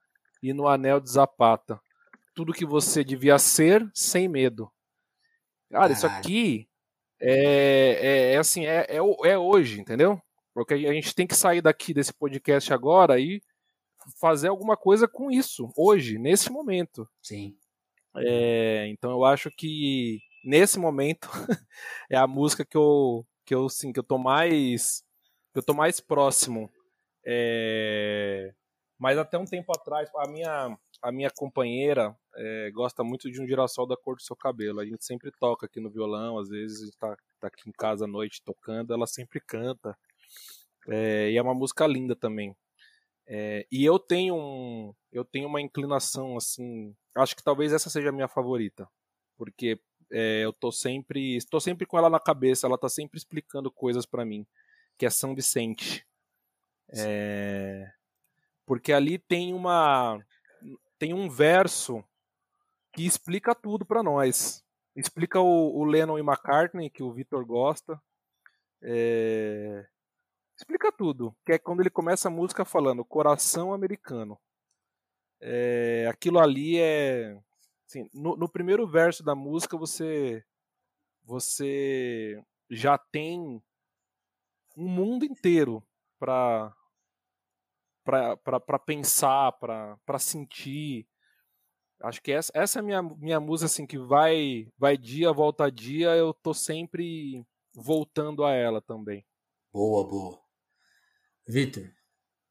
e 0.43 0.53
no 0.53 0.67
anel 0.67 0.99
de 0.99 1.09
Zapata. 1.09 1.82
Tudo 2.36 2.53
que 2.53 2.65
você 2.65 3.03
devia 3.03 3.39
ser 3.39 3.89
sem 3.91 4.28
medo. 4.28 4.72
Cara, 5.72 5.91
isso 5.91 6.05
aqui 6.05 6.69
é, 7.22 7.99
é, 8.01 8.34
é 8.34 8.38
assim, 8.38 8.65
é, 8.65 8.88
é, 8.89 8.97
é, 8.97 9.38
hoje, 9.38 9.80
entendeu? 9.80 10.19
Porque 10.53 10.74
a 10.74 10.93
gente 10.93 11.13
tem 11.13 11.28
que 11.28 11.36
sair 11.36 11.61
daqui 11.61 11.93
desse 11.93 12.11
podcast 12.11 12.74
agora 12.74 13.19
e 13.19 13.41
fazer 14.19 14.47
alguma 14.47 14.76
coisa 14.76 15.07
com 15.07 15.30
isso, 15.30 15.72
hoje, 15.78 16.17
nesse 16.17 16.51
momento. 16.51 17.07
Sim. 17.22 17.55
É, 18.17 18.88
então 18.88 19.11
eu 19.11 19.24
acho 19.24 19.49
que 19.51 20.19
nesse 20.43 20.80
momento 20.80 21.30
é 22.09 22.17
a 22.17 22.28
música 22.28 22.65
que 22.65 22.76
eu, 22.76 23.26
que 23.45 23.53
eu, 23.53 23.69
sim, 23.69 23.93
que 23.93 23.99
eu 23.99 24.03
tô 24.03 24.17
mais, 24.17 25.03
que 25.53 25.59
eu 25.59 25.63
tô 25.63 25.74
mais 25.74 25.99
próximo. 25.99 26.69
É, 27.26 28.51
mas 28.97 29.17
até 29.17 29.38
um 29.38 29.45
tempo 29.45 29.72
atrás, 29.72 30.09
a 30.15 30.28
minha, 30.28 30.78
a 31.02 31.12
minha 31.12 31.30
companheira 31.32 32.16
é, 32.36 32.72
gosta 32.72 33.04
muito 33.04 33.30
de 33.32 33.41
um 33.41 33.47
girassol 33.47 33.88
da 33.88 33.97
cor 33.97 34.16
do 34.16 34.22
seu 34.22 34.36
cabelo. 34.36 34.80
A 34.80 34.86
gente 34.86 35.04
sempre 35.04 35.32
toca 35.32 35.66
aqui 35.66 35.80
no 35.80 35.89
violão, 35.89 36.38
às 36.38 36.49
vezes 36.49 36.82
a 36.82 36.86
gente 36.86 36.97
tá, 36.97 37.18
tá 37.39 37.47
aqui 37.47 37.68
em 37.68 37.72
casa 37.72 38.06
à 38.06 38.08
noite 38.08 38.41
tocando, 38.43 38.93
ela 38.93 39.08
sempre 39.08 39.39
canta. 39.39 39.97
É, 40.88 41.32
e 41.32 41.38
é 41.38 41.41
uma 41.41 41.54
música 41.54 41.88
linda 41.88 42.16
também. 42.16 42.56
É, 43.28 43.66
e 43.72 43.86
eu 43.86 43.97
tenho 43.97 44.36
um, 44.36 44.93
eu 45.12 45.24
tenho 45.24 45.47
uma 45.47 45.62
inclinação 45.62 46.36
assim, 46.36 46.95
acho 47.16 47.36
que 47.36 47.43
talvez 47.43 47.72
essa 47.72 47.89
seja 47.89 48.10
a 48.10 48.12
minha 48.12 48.28
favorita, 48.28 48.88
porque 49.38 49.80
é, 50.12 50.41
eu 50.43 50.52
tô 50.52 50.72
sempre, 50.72 51.38
estou 51.38 51.62
sempre 51.62 51.86
com 51.86 51.97
ela 51.97 52.10
na 52.10 52.20
cabeça, 52.20 52.68
ela 52.68 52.78
tá 52.78 52.89
sempre 52.89 53.18
explicando 53.18 53.72
coisas 53.72 54.06
para 54.06 54.26
mim, 54.26 54.45
que 54.97 55.06
é 55.06 55.10
São 55.10 55.34
Vicente. 55.34 56.06
É, 56.93 57.89
porque 58.66 58.91
ali 58.91 59.18
tem 59.18 59.54
uma 59.54 60.20
tem 61.02 61.16
um 61.16 61.28
verso 61.28 62.04
que 62.93 63.08
explica 63.08 63.56
tudo 63.56 63.84
para 63.84 64.04
nós. 64.04 64.64
Explica 64.95 65.39
o, 65.39 65.76
o, 65.80 65.84
Lennon 65.84 66.20
e 66.20 66.22
McCartney, 66.22 66.91
que 66.91 67.02
o 67.02 67.12
Victor 67.12 67.43
gosta. 67.43 67.99
É... 68.84 69.88
Explica 70.56 70.91
tudo. 70.91 71.36
Que 71.43 71.54
é 71.54 71.58
quando 71.58 71.80
ele 71.80 71.89
começa 71.89 72.28
a 72.28 72.32
música 72.32 72.64
falando 72.64 73.04
coração 73.04 73.74
americano. 73.74 74.39
É... 75.41 76.06
Aquilo 76.08 76.38
ali 76.38 76.80
é. 76.80 77.36
Assim, 77.88 78.08
no, 78.14 78.38
no 78.38 78.47
primeiro 78.47 78.86
verso 78.86 79.24
da 79.24 79.34
música 79.34 79.76
você 79.76 80.45
você 81.24 82.39
já 82.70 82.99
tem 82.99 83.60
um 84.78 84.88
mundo 84.88 85.26
inteiro 85.26 85.84
para 86.20 86.72
para 88.12 88.80
pensar, 88.80 89.51
para 89.53 90.20
sentir. 90.20 91.07
Acho 92.01 92.22
que 92.22 92.32
essa, 92.32 92.51
essa 92.55 92.80
é 92.80 92.82
a 92.82 92.84
minha, 92.84 93.01
minha 93.01 93.39
música, 93.39 93.68
assim, 93.68 93.86
que 93.86 93.97
vai, 93.97 94.68
vai 94.78 94.97
dia, 94.97 95.32
volta 95.32 95.72
dia, 95.72 96.09
eu 96.16 96.34
tô 96.34 96.53
sempre 96.53 97.45
voltando 97.76 98.43
a 98.43 98.51
ela 98.51 98.82
também. 98.82 99.26
Boa, 99.72 100.07
boa. 100.07 100.39
Vitor. 101.47 101.89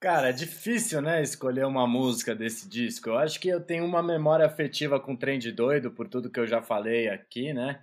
Cara, 0.01 0.31
é 0.31 0.33
difícil, 0.33 1.03
né, 1.03 1.21
escolher 1.21 1.67
uma 1.67 1.87
música 1.87 2.35
desse 2.35 2.67
disco. 2.67 3.11
Eu 3.11 3.19
acho 3.19 3.39
que 3.39 3.49
eu 3.49 3.61
tenho 3.61 3.85
uma 3.85 4.03
memória 4.03 4.47
afetiva 4.47 4.99
com 4.99 5.13
o 5.13 5.17
Trem 5.17 5.39
de 5.39 5.53
Doido, 5.53 5.91
por 5.91 6.09
tudo 6.09 6.31
que 6.31 6.41
eu 6.41 6.47
já 6.47 6.63
falei 6.63 7.09
aqui, 7.09 7.53
né? 7.53 7.83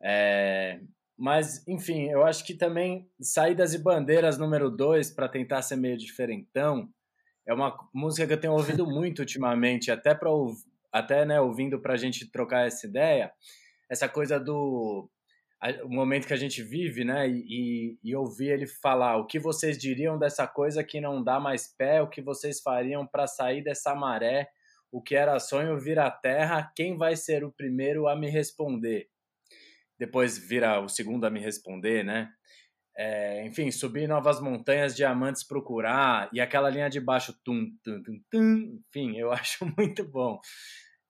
É... 0.00 0.80
Mas, 1.16 1.66
enfim, 1.66 2.08
eu 2.10 2.24
acho 2.24 2.44
que 2.44 2.54
também 2.54 3.10
Saídas 3.20 3.74
e 3.74 3.78
Bandeiras 3.78 4.38
número 4.38 4.70
2, 4.70 5.10
para 5.10 5.28
tentar 5.28 5.62
ser 5.62 5.74
meio 5.74 5.96
diferentão, 5.96 6.88
é 7.48 7.54
uma 7.54 7.74
música 7.94 8.26
que 8.26 8.32
eu 8.34 8.40
tenho 8.40 8.52
ouvido 8.52 8.86
muito 8.86 9.20
ultimamente, 9.20 9.90
até 9.90 10.14
para 10.14 10.28
até 10.92 11.24
né, 11.24 11.40
ouvindo 11.40 11.80
para 11.80 11.94
a 11.94 11.96
gente 11.96 12.30
trocar 12.30 12.66
essa 12.66 12.86
ideia, 12.86 13.32
essa 13.90 14.08
coisa 14.08 14.38
do 14.38 15.10
o 15.82 15.88
momento 15.88 16.26
que 16.26 16.32
a 16.32 16.36
gente 16.36 16.62
vive, 16.62 17.04
né, 17.04 17.28
e, 17.28 17.98
e, 18.04 18.14
ouvir 18.14 18.50
ele 18.50 18.66
falar 18.66 19.16
o 19.16 19.26
que 19.26 19.40
vocês 19.40 19.76
diriam 19.76 20.16
dessa 20.16 20.46
coisa 20.46 20.84
que 20.84 21.00
não 21.00 21.22
dá 21.22 21.40
mais 21.40 21.66
pé, 21.66 22.00
o 22.00 22.08
que 22.08 22.22
vocês 22.22 22.60
fariam 22.60 23.04
para 23.04 23.26
sair 23.26 23.60
dessa 23.60 23.92
maré, 23.92 24.48
o 24.92 25.02
que 25.02 25.16
era 25.16 25.38
sonho 25.40 25.76
vira 25.76 26.08
terra, 26.10 26.72
quem 26.76 26.96
vai 26.96 27.16
ser 27.16 27.42
o 27.42 27.50
primeiro 27.50 28.06
a 28.06 28.14
me 28.14 28.30
responder? 28.30 29.08
Depois 29.98 30.38
vira 30.38 30.80
o 30.80 30.88
segundo 30.88 31.24
a 31.24 31.30
me 31.30 31.40
responder, 31.40 32.04
né? 32.04 32.32
É, 33.00 33.46
enfim, 33.46 33.70
subir 33.70 34.08
novas 34.08 34.40
montanhas, 34.40 34.96
diamantes 34.96 35.44
procurar, 35.44 36.28
e 36.32 36.40
aquela 36.40 36.68
linha 36.68 36.90
de 36.90 37.00
baixo, 37.00 37.32
tum, 37.44 37.70
tum, 37.84 38.02
tum, 38.02 38.20
tum, 38.28 38.82
enfim, 38.88 39.16
eu 39.16 39.30
acho 39.32 39.64
muito 39.78 40.04
bom. 40.04 40.40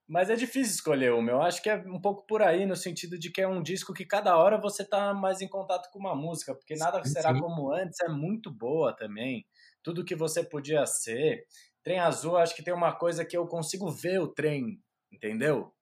Mas 0.07 0.29
é 0.29 0.37
difícil 0.37 0.75
escolher 0.75 1.13
uma, 1.15 1.31
eu 1.31 1.41
acho 1.41 1.63
que 1.63 1.71
é 1.71 1.77
um 1.77 2.01
pouco 2.01 2.27
por 2.27 2.43
aí, 2.43 2.67
no 2.67 2.77
sentido 2.77 3.19
de 3.19 3.31
que 3.31 3.41
é 3.41 3.49
um 3.49 3.63
disco 3.63 3.95
que 3.95 4.05
cada 4.05 4.37
hora 4.37 4.61
você 4.61 4.85
tá 4.85 5.15
mais 5.15 5.41
em 5.41 5.49
contato 5.49 5.91
com 5.91 5.99
uma 5.99 6.15
música, 6.15 6.55
porque 6.55 6.77
nada 6.77 7.03
sim, 7.05 7.13
será 7.13 7.35
sim. 7.35 7.41
como 7.41 7.73
antes 7.73 7.99
é 8.01 8.09
muito 8.09 8.51
boa 8.51 8.95
também, 8.95 9.47
tudo 9.83 10.05
que 10.05 10.15
você 10.15 10.45
podia 10.45 10.85
ser. 10.85 11.47
Trem 11.83 12.01
Azul, 12.01 12.37
acho 12.37 12.55
que 12.55 12.63
tem 12.63 12.75
uma 12.75 12.93
coisa 12.93 13.25
que 13.25 13.37
eu 13.37 13.47
consigo 13.47 13.91
ver 13.91 14.21
o 14.21 14.29
trem, 14.29 14.79
entendeu? 15.11 15.73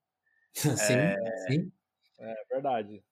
Sim, 0.54 0.94
é... 0.94 1.16
sim. 1.48 1.72
É 2.18 2.34
verdade. 2.50 3.04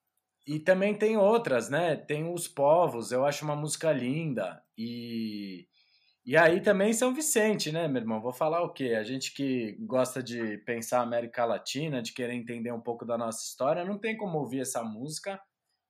E 0.47 0.59
também 0.59 0.95
tem 0.95 1.17
outras, 1.17 1.69
né? 1.69 1.95
Tem 1.95 2.31
Os 2.31 2.47
Povos, 2.47 3.11
eu 3.11 3.25
acho 3.25 3.43
uma 3.43 3.55
música 3.55 3.91
linda. 3.91 4.63
E, 4.77 5.67
e 6.23 6.37
aí 6.37 6.61
também 6.61 6.93
São 6.93 7.13
Vicente, 7.13 7.71
né, 7.71 7.87
meu 7.87 8.01
irmão? 8.01 8.21
Vou 8.21 8.31
falar 8.33 8.61
o 8.61 8.71
quê? 8.71 8.93
A 8.93 9.03
gente 9.03 9.33
que 9.33 9.75
gosta 9.79 10.21
de 10.21 10.59
pensar 10.59 11.01
América 11.01 11.45
Latina, 11.45 12.01
de 12.01 12.13
querer 12.13 12.33
entender 12.33 12.71
um 12.71 12.81
pouco 12.81 13.05
da 13.05 13.17
nossa 13.17 13.43
história, 13.43 13.83
não 13.83 13.97
tem 13.97 14.15
como 14.15 14.37
ouvir 14.37 14.61
essa 14.61 14.83
música 14.83 15.41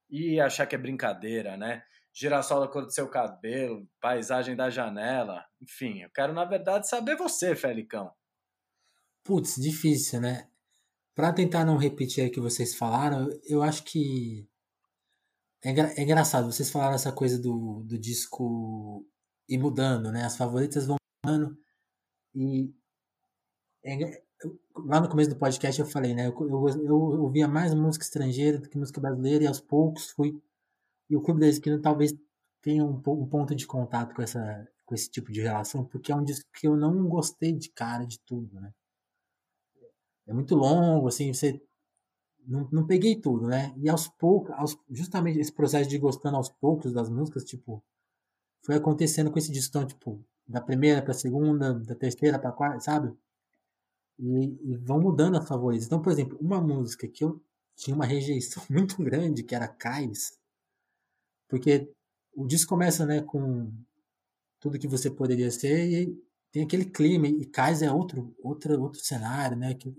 e 0.10 0.40
achar 0.40 0.66
que 0.66 0.76
é 0.76 0.78
brincadeira, 0.78 1.58
né? 1.58 1.84
Girassol 2.14 2.62
da 2.62 2.68
cor 2.70 2.86
do 2.86 2.94
seu 2.94 3.10
cabelo, 3.10 3.86
paisagem 4.00 4.56
da 4.56 4.70
janela, 4.70 5.44
enfim, 5.62 6.02
eu 6.02 6.10
quero 6.12 6.32
na 6.32 6.46
verdade 6.46 6.88
saber 6.88 7.18
você, 7.18 7.54
Felicão. 7.56 8.10
Putz, 9.22 9.56
difícil, 9.56 10.22
né? 10.22 10.48
Para 11.16 11.34
tentar 11.34 11.66
não 11.66 11.78
repetir 11.78 12.28
o 12.28 12.32
que 12.32 12.42
vocês 12.42 12.76
falaram, 12.76 13.30
eu 13.46 13.64
acho 13.64 13.84
que 13.86 14.48
é, 15.64 15.72
é, 15.72 16.04
engraçado. 16.04 16.52
Vocês 16.52 16.70
falaram 16.70 16.96
essa 16.96 17.12
coisa 17.12 17.40
do, 17.40 17.82
do 17.84 17.98
disco 17.98 19.06
ir 19.50 19.58
mudando, 19.58 20.12
né? 20.12 20.24
As 20.26 20.38
favoritas 20.38 20.86
vão 20.86 20.98
mudando. 21.26 21.58
E 22.36 22.72
é, 23.84 24.24
lá 24.76 25.00
no 25.02 25.10
começo 25.10 25.30
do 25.30 25.38
podcast 25.38 25.80
eu 25.80 25.88
falei, 25.88 26.14
né? 26.14 26.28
Eu, 26.28 26.34
eu, 26.48 26.86
eu 26.86 26.96
ouvia 27.24 27.48
mais 27.48 27.74
música 27.74 28.04
estrangeira 28.06 28.60
do 28.60 28.70
que 28.70 28.78
música 28.78 29.02
brasileira 29.02 29.46
e 29.46 29.48
aos 29.48 29.62
poucos 29.62 30.12
fui. 30.12 30.40
E 31.10 31.16
o 31.16 31.22
Clube 31.22 31.40
da 31.40 31.48
Esquina 31.48 31.80
talvez 31.82 32.14
tenha 32.62 32.84
um, 32.84 33.02
um 33.08 33.28
ponto 33.28 33.56
de 33.56 33.66
contato 33.66 34.14
com, 34.16 34.22
essa, 34.22 34.68
com 34.86 34.96
esse 34.96 35.10
tipo 35.10 35.32
de 35.32 35.42
relação, 35.42 35.86
porque 35.86 36.12
é 36.12 36.16
um 36.16 36.24
disco 36.24 36.50
que 36.54 36.68
eu 36.68 36.76
não 36.76 37.08
gostei 37.08 37.54
de 37.54 37.70
cara 37.70 38.06
de 38.06 38.20
tudo, 38.20 38.60
né? 38.60 38.74
É 40.28 40.34
muito 40.34 40.56
longo, 40.56 41.08
assim, 41.08 41.34
você 41.34 41.62
não, 42.48 42.68
não 42.72 42.88
peguei 42.88 43.16
tudo, 43.16 43.48
né? 43.48 43.74
E 43.78 43.90
aos 43.90 44.08
poucos, 44.08 44.52
aos, 44.56 44.78
justamente 44.90 45.40
esse 45.40 45.52
processo 45.52 45.90
de 45.90 45.98
gostando 45.98 46.38
aos 46.38 46.50
poucos 46.50 46.94
das 46.94 47.10
músicas, 47.10 47.44
tipo, 47.44 47.84
foi 48.64 48.76
acontecendo 48.76 49.32
com 49.32 49.40
esse 49.40 49.52
disco, 49.52 49.70
então, 49.70 49.88
tipo, 49.88 50.24
da 50.48 50.62
primeira 50.62 51.02
pra 51.02 51.14
segunda, 51.14 51.74
da 51.74 51.96
terceira 51.96 52.40
pra 52.40 52.52
quarta, 52.52 52.80
sabe? 52.80 53.16
e, 54.20 54.72
e, 54.72 54.78
vão 54.78 55.00
mudando 55.00 55.38
as 55.38 55.48
favoritas. 55.48 55.86
Então, 55.86 56.02
por 56.02 56.12
exemplo, 56.12 56.38
uma 56.42 56.62
música 56.62 57.08
que 57.08 57.24
eu 57.24 57.42
tinha 57.76 57.96
uma 57.96 58.06
rejeição 58.06 58.64
muito 58.70 59.02
grande, 59.04 59.44
que 59.44 59.56
era 59.56 59.68
Cais, 59.68 60.38
porque 61.48 61.92
o 62.34 62.46
disco 62.46 62.70
começa 62.70 63.06
né, 63.06 63.22
com 63.22 63.72
tudo 64.60 64.80
que 64.80 64.88
você 64.88 65.10
poderia 65.10 65.52
ser 65.52 65.90
e 65.90 66.26
tem 66.52 66.64
aquele 66.64 66.86
clima, 66.86 67.28
e 67.28 67.46
Cais 67.46 67.82
é 67.82 67.92
outro, 67.92 68.34
outro, 68.42 68.82
outro 68.82 69.02
cenário, 69.02 69.58
né? 69.58 69.74
Que, 69.74 69.94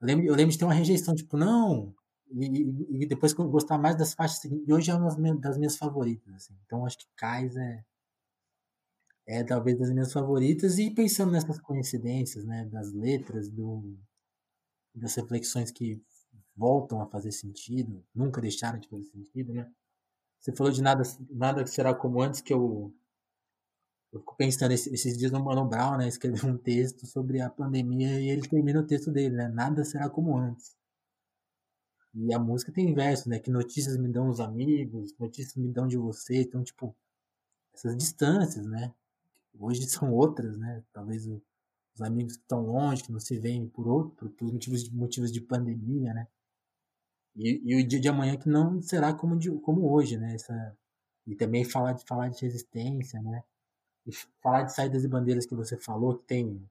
eu, 0.00 0.06
lembro, 0.06 0.26
eu 0.26 0.34
lembro 0.34 0.52
de 0.52 0.58
ter 0.58 0.64
uma 0.64 0.74
rejeição, 0.74 1.14
tipo, 1.14 1.36
não, 1.36 1.94
e, 2.30 3.02
e, 3.02 3.06
depois 3.06 3.32
gostar 3.32 3.78
mais 3.78 3.96
das 3.96 4.14
faixas 4.14 4.38
seguintes. 4.38 4.68
E 4.68 4.72
hoje 4.72 4.90
é 4.90 4.94
uma 4.94 5.34
das 5.36 5.56
minhas 5.56 5.76
favoritas. 5.76 6.34
Assim. 6.34 6.54
Então 6.66 6.84
acho 6.84 6.98
que 6.98 7.06
Kais 7.16 7.56
é, 7.56 7.84
é 9.26 9.44
talvez 9.44 9.78
das 9.78 9.90
minhas 9.90 10.12
favoritas. 10.12 10.78
E 10.78 10.90
pensando 10.90 11.32
nessas 11.32 11.60
coincidências, 11.60 12.44
né, 12.44 12.66
das 12.66 12.92
letras, 12.92 13.48
do, 13.48 13.96
das 14.94 15.14
reflexões 15.14 15.70
que 15.70 16.02
voltam 16.54 17.00
a 17.00 17.06
fazer 17.06 17.32
sentido, 17.32 18.04
nunca 18.14 18.40
deixaram 18.40 18.78
de 18.78 18.88
fazer 18.88 19.04
sentido, 19.04 19.54
né? 19.54 19.70
Você 20.40 20.54
falou 20.54 20.72
de 20.72 20.82
nada, 20.82 21.02
nada 21.30 21.64
que 21.64 21.70
será 21.70 21.94
como 21.94 22.20
antes 22.20 22.40
que 22.40 22.52
eu 22.52 22.94
eu 24.12 24.20
fico 24.20 24.36
pensando 24.36 24.72
esses 24.72 25.18
dias 25.18 25.30
no 25.30 25.44
Mano 25.44 25.66
Brown, 25.66 25.98
né, 25.98 26.08
escreveu 26.08 26.50
um 26.50 26.56
texto 26.56 27.06
sobre 27.06 27.40
a 27.40 27.50
pandemia 27.50 28.20
e 28.20 28.30
ele 28.30 28.48
termina 28.48 28.80
o 28.80 28.86
texto 28.86 29.10
dele, 29.10 29.36
né? 29.36 29.48
Nada 29.48 29.84
será 29.84 30.08
como 30.08 30.36
antes. 30.36 30.76
E 32.14 32.32
a 32.32 32.38
música 32.38 32.72
tem 32.72 32.92
verso, 32.94 33.28
né? 33.28 33.38
Que 33.38 33.50
notícias 33.50 33.96
me 33.98 34.08
dão 34.08 34.28
os 34.28 34.40
amigos, 34.40 35.14
notícias 35.18 35.54
me 35.56 35.68
dão 35.70 35.86
de 35.86 35.96
você. 35.96 36.40
Então, 36.42 36.64
tipo, 36.64 36.96
essas 37.74 37.96
distâncias, 37.96 38.66
né? 38.66 38.92
Hoje 39.58 39.86
são 39.88 40.12
outras, 40.12 40.56
né? 40.58 40.82
Talvez 40.92 41.26
o, 41.26 41.40
os 41.94 42.00
amigos 42.02 42.36
que 42.36 42.42
estão 42.42 42.62
longe, 42.64 43.04
que 43.04 43.12
não 43.12 43.20
se 43.20 43.38
veem 43.38 43.68
por 43.68 43.86
outro, 43.86 44.30
por 44.30 44.52
motivos 44.52 44.84
de, 44.84 44.94
motivos 44.94 45.30
de 45.30 45.40
pandemia, 45.40 46.14
né? 46.14 46.26
E, 47.36 47.60
e 47.64 47.76
o 47.76 47.86
dia 47.86 48.00
de 48.00 48.08
amanhã 48.08 48.36
que 48.36 48.48
não 48.48 48.82
será 48.82 49.12
como, 49.12 49.36
de, 49.38 49.50
como 49.60 49.92
hoje, 49.92 50.16
né? 50.16 50.34
Essa, 50.34 50.76
e 51.26 51.36
também 51.36 51.64
falar 51.64 51.92
de, 51.92 52.04
falar 52.04 52.28
de 52.30 52.40
resistência, 52.40 53.20
né? 53.22 53.44
Falar 54.42 54.62
de 54.62 54.74
saídas 54.74 55.04
e 55.04 55.08
bandeiras 55.08 55.46
que 55.46 55.54
você 55.54 55.76
falou, 55.76 56.18
que 56.18 56.24
tem 56.26 56.68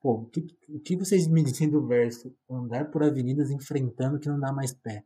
Pô, 0.00 0.12
o 0.12 0.26
que, 0.26 0.46
o 0.68 0.80
que 0.80 0.96
vocês 0.96 1.26
me 1.26 1.42
dizem 1.42 1.68
do 1.68 1.86
verso? 1.86 2.34
Andar 2.50 2.86
por 2.86 3.02
avenidas 3.02 3.50
enfrentando 3.50 4.18
que 4.18 4.28
não 4.28 4.40
dá 4.40 4.50
mais 4.50 4.72
pé. 4.72 5.04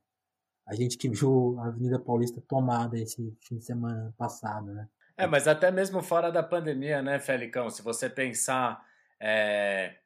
A 0.66 0.74
gente 0.74 0.96
que 0.96 1.08
viu 1.08 1.58
a 1.58 1.66
Avenida 1.66 1.98
Paulista 1.98 2.40
tomada 2.48 2.98
esse 2.98 3.36
fim 3.40 3.58
de 3.58 3.64
semana 3.64 4.14
passado, 4.16 4.72
né? 4.72 4.88
É, 5.16 5.26
mas 5.26 5.46
até 5.48 5.70
mesmo 5.70 6.00
fora 6.02 6.30
da 6.30 6.42
pandemia, 6.42 7.02
né, 7.02 7.18
Felicão? 7.18 7.68
Se 7.70 7.82
você 7.82 8.08
pensar. 8.08 8.84
É... 9.20 9.96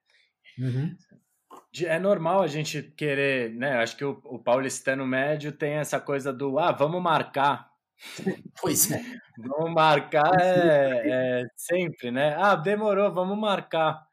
Uhum. 0.59 0.97
É 1.85 1.99
normal 1.99 2.43
a 2.43 2.47
gente 2.47 2.83
querer, 2.83 3.55
né? 3.55 3.77
Acho 3.77 3.97
que 3.97 4.05
o, 4.05 4.21
o 4.25 4.39
paulistano 4.39 5.07
médio 5.07 5.53
tem 5.53 5.75
essa 5.75 6.01
coisa 6.01 6.33
do 6.33 6.59
ah, 6.59 6.73
vamos 6.73 7.01
marcar. 7.03 7.68
Pois 8.61 8.91
é. 8.91 9.03
Vamos 9.39 9.73
marcar 9.73 10.33
é, 10.41 11.43
é 11.43 11.47
sempre, 11.57 12.11
né? 12.11 12.35
Ah, 12.37 12.57
demorou, 12.57 13.13
vamos 13.13 13.39
marcar. 13.39 14.07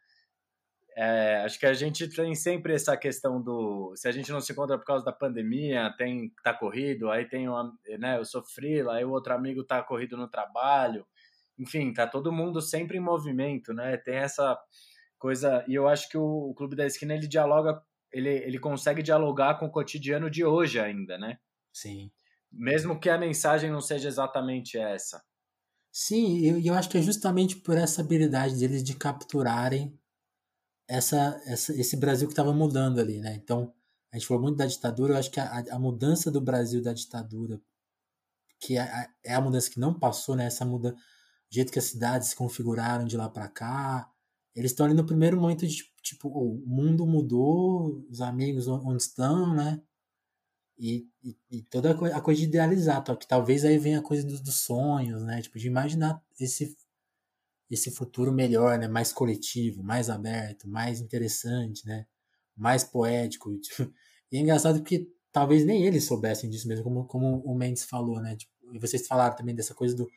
É, 0.97 1.41
acho 1.43 1.59
que 1.59 1.65
a 1.65 1.73
gente 1.73 2.07
tem 2.07 2.33
sempre 2.36 2.73
essa 2.73 2.95
questão 2.95 3.41
do 3.41 3.93
se 3.97 4.07
a 4.07 4.11
gente 4.13 4.31
não 4.31 4.39
se 4.39 4.53
encontra 4.53 4.77
por 4.77 4.86
causa 4.86 5.03
da 5.03 5.11
pandemia, 5.11 5.93
tem 5.97 6.31
tá 6.41 6.53
corrido, 6.53 7.11
aí 7.11 7.25
tem 7.27 7.49
uma, 7.49 7.69
né, 7.99 8.17
eu 8.17 8.23
sou 8.23 8.41
aí 8.89 9.03
o 9.03 9.11
outro 9.11 9.33
amigo 9.33 9.61
tá 9.65 9.83
corrido 9.83 10.15
no 10.15 10.29
trabalho. 10.29 11.05
Enfim, 11.59 11.91
tá 11.93 12.07
todo 12.07 12.31
mundo 12.31 12.61
sempre 12.61 12.97
em 12.97 13.01
movimento, 13.01 13.73
né? 13.73 13.97
Tem 13.97 14.15
essa 14.15 14.57
coisa, 15.17 15.65
e 15.67 15.75
eu 15.75 15.88
acho 15.88 16.09
que 16.09 16.17
o, 16.17 16.23
o 16.49 16.53
Clube 16.53 16.75
da 16.75 16.86
Esquina 16.86 17.13
ele 17.13 17.27
dialoga, 17.27 17.81
ele, 18.11 18.29
ele 18.29 18.59
consegue 18.59 19.01
dialogar 19.03 19.55
com 19.55 19.65
o 19.67 19.71
cotidiano 19.71 20.29
de 20.29 20.45
hoje 20.45 20.79
ainda, 20.79 21.17
né? 21.17 21.39
Sim. 21.73 22.11
Mesmo 22.56 22.99
que 22.99 23.10
a 23.10 23.18
mensagem 23.18 23.70
não 23.70 23.82
seja 23.82 24.08
exatamente 24.08 24.78
essa. 24.78 25.22
Sim, 25.91 26.38
e 26.38 26.47
eu, 26.47 26.60
eu 26.60 26.74
acho 26.74 26.89
que 26.89 26.97
é 26.97 27.01
justamente 27.01 27.58
por 27.58 27.78
essa 27.78 28.01
habilidade 28.01 28.58
deles 28.58 28.84
de 28.84 28.95
capturarem 28.95 29.97
essa, 30.88 31.41
essa, 31.45 31.74
esse 31.80 31.97
Brasil 31.97 32.28
que 32.28 32.34
estava 32.34 32.53
mudando 32.53 32.99
ali, 32.99 33.20
né? 33.20 33.36
Então, 33.36 33.74
a 34.12 34.18
gente 34.18 34.28
falou 34.28 34.43
muito 34.43 34.58
da 34.58 34.66
ditadura, 34.66 35.14
eu 35.14 35.18
acho 35.18 35.32
que 35.32 35.39
a, 35.39 35.64
a 35.72 35.80
mudança 35.80 36.32
do 36.32 36.41
Brasil 36.41 36.82
da 36.82 36.93
ditadura, 36.93 37.62
que 38.60 38.78
é, 38.78 39.08
é 39.24 39.34
a 39.34 39.41
mudança 39.41 39.70
que 39.70 39.80
não 39.80 39.97
passou, 39.97 40.36
né? 40.36 40.45
Essa 40.45 40.66
mudança, 40.66 40.95
o 40.95 41.53
jeito 41.53 41.72
que 41.72 41.80
as 41.80 41.86
cidades 41.86 42.30
se 42.30 42.36
configuraram 42.36 43.06
de 43.06 43.18
lá 43.18 43.30
para 43.30 43.47
cá, 43.47 44.10
eles 44.56 44.72
estão 44.72 44.86
ali 44.86 44.95
no 44.95 45.06
primeiro 45.06 45.39
momento 45.39 45.68
de 45.68 45.84
tipo, 46.01 46.30
o 46.30 46.64
mundo 46.66 47.06
mudou, 47.06 48.06
os 48.10 48.22
amigos 48.22 48.68
onde 48.68 49.01
estão, 49.01 49.53
né? 49.53 49.82
E, 50.78 51.07
e, 51.23 51.38
e 51.49 51.61
toda 51.63 51.91
a 51.91 52.21
coisa 52.21 52.41
de 52.41 52.47
idealizar, 52.47 53.01
tá? 53.03 53.15
que 53.15 53.28
talvez 53.28 53.63
aí 53.63 53.78
venha 53.78 53.99
a 53.99 54.03
coisa 54.03 54.26
dos, 54.28 54.41
dos 54.41 54.61
sonhos, 54.61 55.23
né? 55.23 55.41
Tipo, 55.41 55.57
de 55.57 55.67
imaginar 55.67 56.21
esse 56.39 56.76
esse 57.69 57.89
futuro 57.91 58.32
melhor, 58.32 58.78
né? 58.78 58.88
Mais 58.88 59.11
coletivo, 59.11 59.84
mais 59.84 60.09
aberto, 60.09 60.67
mais 60.67 60.99
interessante, 61.01 61.86
né? 61.86 62.05
Mais 62.55 62.84
poético. 62.84 63.51
E 64.32 64.38
é 64.38 64.41
engraçado 64.41 64.80
porque 64.80 65.07
talvez 65.32 65.63
nem 65.63 65.86
eles 65.86 66.05
soubessem 66.05 66.49
disso 66.49 66.67
mesmo, 66.67 66.84
como, 66.84 67.05
como 67.05 67.38
o 67.45 67.53
Mendes 67.55 67.84
falou, 67.84 68.19
né? 68.19 68.36
Tipo, 68.36 68.51
e 68.73 68.80
vocês 68.80 69.05
falaram 69.05 69.36
também 69.36 69.53
dessa 69.53 69.73
coisa 69.73 69.95
do. 69.95 70.09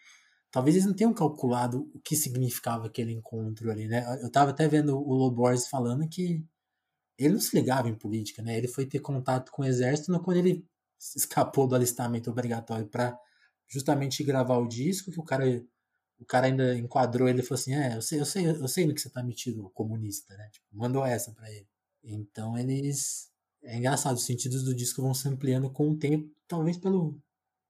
Talvez 0.51 0.77
eles 0.77 0.87
não 0.87 0.95
tenham 0.95 1.13
calculado 1.13 1.91
o 1.95 2.01
que 2.01 2.17
significava 2.17 2.87
aquele 2.87 3.13
encontro 3.13 3.71
ali, 3.71 3.87
né? 3.87 4.03
Eu 4.23 4.31
tava 4.33 4.51
até 4.51 4.67
vendo 4.67 4.97
o 4.99 5.13
Loborges 5.13 5.69
falando 5.69 6.09
que 6.09 6.43
ele 7.19 7.35
não 7.35 7.41
se 7.41 7.57
ligava 7.57 7.89
em 7.89 7.95
política, 7.95 8.43
né? 8.43 8.57
Ele 8.57 8.69
foi 8.69 8.87
ter 8.87 9.01
contato 9.01 9.51
com 9.51 9.63
o 9.63 9.67
exército 9.67 10.19
quando 10.21 10.37
ele 10.37 10.65
escapou 11.17 11.67
do 11.67 11.75
alistamento 11.75 12.31
obrigatório 12.31 12.87
para 12.87 13.19
justamente 13.67 14.23
gravar 14.25 14.59
o 14.59 14.69
disco, 14.69 15.11
que 15.11 15.21
o 15.21 15.25
cara 15.25 15.45
o 16.21 16.25
cara 16.25 16.47
ainda 16.47 16.77
enquadrou 16.77 17.29
ele 17.29 17.41
e 17.41 17.43
falou 17.43 17.61
assim: 17.61 17.75
É, 17.75 17.97
eu 17.97 18.03
sei, 18.03 18.21
eu 18.21 18.25
sei, 18.25 18.47
eu 18.47 18.69
sei 18.69 18.87
no 18.87 18.95
que 18.95 19.01
você 19.01 19.11
tá 19.11 19.23
metido, 19.23 19.71
comunista, 19.71 20.37
né? 20.37 20.49
Tipo, 20.53 20.67
mandou 20.73 21.05
essa 21.05 21.33
para 21.33 21.51
ele. 21.51 21.69
Então 22.03 22.59
eles. 22.59 23.29
É 23.63 23.77
engraçado, 23.77 24.17
os 24.17 24.25
sentidos 24.25 24.63
do 24.63 24.75
disco 24.75 25.03
vão 25.03 25.13
se 25.13 25.29
ampliando 25.29 25.71
com 25.71 25.91
o 25.91 25.99
tempo, 25.99 26.31
talvez 26.47 26.77
pelo. 26.77 27.21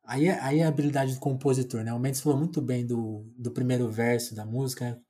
Aí, 0.04 0.26
é, 0.26 0.38
aí 0.40 0.60
é 0.60 0.64
a 0.64 0.68
habilidade 0.68 1.14
do 1.14 1.20
compositor, 1.20 1.82
né? 1.82 1.92
O 1.92 1.98
Mendes 1.98 2.20
falou 2.20 2.38
muito 2.38 2.62
bem 2.62 2.86
do, 2.86 3.30
do 3.36 3.50
primeiro 3.50 3.90
verso 3.90 4.34
da 4.34 4.44
música, 4.46 5.00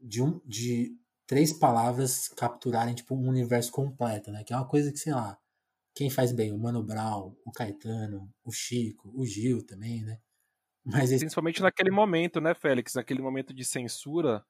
de, 0.00 0.22
um, 0.22 0.40
de 0.44 0.94
três 1.26 1.52
palavras 1.52 2.28
capturarem 2.28 2.94
tipo, 2.94 3.14
um 3.14 3.28
universo 3.28 3.72
completo, 3.72 4.30
né? 4.30 4.44
Que 4.44 4.52
é 4.52 4.56
uma 4.56 4.68
coisa 4.68 4.92
que, 4.92 4.98
sei 4.98 5.12
lá, 5.12 5.38
quem 5.94 6.10
faz 6.10 6.32
bem? 6.32 6.52
O 6.52 6.58
Mano 6.58 6.82
Brown, 6.82 7.34
o 7.44 7.52
Caetano, 7.52 8.30
o 8.44 8.52
Chico, 8.52 9.10
o 9.14 9.26
Gil 9.26 9.64
também, 9.66 10.02
né? 10.02 10.18
Mas 10.84 11.10
esse... 11.10 11.20
Principalmente 11.20 11.60
naquele 11.60 11.90
momento, 11.90 12.40
né, 12.40 12.54
Félix? 12.54 12.94
Naquele 12.94 13.20
momento 13.20 13.52
de 13.52 13.64
censura, 13.64 14.44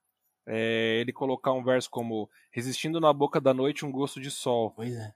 é, 0.47 0.99
ele 1.01 1.13
colocar 1.13 1.53
um 1.53 1.65
verso 1.65 1.89
como 1.91 2.29
Resistindo 2.53 3.01
na 3.01 3.13
boca 3.13 3.41
da 3.41 3.55
noite 3.55 3.87
um 3.87 3.91
gosto 3.91 4.21
de 4.21 4.31
sol. 4.31 4.73
Pois 4.73 4.95
é. 4.95 5.15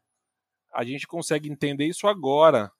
A 0.74 0.84
gente 0.84 1.06
consegue 1.06 1.50
entender 1.50 1.86
isso 1.86 2.06
agora. 2.06 2.72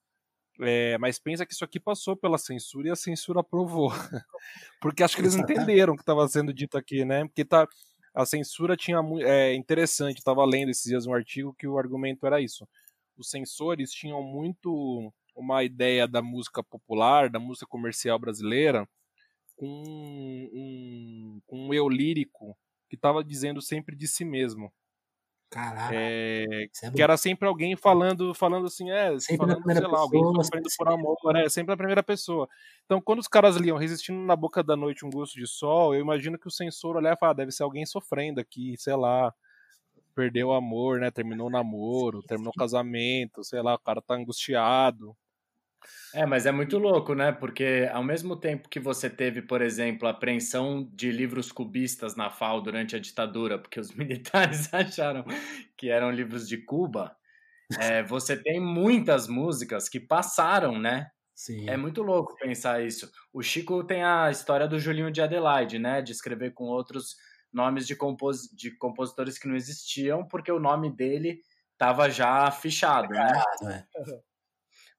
É, 0.63 0.99
mas 0.99 1.19
pensa 1.19 1.47
que 1.47 1.55
isso 1.55 1.65
aqui 1.65 1.81
passou 1.81 2.17
pela 2.17 2.37
censura 2.37 2.89
e 2.89 2.91
a 2.91 2.97
censura 2.97 3.41
aprovou. 3.41 3.91
Porque 4.81 5.03
acho 5.03 5.17
que 5.17 5.23
eles 5.23 5.35
entenderam 5.35 5.95
o 5.95 5.97
que 5.97 6.03
estava 6.03 6.27
sendo 6.29 6.53
dito 6.53 6.77
aqui, 6.77 7.05
né? 7.05 7.25
Porque 7.25 7.45
tá, 7.45 7.67
a 8.15 8.27
censura 8.27 8.77
tinha. 8.77 8.99
É 9.23 9.55
interessante, 9.55 10.19
estava 10.19 10.45
lendo 10.45 10.71
esses 10.71 10.85
dias 10.85 11.07
um 11.07 11.15
artigo 11.15 11.55
que 11.55 11.67
o 11.67 11.79
argumento 11.79 12.27
era 12.27 12.41
isso. 12.41 12.67
Os 13.17 13.31
censores 13.31 13.93
tinham 13.93 14.23
muito 14.23 15.13
uma 15.35 15.63
ideia 15.65 16.07
da 16.07 16.23
música 16.23 16.63
popular, 16.63 17.31
da 17.31 17.39
música 17.39 17.67
comercial 17.67 18.19
brasileira, 18.19 18.89
com 19.57 19.67
um, 19.67 21.41
com 21.47 21.69
um 21.69 21.75
eu 21.75 21.89
lírico 21.89 22.57
que 22.89 22.97
estava 22.97 23.23
dizendo 23.23 23.63
sempre 23.63 23.95
de 23.95 24.09
si 24.09 24.25
mesmo. 24.25 24.73
Caralho. 25.51 25.97
É, 25.97 26.45
é 26.85 26.91
que 26.93 27.03
era 27.03 27.17
sempre 27.17 27.49
alguém 27.49 27.75
falando, 27.75 28.33
falando 28.33 28.67
assim, 28.67 28.89
é, 28.91 29.19
sempre 29.19 29.49
falando, 29.49 29.73
sei 29.73 29.87
lá, 29.89 29.99
alguém 29.99 30.23
sofrendo 30.23 30.69
por 30.79 30.89
amor, 30.89 31.37
é, 31.37 31.49
sempre 31.49 31.75
a 31.75 31.77
primeira 31.77 32.05
pessoa. 32.05 32.49
Então, 32.85 33.01
quando 33.01 33.19
os 33.19 33.27
caras 33.27 33.57
liam 33.57 33.77
Resistindo 33.77 34.21
na 34.21 34.37
Boca 34.37 34.63
da 34.63 34.77
Noite 34.77 35.05
um 35.05 35.11
Gosto 35.11 35.35
de 35.35 35.49
Sol, 35.49 35.93
eu 35.93 36.01
imagino 36.01 36.39
que 36.39 36.47
o 36.47 36.53
censor 36.53 36.97
olhava 36.97 37.17
e 37.17 37.19
falava, 37.19 37.35
ah, 37.35 37.43
deve 37.43 37.51
ser 37.51 37.65
alguém 37.65 37.85
sofrendo 37.85 38.41
aqui, 38.41 38.77
sei 38.79 38.95
lá, 38.95 39.35
perdeu 40.15 40.49
o 40.49 40.53
amor, 40.53 41.01
né, 41.01 41.11
terminou 41.11 41.49
o 41.49 41.51
namoro, 41.51 42.23
terminou 42.23 42.53
o 42.55 42.59
casamento, 42.59 43.43
sei 43.43 43.61
lá, 43.61 43.75
o 43.75 43.79
cara 43.79 44.01
tá 44.01 44.15
angustiado. 44.15 45.17
É, 46.13 46.27
mas 46.27 46.45
é 46.47 46.53
muito 46.53 46.79
louco, 46.79 47.15
né? 47.15 47.33
Porque 47.33 47.89
ao 47.93 48.03
mesmo 48.03 48.37
tempo 48.37 48.69
que 48.69 48.81
você 48.81 49.09
teve, 49.09 49.43
por 49.43 49.63
exemplo, 49.63 50.09
a 50.09 50.11
apreensão 50.11 50.89
de 50.93 51.11
livros 51.11 51.53
cubistas 51.53 52.17
na 52.17 52.31
FAO 52.31 52.61
durante 52.61 52.97
a 52.97 52.99
ditadura, 52.99 53.59
porque 53.59 53.79
os 53.79 53.93
militares 53.95 54.73
acharam 54.75 55.25
que 55.77 55.89
eram 55.89 56.11
livros 56.11 56.49
de 56.49 56.59
Cuba, 56.59 57.17
é, 57.79 58.03
você 58.03 58.37
tem 58.37 58.61
muitas 58.61 59.29
músicas 59.29 59.89
que 59.89 60.01
passaram, 60.01 60.79
né? 60.79 61.11
Sim. 61.35 61.69
É 61.71 61.77
muito 61.77 62.03
louco 62.03 62.35
pensar 62.37 62.85
isso. 62.85 63.11
O 63.33 63.43
Chico 63.43 63.85
tem 63.85 64.05
a 64.05 64.31
história 64.31 64.69
do 64.69 64.79
Julinho 64.79 65.11
de 65.11 65.23
Adelaide, 65.23 65.79
né? 65.79 66.03
De 66.03 66.13
escrever 66.13 66.53
com 66.53 66.65
outros 66.65 67.17
nomes 67.53 67.87
de, 67.87 67.97
compos 67.97 68.49
de 68.53 68.77
compositores 68.77 69.39
que 69.39 69.49
não 69.49 69.57
existiam, 69.57 70.27
porque 70.27 70.53
o 70.53 70.61
nome 70.61 70.91
dele 70.95 71.41
estava 71.73 72.11
já 72.11 72.51
fichado, 72.51 73.09
né? 73.09 73.43
É. 73.65 73.85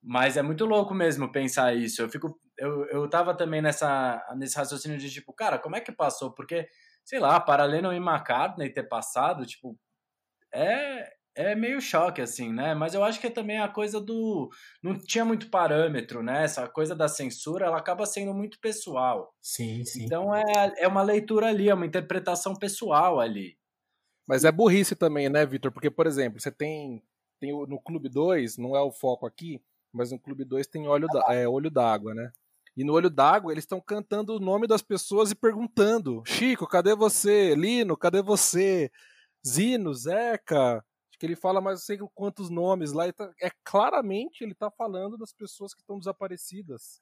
Mas 0.03 0.35
é 0.35 0.41
muito 0.41 0.65
louco 0.65 0.93
mesmo 0.93 1.31
pensar 1.31 1.75
isso. 1.75 2.01
Eu 2.01 2.09
fico. 2.09 2.39
Eu, 2.57 2.85
eu 2.87 3.09
tava 3.09 3.35
também 3.35 3.61
nessa, 3.61 4.23
nesse 4.35 4.57
raciocínio 4.57 4.97
de 4.97 5.09
tipo, 5.09 5.33
cara, 5.33 5.59
como 5.59 5.75
é 5.75 5.81
que 5.81 5.91
passou? 5.91 6.31
Porque, 6.31 6.67
sei 7.05 7.19
lá, 7.19 7.39
para 7.39 7.65
Lennon 7.65 7.93
e 7.93 7.97
McCartney 7.97 8.69
ter 8.69 8.83
passado, 8.83 9.45
tipo, 9.45 9.77
é, 10.53 11.11
é 11.35 11.55
meio 11.55 11.79
choque, 11.79 12.21
assim, 12.21 12.51
né? 12.51 12.73
Mas 12.73 12.93
eu 12.93 13.03
acho 13.03 13.19
que 13.19 13.27
é 13.27 13.31
também 13.31 13.59
a 13.59 13.67
coisa 13.67 14.01
do. 14.01 14.49
Não 14.81 14.97
tinha 14.97 15.23
muito 15.23 15.49
parâmetro, 15.49 16.23
né? 16.23 16.43
Essa 16.43 16.67
coisa 16.67 16.95
da 16.95 17.07
censura, 17.07 17.67
ela 17.67 17.77
acaba 17.77 18.05
sendo 18.05 18.33
muito 18.33 18.59
pessoal. 18.59 19.33
Sim, 19.41 19.85
sim. 19.85 20.03
Então 20.03 20.35
é, 20.35 20.73
é 20.77 20.87
uma 20.87 21.03
leitura 21.03 21.47
ali, 21.47 21.69
é 21.69 21.73
uma 21.73 21.85
interpretação 21.85 22.55
pessoal 22.55 23.19
ali. 23.19 23.55
Mas 24.27 24.45
é 24.45 24.51
burrice 24.51 24.95
também, 24.95 25.29
né, 25.29 25.45
Vitor? 25.45 25.71
Porque, 25.71 25.89
por 25.89 26.07
exemplo, 26.07 26.39
você 26.39 26.51
tem, 26.51 27.03
tem 27.39 27.51
no 27.51 27.79
Clube 27.81 28.07
2, 28.07 28.57
não 28.57 28.75
é 28.75 28.81
o 28.81 28.91
foco 28.91 29.25
aqui, 29.25 29.61
mas 29.93 30.11
no 30.11 30.19
Clube 30.19 30.45
2 30.45 30.67
tem 30.67 30.87
olho 30.87 31.07
da, 31.07 31.33
é, 31.33 31.47
olho 31.47 31.69
d'água, 31.69 32.13
né? 32.13 32.31
E 32.75 32.83
no 32.83 32.93
olho 32.93 33.09
d'água 33.09 33.51
eles 33.51 33.63
estão 33.63 33.81
cantando 33.81 34.35
o 34.35 34.39
nome 34.39 34.67
das 34.67 34.81
pessoas 34.81 35.31
e 35.31 35.35
perguntando: 35.35 36.23
Chico, 36.25 36.67
cadê 36.67 36.95
você? 36.95 37.53
Lino, 37.55 37.97
cadê 37.97 38.21
você? 38.21 38.91
Zino, 39.45 39.93
Zeca, 39.93 40.83
que 41.21 41.25
ele 41.25 41.35
fala 41.35 41.61
mais 41.61 41.79
não 41.79 41.85
sei 41.85 41.99
quantos 42.15 42.49
nomes 42.49 42.93
lá. 42.93 43.11
Tá, 43.13 43.31
é 43.39 43.51
claramente 43.63 44.43
ele 44.43 44.53
está 44.53 44.71
falando 44.71 45.17
das 45.17 45.31
pessoas 45.31 45.73
que 45.73 45.81
estão 45.81 45.99
desaparecidas. 45.99 47.01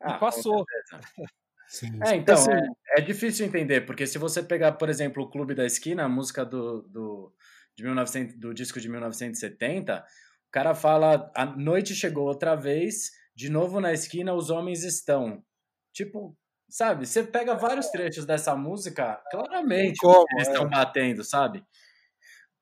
Ah, 0.00 0.16
e 0.16 0.18
passou. 0.18 0.64
Sim, 1.66 1.98
é, 2.02 2.16
então, 2.16 2.34
assim, 2.34 2.52
é, 2.52 2.98
é, 2.98 3.00
difícil 3.00 3.46
entender, 3.46 3.86
porque 3.86 4.06
se 4.06 4.18
você 4.18 4.42
pegar, 4.42 4.72
por 4.72 4.90
exemplo, 4.90 5.22
o 5.22 5.30
Clube 5.30 5.54
da 5.54 5.64
Esquina, 5.64 6.04
a 6.04 6.08
música 6.08 6.44
do, 6.44 6.82
do, 6.82 7.32
de 7.74 7.82
1900, 7.82 8.36
do 8.36 8.52
disco 8.52 8.78
de 8.78 8.88
1970, 8.88 10.00
o 10.00 10.04
cara 10.54 10.72
fala: 10.72 11.32
a 11.34 11.44
noite 11.44 11.96
chegou 11.96 12.28
outra 12.28 12.54
vez, 12.54 13.10
de 13.34 13.50
novo 13.50 13.80
na 13.80 13.92
esquina 13.92 14.32
os 14.32 14.50
homens 14.50 14.84
estão. 14.84 15.42
Tipo, 15.92 16.36
sabe? 16.70 17.06
Você 17.06 17.24
pega 17.24 17.56
vários 17.56 17.88
trechos 17.88 18.24
dessa 18.24 18.54
música, 18.54 19.20
claramente 19.32 19.98
Como, 19.98 20.24
eles 20.32 20.46
estão 20.46 20.66
é. 20.66 20.70
batendo, 20.70 21.24
sabe? 21.24 21.64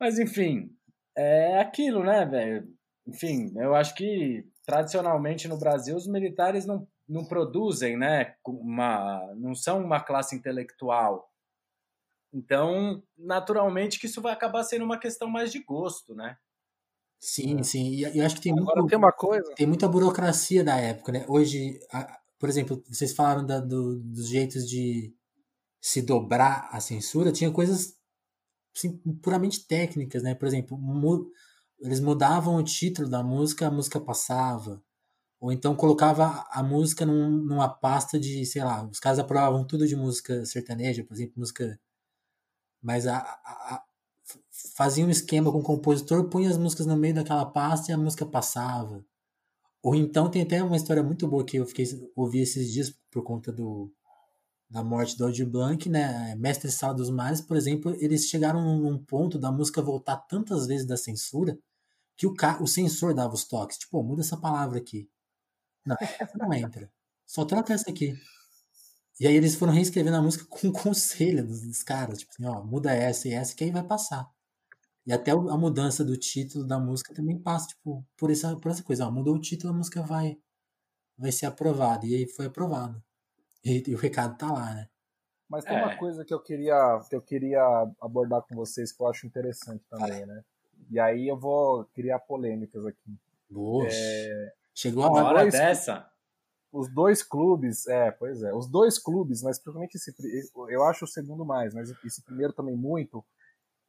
Mas 0.01 0.19
enfim, 0.19 0.71
é 1.17 1.61
aquilo, 1.61 2.03
né, 2.03 2.25
velho? 2.25 2.67
Enfim, 3.07 3.53
eu 3.57 3.75
acho 3.75 3.95
que 3.95 4.43
tradicionalmente 4.65 5.47
no 5.47 5.59
Brasil 5.59 5.95
os 5.95 6.07
militares 6.07 6.65
não, 6.65 6.89
não 7.07 7.27
produzem, 7.27 7.99
né, 7.99 8.37
uma, 8.47 9.35
não 9.37 9.55
são 9.55 9.85
uma 9.85 10.01
classe 10.01 10.35
intelectual. 10.35 11.29
Então, 12.33 13.03
naturalmente 13.19 13.99
que 14.01 14.07
isso 14.07 14.23
vai 14.23 14.33
acabar 14.33 14.65
sendo 14.65 14.85
uma 14.85 14.99
questão 14.99 15.29
mais 15.29 15.53
de 15.53 15.63
gosto, 15.63 16.15
né? 16.15 16.39
Sim, 17.25 17.63
sim. 17.63 17.91
E 17.93 18.19
eu 18.19 18.27
acho 18.27 18.35
que 18.35 18.41
tem 18.43 18.53
Agora 18.53 18.81
muito, 18.81 18.91
tem 18.91 18.99
uma 18.99 19.13
coisa. 19.13 19.55
Tem 19.55 19.65
muita 19.65 19.87
burocracia 19.87 20.65
da 20.65 20.77
época, 20.77 21.13
né? 21.13 21.25
Hoje, 21.29 21.79
por 22.37 22.49
exemplo, 22.49 22.83
vocês 22.89 23.13
falaram 23.15 23.47
da, 23.47 23.61
do, 23.61 24.01
dos 24.01 24.27
jeitos 24.27 24.69
de 24.69 25.15
se 25.81 26.03
dobrar 26.03 26.69
a 26.73 26.81
censura, 26.81 27.33
tinha 27.33 27.51
coisas 27.53 27.95
assim, 28.77 28.99
puramente 29.23 29.67
técnicas, 29.67 30.23
né? 30.23 30.35
Por 30.35 30.49
exemplo, 30.49 30.79
mu 30.79 31.31
eles 31.81 32.01
mudavam 32.01 32.57
o 32.57 32.65
título 32.65 33.09
da 33.09 33.23
música, 33.25 33.69
a 33.69 33.71
música 33.71 34.01
passava. 34.01 34.83
Ou 35.41 35.53
então 35.53 35.77
colocava 35.77 36.47
a 36.51 36.63
música 36.63 37.07
num, 37.07 37.31
numa 37.31 37.69
pasta 37.69 38.19
de, 38.21 38.47
sei 38.47 38.65
lá, 38.65 38.85
os 38.87 39.01
caras 39.01 39.19
aprovavam 39.21 39.67
tudo 39.67 39.87
de 39.89 39.97
música 39.97 40.45
sertaneja, 40.47 41.05
por 41.05 41.15
exemplo, 41.15 41.35
música. 41.39 41.79
Mas 42.83 43.07
a 43.07 43.83
fazia 44.75 45.05
um 45.05 45.11
esquema 45.11 45.51
com 45.51 45.59
o 45.59 45.63
compositor, 45.63 46.29
punha 46.29 46.51
as 46.51 46.59
músicas 46.59 46.87
no 46.87 46.97
meio 46.97 47.15
daquela 47.15 47.45
pasta 47.47 47.91
e 47.91 47.95
a 47.95 47.99
música 47.99 48.25
passava. 48.27 49.05
Ou 49.83 49.95
então 49.95 50.31
tem 50.31 50.43
até 50.43 50.63
uma 50.63 50.77
história 50.77 51.03
muito 51.03 51.27
boa 51.27 51.45
que 51.45 51.57
eu 51.57 51.67
fiquei 51.67 51.87
ouvi 52.17 52.41
esses 52.41 52.73
dias 52.73 52.95
por 53.11 53.23
conta 53.23 53.53
do 53.53 53.93
da 54.71 54.83
morte 54.83 55.19
do 55.19 55.27
Aldir 55.27 55.47
Blanc, 55.47 55.87
né, 55.91 56.35
Mestre 56.37 56.71
Sala 56.71 56.95
dos 56.95 57.11
Mares, 57.11 57.43
por 57.43 57.59
exemplo, 57.59 57.95
eles 58.01 58.25
chegaram 58.25 58.79
num 58.79 58.97
ponto 58.97 59.39
da 59.39 59.53
música 59.53 59.83
voltar 59.83 60.17
tantas 60.17 60.67
vezes 60.67 60.87
da 60.87 60.97
censura 60.97 61.59
que 62.17 62.27
o, 62.27 62.35
o 62.59 62.67
censor 62.67 63.13
dava 63.13 63.35
os 63.35 63.45
toques. 63.45 63.77
Tipo, 63.77 64.03
muda 64.03 64.23
essa 64.23 64.37
palavra 64.37 64.79
aqui. 64.79 65.11
Não, 65.85 65.95
essa 66.01 66.39
não 66.39 66.51
entra. 66.55 66.91
Só 67.27 67.45
troca 67.45 67.75
essa 67.75 67.91
aqui. 67.91 68.17
E 69.21 69.27
aí 69.27 69.37
eles 69.37 69.55
foram 69.55 69.75
reescrevendo 69.75 70.17
a 70.17 70.23
música 70.23 70.47
com 70.49 70.73
conselho 70.73 71.47
dos, 71.47 71.61
dos 71.61 71.83
caras. 71.83 72.21
Tipo 72.21 72.33
assim, 72.33 72.47
ó, 72.47 72.65
muda 72.65 72.95
essa 72.95 73.29
e 73.29 73.33
essa 73.33 73.55
que 73.55 73.65
aí 73.65 73.71
vai 73.71 73.83
passar. 73.83 74.32
E 75.07 75.13
até 75.13 75.33
a 75.33 75.37
mudança 75.37 76.05
do 76.05 76.17
título 76.17 76.65
da 76.65 76.79
música 76.79 77.13
também 77.13 77.39
passa, 77.39 77.69
tipo, 77.69 78.05
por 78.17 78.31
essa, 78.31 78.57
por 78.57 78.71
essa 78.71 78.83
coisa. 78.83 79.07
Ó, 79.07 79.11
mudou 79.11 79.35
o 79.35 79.41
título, 79.41 79.73
a 79.73 79.77
música 79.77 80.03
vai, 80.03 80.39
vai 81.19 81.33
ser 81.33 81.47
aprovada. 81.47 82.07
E 82.07 82.15
aí 82.15 82.29
foi 82.29 82.47
aprovado. 82.47 83.03
E, 83.65 83.83
e 83.87 83.95
o 83.95 83.99
recado 83.99 84.37
tá 84.37 84.53
lá, 84.53 84.75
né? 84.75 84.89
Mas 85.49 85.65
tem 85.65 85.77
é. 85.77 85.85
uma 85.85 85.97
coisa 85.97 86.25
que 86.25 86.33
eu 86.33 86.41
queria 86.41 87.01
que 87.11 87.15
eu 87.15 87.21
queria 87.21 87.63
abordar 88.01 88.43
com 88.43 88.55
vocês 88.55 88.91
que 88.91 89.03
eu 89.03 89.07
acho 89.07 89.27
interessante 89.27 89.85
também, 89.91 90.25
né? 90.25 90.43
E 90.91 90.99
aí 90.99 91.29
eu 91.29 91.39
vou 91.39 91.85
criar 91.95 92.21
polêmicas 92.21 92.87
aqui. 92.87 93.19
Boa. 93.51 93.87
É... 93.91 94.53
Chegou 94.75 95.05
a 95.05 95.11
hora 95.11 95.41
dois, 95.41 95.53
dessa. 95.53 96.09
Os 96.73 96.89
dois 96.89 97.23
clubes, 97.23 97.87
é, 97.87 98.11
pois 98.11 98.43
é, 98.43 98.55
os 98.55 98.67
dois 98.67 98.99
clubes, 98.99 99.43
mas 99.43 99.59
principalmente 99.59 99.97
esse, 99.97 100.15
eu 100.71 100.83
acho 100.85 101.05
o 101.05 101.09
segundo 101.09 101.45
mais, 101.45 101.75
mas 101.75 101.91
esse 102.03 102.25
primeiro 102.25 102.55
também 102.55 102.75
muito, 102.75 103.23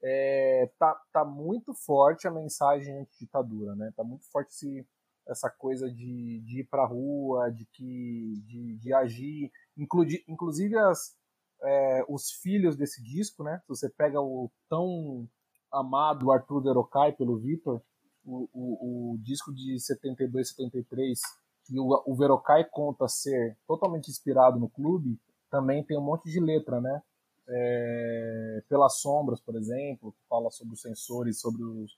é, 0.03 0.69
tá, 0.77 0.99
tá 1.13 1.23
muito 1.23 1.73
forte 1.73 2.27
a 2.27 2.31
mensagem 2.31 2.99
anti-ditadura, 2.99 3.73
né? 3.75 3.91
Tá 3.95 4.03
muito 4.03 4.29
forte 4.29 4.49
esse, 4.49 4.87
essa 5.27 5.49
coisa 5.49 5.89
de, 5.89 6.41
de 6.41 6.59
ir 6.59 6.67
pra 6.69 6.85
rua, 6.85 7.49
de 7.49 7.65
que 7.71 8.43
de, 8.45 8.77
de 8.77 8.93
agir, 8.93 9.49
inclusive 10.27 10.77
as, 10.77 11.15
é, 11.63 12.05
os 12.09 12.31
filhos 12.31 12.75
desse 12.75 13.01
disco, 13.01 13.43
né? 13.43 13.59
Se 13.59 13.67
você 13.69 13.89
pega 13.89 14.19
o 14.21 14.51
tão 14.69 15.27
amado 15.71 16.31
Arthur 16.31 16.61
Derocai 16.61 17.13
pelo 17.13 17.39
Vitor, 17.39 17.81
o, 18.25 18.49
o, 18.53 19.13
o, 19.13 19.17
disco 19.19 19.53
de 19.53 19.79
72, 19.79 20.49
73, 20.49 21.19
que 21.65 21.79
o, 21.79 22.03
o 22.05 22.15
Verocai 22.15 22.65
conta 22.69 23.07
ser 23.07 23.57
totalmente 23.65 24.09
inspirado 24.09 24.59
no 24.59 24.69
clube, 24.69 25.19
também 25.49 25.83
tem 25.83 25.97
um 25.97 26.03
monte 26.03 26.29
de 26.29 26.39
letra, 26.39 26.81
né? 26.81 27.01
É, 27.47 28.63
Pelas 28.69 28.99
Sombras, 28.99 29.41
por 29.41 29.55
exemplo, 29.55 30.13
que 30.13 30.27
fala 30.29 30.49
sobre 30.49 30.73
os 30.73 30.81
sensores, 30.81 31.41
sobre 31.41 31.63
os, 31.63 31.97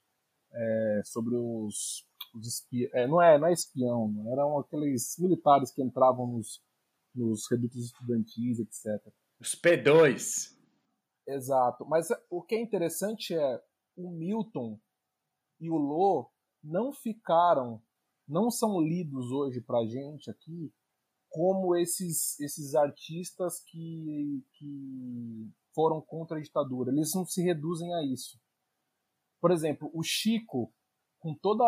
é, 0.52 1.02
sobre 1.04 1.36
os, 1.36 2.06
os 2.34 2.46
espiões. 2.46 2.90
É, 2.94 3.06
não, 3.06 3.22
é, 3.22 3.38
não 3.38 3.46
é 3.48 3.52
espião, 3.52 4.08
não. 4.08 4.32
eram 4.32 4.58
aqueles 4.58 5.16
militares 5.18 5.70
que 5.70 5.82
entravam 5.82 6.26
nos, 6.26 6.62
nos 7.14 7.48
redutos 7.50 7.86
estudantis, 7.86 8.58
etc. 8.58 9.12
Os 9.40 9.54
P2. 9.54 10.56
Exato. 11.28 11.84
Mas 11.86 12.08
o 12.30 12.42
que 12.42 12.54
é 12.54 12.60
interessante 12.60 13.34
é 13.34 13.62
o 13.96 14.10
Milton 14.10 14.78
e 15.60 15.70
o 15.70 15.76
Lô 15.76 16.30
não 16.62 16.92
ficaram, 16.92 17.82
não 18.28 18.50
são 18.50 18.80
lidos 18.80 19.30
hoje 19.30 19.60
pra 19.60 19.86
gente 19.86 20.30
aqui 20.30 20.72
como 21.36 21.76
esses, 21.76 22.40
esses 22.40 22.74
artistas 22.74 23.62
que, 23.66 24.42
que 24.54 25.50
foram 25.74 26.00
contra 26.00 26.38
a 26.38 26.40
ditadura. 26.40 26.90
Eles 26.90 27.12
não 27.14 27.26
se 27.26 27.42
reduzem 27.42 27.92
a 27.92 28.02
isso. 28.02 28.40
Por 29.38 29.50
exemplo, 29.50 29.90
o 29.92 30.02
Chico, 30.02 30.72
com 31.18 31.34
toda, 31.34 31.62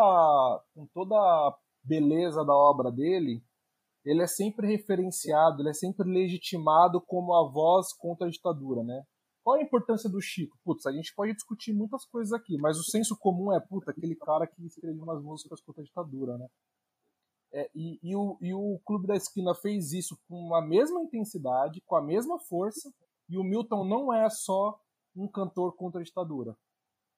com 0.73 0.87
toda 0.87 1.15
a 1.15 1.55
beleza 1.83 2.43
da 2.43 2.55
obra 2.55 2.91
dele, 2.91 3.43
ele 4.03 4.23
é 4.23 4.27
sempre 4.27 4.65
referenciado, 4.65 5.61
ele 5.61 5.69
é 5.69 5.73
sempre 5.73 6.09
legitimado 6.09 6.99
como 6.99 7.35
a 7.35 7.47
voz 7.47 7.93
contra 7.93 8.25
a 8.25 8.31
ditadura, 8.31 8.83
né? 8.83 9.03
Qual 9.43 9.55
a 9.55 9.61
importância 9.61 10.09
do 10.09 10.19
Chico? 10.19 10.57
Putz, 10.65 10.87
a 10.87 10.91
gente 10.91 11.13
pode 11.13 11.33
discutir 11.33 11.73
muitas 11.73 12.05
coisas 12.05 12.33
aqui, 12.33 12.57
mas 12.57 12.79
o 12.79 12.83
senso 12.83 13.15
comum 13.19 13.53
é, 13.53 13.59
puta, 13.59 13.91
aquele 13.91 14.15
cara 14.15 14.47
que 14.47 14.65
escreveu 14.65 15.03
umas 15.03 15.21
músicas 15.21 15.61
contra 15.61 15.83
a 15.83 15.85
ditadura, 15.85 16.39
né? 16.39 16.47
É, 17.51 17.69
e, 17.73 17.99
e, 18.03 18.15
o, 18.15 18.37
e 18.41 18.53
o 18.53 18.79
Clube 18.85 19.07
da 19.07 19.15
Esquina 19.15 19.55
fez 19.55 19.91
isso 19.91 20.19
com 20.27 20.53
a 20.53 20.61
mesma 20.61 21.01
intensidade, 21.01 21.81
com 21.81 21.95
a 21.95 22.01
mesma 22.01 22.39
força, 22.39 22.93
e 23.27 23.37
o 23.37 23.43
Milton 23.43 23.83
não 23.85 24.13
é 24.13 24.29
só 24.29 24.79
um 25.15 25.27
cantor 25.27 25.75
contra 25.75 25.99
a 26.01 26.03
ditadura. 26.03 26.55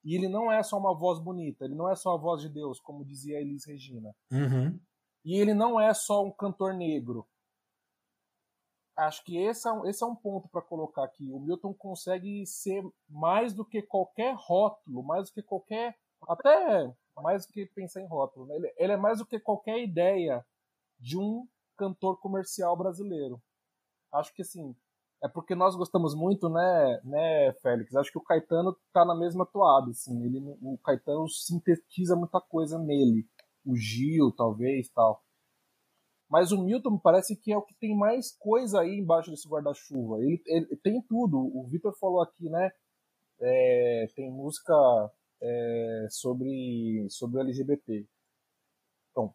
E 0.03 0.15
ele 0.15 0.27
não 0.27 0.51
é 0.51 0.63
só 0.63 0.77
uma 0.77 0.97
voz 0.97 1.19
bonita, 1.19 1.65
ele 1.65 1.75
não 1.75 1.89
é 1.89 1.95
só 1.95 2.13
a 2.13 2.17
voz 2.17 2.41
de 2.41 2.49
Deus, 2.49 2.79
como 2.79 3.05
dizia 3.05 3.39
Elis 3.39 3.65
Regina. 3.65 4.15
Uhum. 4.32 4.79
E 5.23 5.36
ele 5.36 5.53
não 5.53 5.79
é 5.79 5.93
só 5.93 6.23
um 6.23 6.32
cantor 6.32 6.73
negro. 6.73 7.27
Acho 8.97 9.23
que 9.23 9.38
esse 9.38 9.67
é 9.67 9.71
um, 9.71 9.86
esse 9.86 10.03
é 10.03 10.07
um 10.07 10.15
ponto 10.15 10.49
para 10.49 10.61
colocar 10.61 11.03
aqui. 11.03 11.32
O 11.32 11.39
Milton 11.39 11.73
consegue 11.73 12.45
ser 12.45 12.84
mais 13.07 13.53
do 13.53 13.65
que 13.65 13.82
qualquer 13.82 14.36
rótulo, 14.38 15.03
mais 15.03 15.29
do 15.29 15.34
que 15.34 15.43
qualquer. 15.43 15.95
Até 16.27 16.91
mais 17.16 17.45
do 17.45 17.53
que 17.53 17.66
pensar 17.66 18.01
em 18.01 18.07
rótulo. 18.07 18.45
Né? 18.45 18.55
Ele, 18.55 18.74
ele 18.78 18.93
é 18.93 18.97
mais 18.97 19.20
do 19.20 19.26
que 19.26 19.39
qualquer 19.39 19.82
ideia 19.82 20.45
de 20.99 21.18
um 21.18 21.47
cantor 21.78 22.20
comercial 22.20 22.78
brasileiro. 22.78 23.41
Acho 24.14 24.34
que 24.34 24.41
assim, 24.41 24.76
é 25.24 25.28
porque 25.28 25.53
nós 25.53 25.76
gostamos 25.76 26.16
muito, 26.16 26.49
né, 26.49 27.01
né, 27.03 27.53
Félix? 27.62 27.95
Acho 27.95 28.12
que 28.12 28.18
o 28.18 28.24
Caetano 28.24 28.76
tá 28.91 29.05
na 29.05 29.16
mesma 29.16 29.45
toada, 29.45 29.91
assim. 29.91 30.24
Ele, 30.24 30.39
o 30.62 30.78
Caetano 30.80 31.28
sintetiza 31.30 32.16
muita 32.16 32.41
coisa 32.41 32.80
nele. 32.80 33.28
O 33.66 33.76
Gil, 33.76 34.32
talvez, 34.32 34.89
tal. 34.89 35.24
Mas 36.28 36.51
o 36.51 36.64
Milton 36.64 36.97
parece 36.97 37.36
que 37.36 37.51
é 37.51 37.57
o 37.57 37.62
que 37.62 37.76
tem 37.76 37.95
mais 37.95 38.32
coisa 38.32 38.82
aí 38.82 38.97
embaixo 38.97 39.30
desse 39.30 39.47
guarda-chuva. 39.47 40.18
Ele, 40.24 40.41
ele, 40.47 40.78
tem 40.78 41.01
tudo. 41.01 41.38
O 41.38 41.68
Vitor 41.68 41.93
falou 41.99 42.22
aqui, 42.22 42.49
né? 42.49 42.72
É, 43.39 44.07
tem 44.16 44.32
música 44.32 44.74
é, 45.41 46.07
sobre, 46.09 47.07
sobre 47.09 47.41
LGBT. 47.41 48.05
Então, 49.11 49.33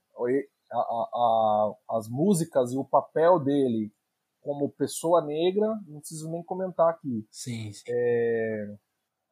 a, 0.72 0.76
a, 0.76 1.08
a, 1.14 1.74
as 1.98 2.08
músicas 2.08 2.72
e 2.72 2.78
o 2.78 2.84
papel 2.84 3.38
dele 3.38 3.92
como 4.46 4.70
pessoa 4.70 5.20
negra, 5.20 5.66
não 5.88 5.98
preciso 5.98 6.30
nem 6.30 6.42
comentar 6.42 6.88
aqui. 6.88 7.26
Sim. 7.30 7.72
sim. 7.72 7.82
É, 7.88 8.76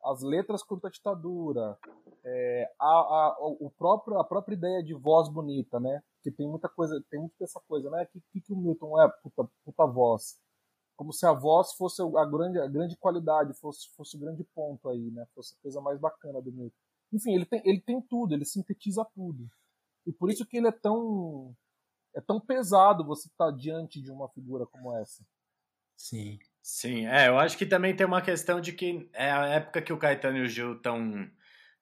as 0.04 0.22
letras 0.22 0.62
contra 0.62 0.88
a 0.88 0.92
ditadura, 0.92 1.78
é, 2.24 2.70
a, 2.80 2.84
a, 2.84 3.36
o 3.40 3.70
próprio, 3.78 4.18
a 4.18 4.24
própria 4.24 4.54
ideia 4.54 4.82
de 4.82 4.92
voz 4.92 5.28
bonita, 5.28 5.78
né? 5.78 6.02
Que 6.20 6.32
tem 6.32 6.48
muita 6.48 6.68
coisa, 6.68 7.02
tem 7.08 7.20
muito 7.20 7.34
dessa 7.38 7.60
coisa, 7.68 7.88
né? 7.90 8.06
Que, 8.06 8.20
que, 8.32 8.40
que 8.40 8.52
o 8.52 8.56
Milton 8.56 9.00
é 9.00 9.08
puta, 9.22 9.48
puta 9.64 9.86
voz. 9.86 10.36
Como 10.96 11.12
se 11.12 11.26
a 11.26 11.32
voz 11.32 11.72
fosse 11.72 12.00
a 12.02 12.24
grande, 12.24 12.60
a 12.60 12.66
grande 12.66 12.96
qualidade, 12.96 13.52
fosse, 13.54 13.88
fosse 13.96 14.16
o 14.16 14.20
grande 14.20 14.44
ponto 14.54 14.88
aí, 14.88 15.10
né? 15.10 15.26
Fosse 15.34 15.54
a 15.54 15.62
coisa 15.62 15.80
mais 15.80 15.98
bacana 15.98 16.40
do 16.40 16.52
Milton. 16.52 16.76
Enfim, 17.12 17.34
ele 17.34 17.46
tem, 17.46 17.62
ele 17.64 17.80
tem 17.80 18.00
tudo, 18.00 18.34
ele 18.34 18.44
sintetiza 18.44 19.04
tudo. 19.14 19.48
E 20.06 20.12
por 20.12 20.30
isso 20.30 20.46
que 20.46 20.56
ele 20.56 20.68
é 20.68 20.72
tão 20.72 21.54
é 22.14 22.20
tão 22.20 22.38
pesado 22.40 23.04
você 23.04 23.28
estar 23.28 23.46
tá 23.46 23.56
diante 23.56 24.00
de 24.00 24.10
uma 24.10 24.28
figura 24.28 24.66
como 24.66 24.96
essa. 24.96 25.24
Sim. 25.96 26.38
Sim, 26.66 27.06
é, 27.06 27.28
eu 27.28 27.38
acho 27.38 27.58
que 27.58 27.66
também 27.66 27.94
tem 27.94 28.06
uma 28.06 28.22
questão 28.22 28.58
de 28.58 28.72
que 28.72 29.06
é 29.12 29.30
a 29.30 29.46
época 29.48 29.82
que 29.82 29.92
o 29.92 29.98
Caetano 29.98 30.38
e 30.38 30.40
o 30.40 30.48
Gil 30.48 30.76
estão 30.76 31.30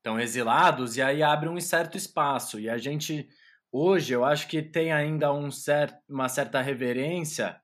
tão 0.02 0.18
exilados 0.18 0.96
e 0.96 1.02
aí 1.02 1.22
abre 1.22 1.48
um 1.48 1.60
certo 1.60 1.96
espaço. 1.96 2.58
E 2.58 2.68
a 2.68 2.76
gente, 2.76 3.28
hoje, 3.70 4.12
eu 4.12 4.24
acho 4.24 4.48
que 4.48 4.60
tem 4.60 4.92
ainda 4.92 5.32
um 5.32 5.52
certo, 5.52 6.02
uma 6.08 6.28
certa 6.28 6.60
reverência 6.60 7.61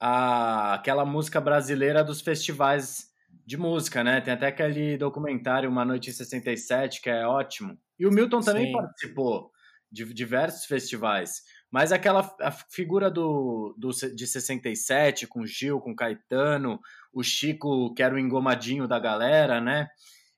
àquela 0.00 1.04
música 1.04 1.40
brasileira 1.40 2.04
dos 2.04 2.20
festivais 2.20 3.08
de 3.44 3.56
música, 3.56 4.04
né? 4.04 4.20
Tem 4.20 4.34
até 4.34 4.48
aquele 4.48 4.96
documentário 4.96 5.70
Uma 5.70 5.84
Noite 5.84 6.10
em 6.10 6.12
67, 6.12 7.00
que 7.00 7.10
é 7.10 7.26
ótimo. 7.26 7.78
E 7.98 8.06
o 8.06 8.12
Milton 8.12 8.40
também 8.40 8.66
Sim. 8.66 8.72
participou 8.72 9.50
de 9.90 10.12
diversos 10.12 10.66
festivais. 10.66 11.42
Mas 11.70 11.92
aquela 11.92 12.34
a 12.40 12.50
figura 12.50 13.10
do, 13.10 13.74
do, 13.76 13.90
de 13.90 14.26
67, 14.26 15.26
com 15.26 15.46
Gil, 15.46 15.80
com 15.80 15.94
Caetano, 15.94 16.80
o 17.12 17.22
Chico, 17.22 17.92
que 17.94 18.02
era 18.02 18.14
o 18.14 18.18
engomadinho 18.18 18.86
da 18.86 18.98
galera, 18.98 19.60
né? 19.60 19.88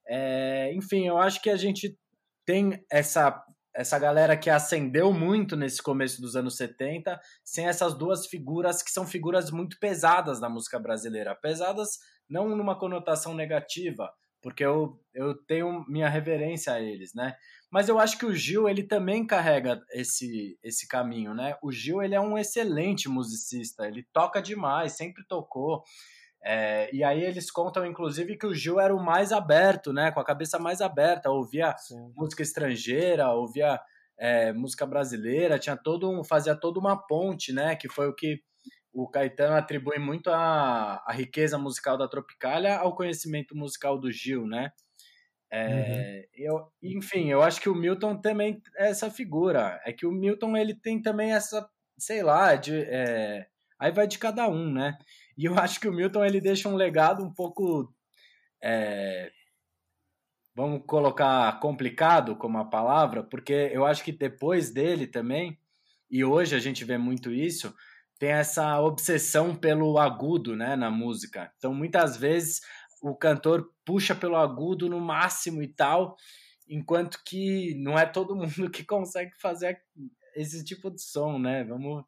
É, 0.07 0.73
enfim, 0.75 1.07
eu 1.07 1.19
acho 1.19 1.41
que 1.41 1.51
a 1.51 1.57
gente 1.57 1.97
tem 2.45 2.85
essa, 2.91 3.45
essa 3.81 3.99
galera 3.99 4.37
que 4.37 4.51
ascendeu 4.51 5.11
muito 5.11 5.57
nesse 5.57 5.83
começo 5.83 6.20
dos 6.20 6.37
anos 6.37 6.55
70, 6.57 7.18
sem 7.43 7.66
essas 7.66 7.95
duas 7.95 8.26
figuras 8.26 8.83
que 8.83 8.91
são 8.91 9.07
figuras 9.07 9.51
muito 9.51 9.78
pesadas 9.81 10.39
da 10.39 10.51
música 10.51 10.78
brasileira. 10.78 11.35
Pesadas 11.35 11.99
não 12.28 12.55
numa 12.55 12.78
conotação 12.78 13.35
negativa, 13.35 14.12
porque 14.43 14.62
eu, 14.62 15.03
eu 15.14 15.35
tenho 15.35 15.83
minha 15.89 16.11
reverência 16.11 16.74
a 16.74 16.81
eles, 16.81 17.14
né? 17.14 17.35
Mas 17.70 17.89
eu 17.89 17.99
acho 17.99 18.18
que 18.18 18.26
o 18.26 18.35
Gil, 18.35 18.68
ele 18.68 18.83
também 18.83 19.26
carrega 19.26 19.83
esse, 19.93 20.59
esse 20.62 20.87
caminho, 20.87 21.33
né? 21.33 21.57
O 21.62 21.72
Gil, 21.72 22.03
ele 22.03 22.14
é 22.14 22.20
um 22.20 22.37
excelente 22.37 23.09
musicista, 23.09 23.89
ele 23.89 24.07
toca 24.12 24.43
demais, 24.43 24.93
sempre 24.93 25.24
tocou. 25.26 25.83
É, 26.43 26.88
e 26.95 27.05
aí 27.05 27.22
eles 27.22 27.51
contam, 27.51 27.84
inclusive, 27.84 28.36
que 28.36 28.47
o 28.47 28.55
Gil 28.55 28.80
era 28.80 28.95
o 28.95 29.05
mais 29.05 29.30
aberto, 29.32 29.93
né? 29.93 30.11
Com 30.11 30.20
a 30.20 30.24
cabeça 30.24 30.59
mais 30.59 30.80
aberta, 30.80 31.30
ouvia 31.30 31.76
Sim. 31.76 32.12
música 32.16 32.43
estrangeira, 32.43 33.30
ouvia 33.30 33.78
é, 34.18 34.53
música 34.53 34.86
brasileira, 34.86 35.59
tinha 35.59 35.76
todo 35.76 36.11
um, 36.11 36.24
fazia 36.24 36.55
toda 36.55 36.78
uma 36.78 36.97
ponte, 36.97 37.53
né? 37.53 37.76
Que 37.76 37.88
foi 37.88 38.09
o 38.09 38.14
que 38.14 38.43
o 38.93 39.09
Caetano 39.09 39.57
atribui 39.57 39.99
muito 39.99 40.30
a, 40.30 41.03
a 41.07 41.12
riqueza 41.12 41.57
musical 41.59 41.97
da 41.97 42.09
Tropicália 42.09 42.76
ao 42.76 42.95
conhecimento 42.95 43.57
musical 43.57 43.99
do 43.99 44.11
Gil, 44.11 44.47
né? 44.47 44.72
É, 45.53 46.28
uhum. 46.36 46.45
eu, 46.45 46.72
enfim, 46.82 47.28
eu 47.28 47.43
acho 47.43 47.61
que 47.61 47.68
o 47.68 47.74
Milton 47.74 48.16
também 48.16 48.62
é 48.76 48.88
essa 48.88 49.11
figura. 49.11 49.80
É 49.84 49.93
que 49.93 50.07
o 50.07 50.12
Milton 50.12 50.57
ele 50.57 50.74
tem 50.74 51.03
também 51.03 51.32
essa, 51.32 51.68
sei 51.99 52.22
lá, 52.22 52.55
de, 52.55 52.76
é, 52.76 53.47
aí 53.78 53.91
vai 53.91 54.07
de 54.07 54.18
cada 54.18 54.49
um, 54.49 54.72
né? 54.72 54.97
E 55.41 55.47
eu 55.47 55.55
acho 55.59 55.80
que 55.80 55.88
o 55.88 55.93
Milton 55.93 56.22
ele 56.22 56.41
deixa 56.41 56.68
um 56.68 56.76
legado 56.76 57.24
um 57.24 57.32
pouco, 57.32 57.91
é, 58.62 59.32
vamos 60.55 60.82
colocar 60.86 61.59
complicado 61.61 62.36
como 62.36 62.59
a 62.59 62.64
palavra, 62.66 63.24
porque 63.24 63.70
eu 63.72 63.86
acho 63.86 64.05
que 64.05 64.12
depois 64.12 64.70
dele 64.70 65.07
também, 65.07 65.59
e 66.11 66.22
hoje 66.22 66.55
a 66.55 66.59
gente 66.59 66.84
vê 66.84 66.99
muito 66.99 67.32
isso, 67.32 67.74
tem 68.18 68.32
essa 68.32 68.78
obsessão 68.82 69.57
pelo 69.57 69.99
agudo, 69.99 70.55
né, 70.55 70.76
na 70.76 70.91
música. 70.91 71.51
Então 71.57 71.72
muitas 71.72 72.18
vezes 72.18 72.61
o 73.03 73.16
cantor 73.16 73.72
puxa 73.82 74.14
pelo 74.14 74.36
agudo 74.36 74.91
no 74.91 75.01
máximo 75.01 75.62
e 75.62 75.68
tal, 75.68 76.16
enquanto 76.68 77.18
que 77.24 77.74
não 77.82 77.99
é 77.99 78.05
todo 78.05 78.36
mundo 78.36 78.70
que 78.70 78.84
consegue 78.84 79.32
fazer 79.41 79.80
esse 80.36 80.62
tipo 80.62 80.91
de 80.91 81.01
som, 81.01 81.38
né? 81.38 81.64
Vamos 81.64 82.05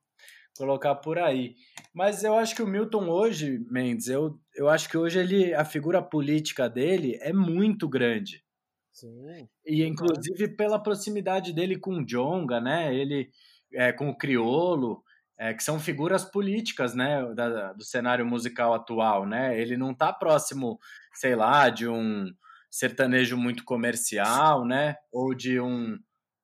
colocar 0.56 0.94
por 0.96 1.18
aí. 1.18 1.54
Mas 1.94 2.24
eu 2.24 2.36
acho 2.36 2.54
que 2.54 2.62
o 2.62 2.66
Milton 2.66 3.08
hoje, 3.08 3.64
Mendes, 3.70 4.08
eu, 4.08 4.38
eu 4.54 4.68
acho 4.68 4.88
que 4.88 4.96
hoje 4.96 5.18
ele 5.18 5.54
a 5.54 5.64
figura 5.64 6.02
política 6.02 6.68
dele 6.68 7.18
é 7.20 7.32
muito 7.32 7.88
grande. 7.88 8.44
Sim. 8.92 9.48
E 9.66 9.84
inclusive 9.84 10.48
pela 10.48 10.82
proximidade 10.82 11.52
dele 11.52 11.78
com 11.78 11.98
o 11.98 12.04
Jonga, 12.04 12.60
né? 12.60 12.94
Ele 12.94 13.30
é, 13.74 13.92
com 13.92 14.08
o 14.10 14.16
Criolo, 14.16 15.02
é, 15.38 15.54
que 15.54 15.62
são 15.62 15.80
figuras 15.80 16.24
políticas, 16.24 16.94
né, 16.94 17.24
da, 17.34 17.72
do 17.72 17.82
cenário 17.84 18.24
musical 18.24 18.74
atual, 18.74 19.26
né? 19.26 19.58
Ele 19.58 19.76
não 19.76 19.92
está 19.92 20.12
próximo, 20.12 20.78
sei 21.14 21.34
lá, 21.34 21.70
de 21.70 21.88
um 21.88 22.26
sertanejo 22.70 23.36
muito 23.36 23.64
comercial, 23.64 24.64
né? 24.64 24.96
Ou 25.10 25.34
de 25.34 25.58
um, 25.58 25.98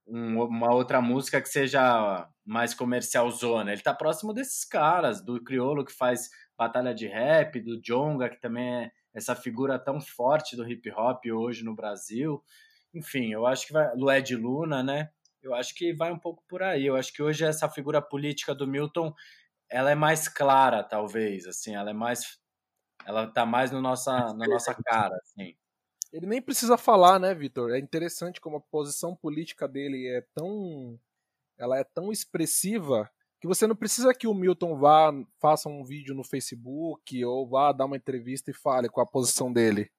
um 0.09 0.43
uma 0.43 0.73
outra 0.75 1.01
música 1.01 1.41
que 1.41 1.49
seja 1.49 2.29
mais 2.45 2.75
comercial 2.75 3.31
zona. 3.31 3.71
Ele 3.73 3.81
está 3.81 3.95
próximo 3.95 4.33
desses 4.33 4.65
caras, 4.65 5.23
do 5.25 5.43
Criolo 5.43 5.85
que 5.85 5.93
faz 5.93 6.31
batalha 6.57 6.95
de 6.95 7.07
rap, 7.07 7.61
do 7.61 7.81
Jonga 7.81 8.29
que 8.31 8.41
também 8.41 8.85
é 8.87 8.91
essa 9.15 9.35
figura 9.37 9.79
tão 9.79 10.01
forte 10.01 10.57
do 10.57 10.69
hip 10.69 10.91
hop 10.93 11.25
hoje 11.27 11.65
no 11.65 11.75
Brasil. 11.75 12.43
Enfim, 12.95 13.33
eu 13.33 13.47
acho 13.47 13.67
que 13.67 13.73
vai 13.73 13.95
Lued 13.97 14.35
Luna, 14.37 14.83
né? 14.83 15.11
Eu 15.43 15.55
acho 15.55 15.75
que 15.75 15.93
vai 15.95 16.11
um 16.13 16.19
pouco 16.19 16.43
por 16.49 16.63
aí. 16.63 16.87
Eu 16.87 16.97
acho 16.97 17.13
que 17.13 17.23
hoje 17.23 17.45
essa 17.45 17.69
figura 17.71 18.03
política 18.03 18.55
do 18.55 18.67
Milton, 18.67 19.15
ela 19.71 19.91
é 19.91 19.95
mais 19.95 20.29
clara, 20.29 20.83
talvez, 20.85 21.47
assim, 21.47 21.75
ela 21.77 21.91
é 21.91 21.95
mais 21.95 22.39
ela 23.07 23.27
tá 23.29 23.47
mais 23.47 23.71
no 23.73 23.81
nossa, 23.83 24.13
na 24.35 24.47
nossa 24.49 24.75
cara, 24.85 25.17
assim. 25.23 25.57
Ele 26.13 26.27
nem 26.27 26.41
precisa 26.41 26.79
falar, 26.79 27.19
né, 27.19 27.35
Vitor? 27.35 27.73
É 27.73 27.79
interessante 27.79 28.41
como 28.41 28.57
a 28.57 28.61
posição 28.61 29.15
política 29.15 29.69
dele 29.69 30.07
é 30.07 30.23
tão 30.35 30.99
ela 31.59 31.77
é 31.77 31.85
tão 31.85 32.13
expressiva 32.13 33.11
que 33.41 33.47
você 33.47 33.67
não 33.67 33.75
precisa 33.75 34.15
que 34.15 34.27
o 34.27 34.35
Milton 34.35 34.77
vá 34.77 35.13
faça 35.41 35.69
um 35.69 35.85
vídeo 35.85 36.15
no 36.15 36.25
Facebook 36.25 37.25
ou 37.25 37.49
vá 37.49 37.73
dar 37.73 37.85
uma 37.85 37.97
entrevista 37.97 38.51
e 38.51 38.55
fale 38.55 38.89
com 38.89 39.01
a 39.01 39.07
posição 39.07 39.53
dele. 39.53 39.91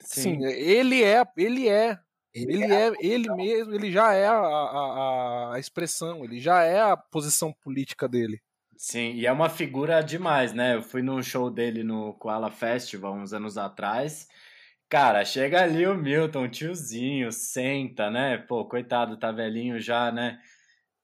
Sim, 0.00 0.40
Sim 0.40 0.44
ele 0.44 1.02
é, 1.02 1.24
ele 1.36 1.68
é 1.68 1.98
ele, 2.32 2.52
ele 2.52 2.72
é, 2.72 2.88
é 2.88 2.92
ele 3.00 3.34
mesmo, 3.34 3.74
ele 3.74 3.90
já 3.90 4.12
é 4.12 4.26
a, 4.26 4.38
a, 4.38 5.54
a, 5.54 5.58
expressão, 5.58 6.24
ele 6.24 6.38
já 6.38 6.62
é 6.62 6.80
a 6.80 6.96
posição 6.96 7.52
política 7.52 8.08
dele. 8.08 8.40
Sim, 8.76 9.12
e 9.14 9.26
é 9.26 9.32
uma 9.32 9.48
figura 9.48 10.00
demais, 10.02 10.52
né? 10.52 10.76
Eu 10.76 10.82
fui 10.82 11.02
no 11.02 11.20
show 11.22 11.50
dele 11.50 11.82
no 11.82 12.14
Koala 12.14 12.50
Festival 12.50 13.14
uns 13.14 13.32
anos 13.32 13.58
atrás. 13.58 14.28
Cara, 14.88 15.24
chega 15.24 15.62
ali 15.62 15.86
o 15.86 15.94
Milton, 15.94 16.48
tiozinho, 16.48 17.30
senta, 17.30 18.10
né? 18.10 18.38
Pô, 18.38 18.64
coitado, 18.64 19.18
tá 19.18 19.30
velhinho 19.30 19.78
já, 19.78 20.10
né? 20.10 20.40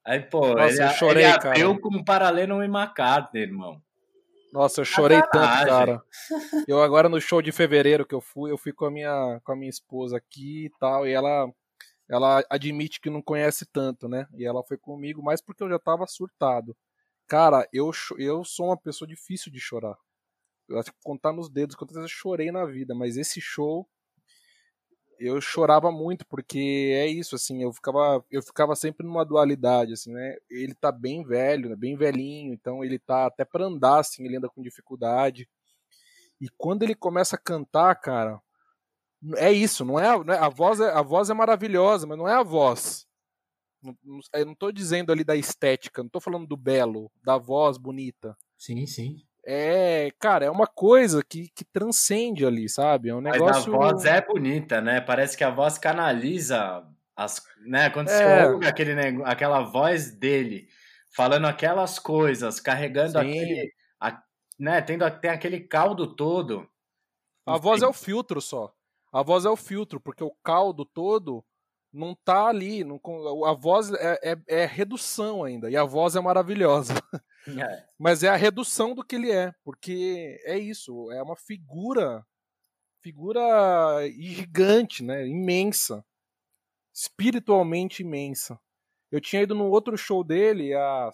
Aí, 0.03 0.19
pô, 0.19 0.55
Nossa, 0.55 0.73
ele, 0.73 0.83
eu 0.83 0.89
chorei, 0.89 1.23
ele 1.23 1.31
abriu 1.31 1.69
cara. 1.69 1.81
com 1.81 2.03
Paralelo 2.03 2.63
e 2.63 2.65
McCartney, 2.65 3.43
irmão. 3.43 3.81
Nossa, 4.51 4.81
eu 4.81 4.85
chorei 4.85 5.21
tanto, 5.31 5.65
cara. 5.65 6.01
Eu 6.67 6.81
agora 6.81 7.09
no 7.09 7.19
show 7.19 7.41
de 7.41 7.51
fevereiro 7.51 8.05
que 8.05 8.15
eu 8.15 8.21
fui, 8.21 8.49
eu 8.49 8.57
fui 8.57 8.71
com 8.71 8.85
a 8.85 8.91
minha, 8.91 9.39
com 9.43 9.51
a 9.51 9.55
minha 9.55 9.69
esposa 9.69 10.17
aqui 10.17 10.65
e 10.65 10.71
tal, 10.79 11.05
e 11.05 11.11
ela 11.11 11.47
ela 12.09 12.43
admite 12.49 13.01
que 13.01 13.09
não 13.09 13.21
conhece 13.21 13.65
tanto, 13.65 14.07
né? 14.07 14.27
E 14.33 14.45
ela 14.45 14.63
foi 14.63 14.77
comigo, 14.77 15.21
mais 15.21 15.41
porque 15.41 15.63
eu 15.63 15.69
já 15.69 15.77
tava 15.77 16.07
surtado. 16.07 16.75
Cara, 17.27 17.67
eu, 17.73 17.91
eu 18.17 18.43
sou 18.43 18.67
uma 18.67 18.77
pessoa 18.77 19.07
difícil 19.07 19.51
de 19.51 19.59
chorar. 19.59 19.97
Eu 20.67 20.79
acho 20.79 20.91
que 20.91 20.97
contar 21.03 21.31
nos 21.33 21.49
dedos 21.49 21.75
quantas 21.75 21.95
vezes 21.95 22.11
eu 22.11 22.17
chorei 22.17 22.51
na 22.51 22.65
vida, 22.65 22.95
mas 22.95 23.17
esse 23.17 23.39
show 23.41 23.87
eu 25.19 25.39
chorava 25.39 25.91
muito 25.91 26.25
porque 26.27 26.91
é 26.93 27.07
isso 27.07 27.35
assim 27.35 27.63
eu 27.63 27.71
ficava 27.71 28.23
eu 28.29 28.41
ficava 28.43 28.75
sempre 28.75 29.07
numa 29.07 29.23
dualidade 29.23 29.93
assim 29.93 30.11
né 30.11 30.35
ele 30.49 30.73
tá 30.73 30.91
bem 30.91 31.23
velho 31.23 31.69
né, 31.69 31.75
bem 31.77 31.95
velhinho 31.95 32.53
então 32.53 32.83
ele 32.83 32.99
tá 32.99 33.25
até 33.25 33.45
para 33.45 33.65
andar 33.65 33.99
assim 33.99 34.25
ele 34.25 34.35
anda 34.37 34.49
com 34.49 34.61
dificuldade 34.61 35.47
E 36.39 36.49
quando 36.57 36.83
ele 36.83 36.95
começa 36.95 37.35
a 37.35 37.39
cantar, 37.39 37.95
cara, 37.95 38.41
é 39.37 39.51
isso, 39.51 39.85
não 39.85 39.99
é, 39.99 40.23
não 40.23 40.33
é 40.33 40.37
a 40.37 40.49
voz 40.49 40.79
é, 40.79 40.91
a 40.91 41.01
voz 41.01 41.29
é 41.29 41.33
maravilhosa, 41.33 42.05
mas 42.07 42.17
não 42.17 42.27
é 42.27 42.33
a 42.33 42.43
voz. 42.43 43.07
Não, 43.81 43.95
eu 44.33 44.45
não 44.45 44.55
tô 44.55 44.71
dizendo 44.71 45.11
ali 45.11 45.23
da 45.23 45.35
estética, 45.35 46.03
não 46.03 46.09
tô 46.09 46.19
falando 46.19 46.47
do 46.47 46.57
belo, 46.57 47.11
da 47.23 47.37
voz 47.37 47.77
bonita. 47.77 48.37
Sim, 48.57 48.85
sim. 48.85 49.23
É, 49.47 50.09
cara, 50.19 50.45
é 50.45 50.49
uma 50.49 50.65
coisa 50.65 51.23
que, 51.23 51.49
que 51.53 51.63
transcende 51.63 52.43
ali, 52.45 52.67
sabe? 52.67 53.09
É 53.09 53.15
um 53.15 53.21
negócio. 53.21 53.71
Mas 53.71 53.83
a 53.83 53.91
voz 53.91 54.05
é 54.05 54.21
bonita, 54.21 54.81
né? 54.81 54.99
Parece 54.99 55.37
que 55.37 55.43
a 55.43 55.51
voz 55.51 55.77
canaliza 55.77 56.83
as, 57.15 57.43
né? 57.65 57.91
Quando 57.91 58.09
é. 58.09 58.11
você 58.17 58.51
ouve 58.51 58.67
aquele, 58.67 58.93
aquela 59.23 59.61
voz 59.61 60.11
dele 60.11 60.67
falando 61.15 61.45
aquelas 61.45 61.99
coisas, 61.99 62.59
carregando 62.59 63.11
Sim. 63.11 63.17
aquele, 63.19 63.73
a, 63.99 64.23
né? 64.59 64.81
Tendo 64.81 65.09
tem 65.19 65.29
aquele 65.29 65.59
caldo 65.59 66.15
todo. 66.15 66.67
A 67.45 67.57
voz 67.57 67.83
é 67.83 67.87
o 67.87 67.93
filtro 67.93 68.41
só. 68.41 68.73
A 69.13 69.21
voz 69.21 69.45
é 69.45 69.49
o 69.49 69.55
filtro, 69.55 70.01
porque 70.01 70.23
o 70.23 70.35
caldo 70.43 70.83
todo 70.83 71.45
não 71.95 72.13
tá 72.13 72.47
ali. 72.47 72.83
Não, 72.83 72.99
a 73.45 73.53
voz 73.53 73.91
é, 73.93 74.19
é, 74.23 74.37
é 74.47 74.65
redução 74.65 75.43
ainda, 75.43 75.69
e 75.69 75.77
a 75.77 75.83
voz 75.83 76.15
é 76.15 76.21
maravilhosa. 76.21 76.93
É. 77.47 77.87
Mas 77.95 78.23
é 78.23 78.27
a 78.29 78.35
redução 78.35 78.95
do 78.95 79.03
que 79.03 79.15
ele 79.15 79.31
é, 79.31 79.53
porque 79.63 80.41
é 80.45 80.57
isso, 80.57 81.11
é 81.11 81.21
uma 81.21 81.35
figura, 81.35 82.25
figura 83.03 83.43
gigante, 84.09 85.03
né, 85.03 85.27
imensa, 85.27 86.03
espiritualmente 86.91 88.01
imensa. 88.01 88.59
Eu 89.11 89.21
tinha 89.21 89.43
ido 89.43 89.53
num 89.53 89.69
outro 89.69 89.95
show 89.95 90.23
dele 90.23 90.73
há, 90.73 91.11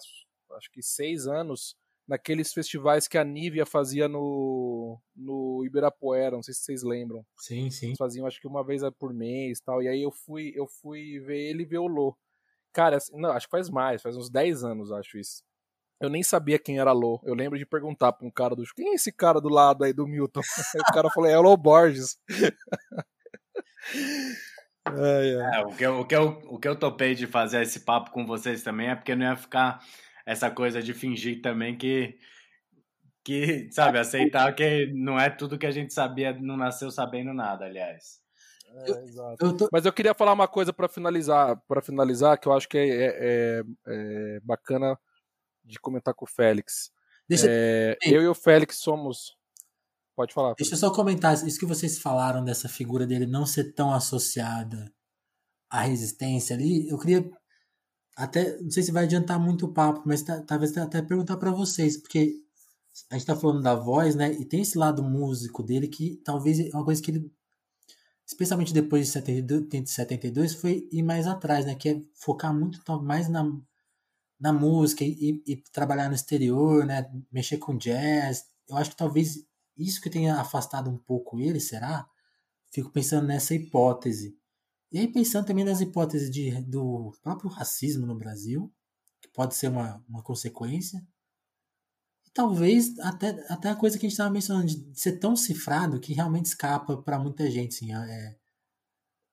acho 0.56 0.70
que 0.70 0.82
seis 0.82 1.26
anos, 1.26 1.76
naqueles 2.06 2.52
festivais 2.52 3.06
que 3.06 3.16
a 3.16 3.24
Nívia 3.24 3.64
fazia 3.64 4.08
no, 4.08 5.00
no 5.14 5.64
Ibirapuera, 5.64 6.36
não 6.36 6.42
sei 6.42 6.54
se 6.54 6.62
vocês 6.62 6.82
lembram. 6.82 7.24
Sim, 7.36 7.70
sim. 7.70 7.86
Eles 7.88 7.98
faziam 7.98 8.26
acho 8.26 8.40
que 8.40 8.46
uma 8.46 8.64
vez 8.64 8.82
por 8.98 9.12
mês 9.12 9.60
tal, 9.60 9.82
e 9.82 9.88
aí 9.88 10.02
eu 10.02 10.10
fui, 10.10 10.52
eu 10.54 10.66
fui 10.66 11.18
ver 11.20 11.38
ele 11.38 11.62
e 11.62 11.66
ver 11.66 11.78
o 11.78 11.86
Lô. 11.86 12.16
Cara, 12.72 12.96
assim, 12.96 13.16
não, 13.18 13.30
acho 13.30 13.46
que 13.46 13.50
faz 13.50 13.68
mais, 13.68 14.02
faz 14.02 14.16
uns 14.16 14.30
10 14.30 14.64
anos, 14.64 14.92
acho 14.92 15.18
isso. 15.18 15.42
Eu 16.00 16.10
nem 16.10 16.22
sabia 16.22 16.58
quem 16.58 16.80
era 16.80 16.90
Lô. 16.90 17.20
Eu 17.22 17.34
lembro 17.34 17.56
de 17.56 17.64
perguntar 17.64 18.12
pra 18.12 18.26
um 18.26 18.30
cara 18.30 18.56
do. 18.56 18.64
Quem 18.74 18.90
é 18.90 18.94
esse 18.94 19.12
cara 19.12 19.40
do 19.40 19.48
lado 19.48 19.84
aí 19.84 19.92
do 19.92 20.06
Milton? 20.06 20.40
Aí 20.74 20.80
o 20.80 20.92
cara 20.92 21.08
falou: 21.10 21.30
é 21.30 21.38
o 21.38 21.42
Lô 21.42 21.56
Borges. 21.56 22.18
É, 24.84 25.60
o, 25.64 25.76
que 25.76 25.84
eu, 25.84 26.00
o, 26.00 26.04
que 26.04 26.16
eu, 26.16 26.28
o 26.46 26.58
que 26.58 26.68
eu 26.68 26.76
topei 26.76 27.14
de 27.14 27.26
fazer 27.26 27.62
esse 27.62 27.80
papo 27.80 28.10
com 28.10 28.26
vocês 28.26 28.62
também 28.62 28.88
é 28.88 28.96
porque 28.96 29.14
não 29.14 29.26
ia 29.26 29.36
ficar 29.36 29.80
essa 30.26 30.50
coisa 30.50 30.82
de 30.82 30.92
fingir 30.94 31.40
também 31.40 31.76
que, 31.76 32.16
que 33.24 33.68
sabe, 33.72 33.98
aceitar 33.98 34.54
que 34.54 34.92
não 34.94 35.18
é 35.18 35.30
tudo 35.30 35.58
que 35.58 35.66
a 35.66 35.70
gente 35.70 35.92
sabia, 35.92 36.32
não 36.40 36.56
nasceu 36.56 36.90
sabendo 36.90 37.32
nada, 37.32 37.64
aliás. 37.64 38.20
É, 38.74 38.90
eu, 39.40 39.56
tô... 39.56 39.68
Mas 39.70 39.84
eu 39.84 39.92
queria 39.92 40.14
falar 40.14 40.32
uma 40.32 40.48
coisa 40.48 40.72
para 40.72 40.88
finalizar, 40.88 41.60
para 41.68 41.82
finalizar, 41.82 42.38
que 42.38 42.48
eu 42.48 42.52
acho 42.52 42.68
que 42.68 42.78
é, 42.78 42.88
é, 42.88 43.14
é, 43.18 43.62
é 43.86 44.40
bacana 44.40 44.98
de 45.64 45.78
comentar 45.78 46.14
com 46.14 46.24
o 46.24 46.28
Félix. 46.28 46.90
Deixa... 47.28 47.46
É, 47.48 47.96
eu 48.02 48.22
e 48.22 48.28
o 48.28 48.34
Félix 48.34 48.78
somos. 48.78 49.36
Pode 50.14 50.34
falar. 50.34 50.54
Deixa 50.54 50.74
eu 50.74 50.78
só 50.78 50.92
comentar 50.92 51.34
isso 51.34 51.58
que 51.58 51.66
vocês 51.66 51.98
falaram 51.98 52.44
dessa 52.44 52.68
figura 52.68 53.06
dele 53.06 53.26
não 53.26 53.46
ser 53.46 53.72
tão 53.72 53.92
associada 53.92 54.92
à 55.70 55.80
resistência 55.80 56.54
ali. 56.54 56.88
Eu 56.88 56.98
queria 56.98 57.30
até 58.16 58.60
não 58.60 58.70
sei 58.70 58.82
se 58.82 58.92
vai 58.92 59.04
adiantar 59.04 59.38
muito 59.40 59.66
o 59.66 59.72
papo, 59.72 60.02
mas 60.06 60.22
tá, 60.22 60.40
talvez 60.42 60.76
até 60.76 61.02
perguntar 61.02 61.36
para 61.36 61.50
vocês, 61.50 61.96
porque 61.96 62.34
a 63.10 63.14
gente 63.14 63.26
tá 63.26 63.36
falando 63.36 63.62
da 63.62 63.74
voz, 63.74 64.14
né? 64.14 64.32
E 64.32 64.44
tem 64.44 64.60
esse 64.62 64.76
lado 64.78 65.02
músico 65.02 65.62
dele 65.62 65.88
que 65.88 66.20
talvez 66.24 66.60
é 66.60 66.70
uma 66.74 66.84
coisa 66.84 67.02
que 67.02 67.10
ele 67.10 67.32
especialmente 68.26 68.72
depois 68.72 69.06
de 69.06 69.12
72, 69.12 69.90
72 69.90 70.54
foi 70.54 70.88
ir 70.92 71.02
mais 71.02 71.26
atrás, 71.26 71.66
né? 71.66 71.74
Que 71.74 71.88
é 71.90 72.02
focar 72.14 72.54
muito 72.54 72.80
mais 73.02 73.28
na 73.28 73.44
na 74.40 74.52
música 74.52 75.04
e, 75.04 75.40
e, 75.46 75.56
trabalhar 75.72 76.08
no 76.08 76.16
exterior, 76.16 76.84
né? 76.84 77.08
Mexer 77.30 77.58
com 77.58 77.78
jazz. 77.78 78.44
Eu 78.68 78.76
acho 78.76 78.90
que 78.90 78.96
talvez 78.96 79.46
isso 79.78 80.00
que 80.00 80.10
tenha 80.10 80.40
afastado 80.40 80.90
um 80.90 80.98
pouco 80.98 81.38
ele, 81.38 81.60
será? 81.60 82.08
Fico 82.72 82.90
pensando 82.90 83.26
nessa 83.28 83.54
hipótese. 83.54 84.36
E 84.92 84.98
aí 84.98 85.08
pensando 85.08 85.46
também 85.46 85.64
nas 85.64 85.80
hipóteses 85.80 86.30
de, 86.30 86.50
do 86.62 87.12
próprio 87.22 87.48
racismo 87.48 88.06
no 88.06 88.14
Brasil, 88.14 88.70
que 89.22 89.28
pode 89.28 89.54
ser 89.54 89.68
uma, 89.68 90.04
uma 90.06 90.22
consequência. 90.22 91.02
E 92.26 92.30
talvez 92.30 92.98
até, 92.98 93.30
até 93.48 93.70
a 93.70 93.76
coisa 93.76 93.98
que 93.98 94.04
a 94.04 94.08
gente 94.08 94.12
estava 94.12 94.30
mencionando, 94.30 94.66
de 94.66 95.00
ser 95.00 95.18
tão 95.18 95.34
cifrado 95.34 95.98
que 95.98 96.12
realmente 96.12 96.46
escapa 96.46 96.96
para 96.98 97.18
muita 97.18 97.50
gente. 97.50 97.76
Assim, 97.76 97.94
é, 97.94 98.36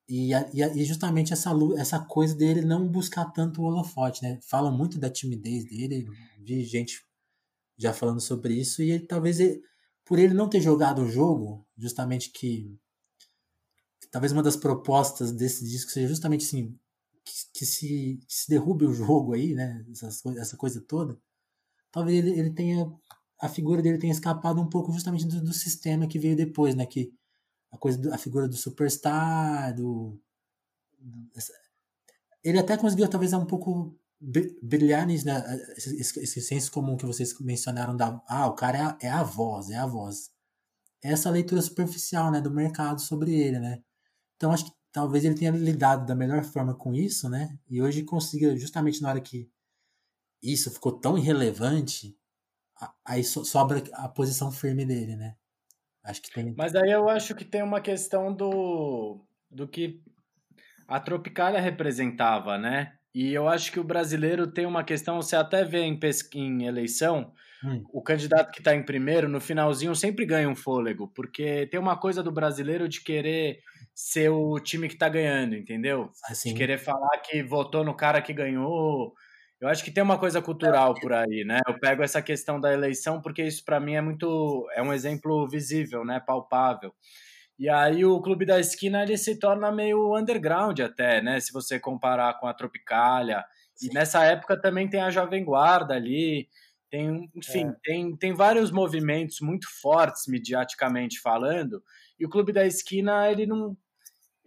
e, 0.08 0.32
e, 0.34 0.86
justamente 0.86 1.34
essa, 1.34 1.52
essa 1.78 2.00
coisa 2.00 2.34
dele 2.34 2.62
não 2.62 2.88
buscar 2.88 3.26
tanto 3.26 3.62
o 3.62 3.66
holofote, 3.66 4.24
né? 4.24 4.40
Fala 4.42 4.72
muito 4.72 4.98
da 4.98 5.10
timidez 5.10 5.66
dele, 5.66 6.08
vi 6.40 6.64
gente 6.64 7.06
já 7.78 7.94
falando 7.94 8.20
sobre 8.20 8.56
isso, 8.56 8.82
e 8.82 8.92
ele, 8.92 9.06
talvez 9.06 9.40
ele, 9.40 9.62
por 10.04 10.18
ele 10.18 10.34
não 10.34 10.50
ter 10.50 10.62
jogado 10.62 11.04
o 11.04 11.10
jogo, 11.10 11.66
justamente 11.78 12.32
que 12.32 12.76
talvez 14.12 14.32
uma 14.32 14.44
das 14.44 14.56
propostas 14.56 15.32
desse 15.32 15.66
disco 15.66 15.92
seja 15.92 16.08
justamente 16.08 16.46
assim, 16.46 16.78
que, 17.24 17.34
que, 17.60 17.66
se, 17.66 18.20
que 18.28 18.34
se 18.34 18.50
derrube 18.50 18.86
o 18.86 18.94
jogo 18.94 19.34
aí, 19.34 19.54
né? 19.54 19.86
Essa, 19.92 20.08
essa 20.38 20.58
coisa 20.58 20.82
toda. 20.82 21.18
Talvez 21.92 22.18
ele, 22.18 22.40
ele 22.40 22.52
tenha, 22.52 22.92
a 23.40 23.50
figura 23.50 23.82
dele 23.82 23.98
tenha 23.98 24.14
escapado 24.14 24.62
um 24.62 24.70
pouco 24.70 24.92
justamente 24.92 25.26
do, 25.26 25.42
do 25.42 25.54
sistema 25.54 26.08
que 26.08 26.20
veio 26.20 26.36
depois, 26.36 26.76
né? 26.76 26.86
Que 26.86 27.14
a 27.72 27.78
coisa 27.78 28.14
a 28.14 28.18
figura 28.18 28.48
do 28.48 28.56
superstar, 28.56 29.76
do 29.76 30.20
ele 32.44 32.60
até 32.60 32.78
conseguiu 32.78 33.08
talvez 33.08 33.34
um 33.34 33.46
pouco 33.46 33.98
brilhar 34.62 35.06
nisso, 35.08 35.26
né? 35.26 35.42
esse, 35.78 36.20
esse, 36.20 36.42
senso 36.42 36.72
comum 36.72 36.98
que 36.98 37.06
vocês 37.06 37.38
mencionaram 37.40 37.96
da 37.96 38.22
ah, 38.28 38.48
o 38.48 38.54
cara 38.54 38.78
é 38.78 38.82
a, 38.82 38.98
é 39.04 39.10
a 39.10 39.24
voz, 39.24 39.70
é 39.70 39.78
a 39.78 39.86
voz. 39.86 40.30
Essa 41.02 41.30
leitura 41.30 41.62
superficial, 41.62 42.30
né, 42.30 42.42
do 42.42 42.52
mercado 42.52 43.00
sobre 43.00 43.34
ele, 43.34 43.60
né? 43.60 43.82
Então 44.40 44.54
acho 44.54 44.66
que 44.68 44.72
talvez 44.90 45.26
ele 45.26 45.36
tenha 45.36 45.52
lidado 45.52 46.06
da 46.06 46.16
melhor 46.16 46.46
forma 46.46 46.74
com 46.74 46.96
isso, 46.96 47.30
né? 47.30 47.60
E 47.70 47.82
hoje 47.82 48.04
consiga 48.04 48.56
justamente 48.56 49.02
na 49.02 49.10
hora 49.10 49.20
que 49.20 49.52
isso 50.42 50.72
ficou 50.72 50.94
tão 50.94 51.18
irrelevante, 51.18 52.18
aí 53.04 53.22
sobra 53.22 53.84
a 53.92 54.08
posição 54.08 54.50
firme 54.50 54.86
dele, 54.86 55.18
né? 55.18 55.36
Acho 56.06 56.22
que 56.22 56.32
tem. 56.32 56.56
Mas 56.58 56.74
aí 56.74 56.90
eu 56.90 57.10
acho 57.10 57.36
que 57.36 57.44
tem 57.44 57.62
uma 57.62 57.82
questão 57.82 58.34
do, 58.34 59.20
do 59.52 59.68
que 59.68 60.02
a 60.88 61.02
Tropicália 61.02 61.60
representava, 61.60 62.58
né? 62.58 62.94
E 63.14 63.34
eu 63.34 63.50
acho 63.50 63.74
que 63.74 63.80
o 63.80 63.84
brasileiro 63.84 64.48
tem 64.48 64.66
uma 64.66 64.86
questão, 64.86 65.22
você 65.22 65.36
até 65.36 65.66
vê 65.66 65.82
em, 65.82 66.00
em 66.36 66.66
eleição, 66.66 67.34
hum. 67.62 67.84
o 67.92 68.02
candidato 68.02 68.52
que 68.52 68.60
está 68.60 68.74
em 68.74 68.84
primeiro, 68.84 69.28
no 69.28 69.42
finalzinho, 69.42 69.94
sempre 69.94 70.26
ganha 70.26 70.48
um 70.48 70.56
fôlego, 70.56 71.10
porque 71.10 71.68
tem 71.68 71.80
uma 71.80 71.98
coisa 71.98 72.24
do 72.24 72.32
brasileiro 72.32 72.88
de 72.88 73.02
querer 73.02 73.60
ser 74.00 74.30
o 74.30 74.58
time 74.62 74.88
que 74.88 74.94
está 74.94 75.10
ganhando, 75.10 75.58
entendeu? 75.58 76.10
Assim. 76.24 76.54
De 76.54 76.56
querer 76.56 76.78
falar 76.78 77.18
que 77.18 77.44
votou 77.44 77.84
no 77.84 77.94
cara 77.94 78.22
que 78.22 78.32
ganhou, 78.32 79.14
eu 79.60 79.68
acho 79.68 79.84
que 79.84 79.92
tem 79.92 80.02
uma 80.02 80.18
coisa 80.18 80.42
cultural 80.42 80.96
por 80.96 81.12
aí, 81.12 81.44
né? 81.44 81.60
Eu 81.68 81.78
pego 81.78 82.02
essa 82.02 82.22
questão 82.22 82.62
da 82.62 82.72
eleição 82.72 83.22
porque 83.22 83.44
isso 83.44 83.64
para 83.66 83.78
mim 83.78 83.96
é 83.96 84.02
muito 84.02 84.66
é 84.74 84.82
um 84.82 84.94
exemplo 84.94 85.46
visível, 85.50 86.06
né, 86.06 86.18
palpável. 86.26 86.94
E 87.60 87.68
aí 87.68 88.06
o 88.06 88.22
clube 88.22 88.46
da 88.46 88.58
esquina 88.58 89.04
ele 89.04 89.18
se 89.18 89.38
torna 89.38 89.70
meio 89.70 90.18
underground 90.18 90.80
até, 90.80 91.22
né? 91.22 91.38
Se 91.42 91.52
você 91.52 91.78
comparar 91.78 92.40
com 92.40 92.48
a 92.48 92.54
Tropicália. 92.54 93.44
Sim. 93.76 93.90
E 93.90 93.94
nessa 93.94 94.24
época 94.24 94.60
também 94.60 94.90
tem 94.90 95.02
a 95.02 95.12
Jovem 95.12 95.44
Guarda 95.44 95.94
ali, 95.94 96.48
tem, 96.90 97.30
enfim, 97.36 97.68
é. 97.68 97.76
tem, 97.84 98.16
tem 98.16 98.34
vários 98.34 98.72
movimentos 98.72 99.42
muito 99.42 99.68
fortes 99.82 100.26
mediaticamente 100.26 101.20
falando. 101.20 101.84
E 102.18 102.26
o 102.26 102.30
clube 102.30 102.54
da 102.54 102.66
esquina 102.66 103.30
ele 103.30 103.46
não 103.46 103.76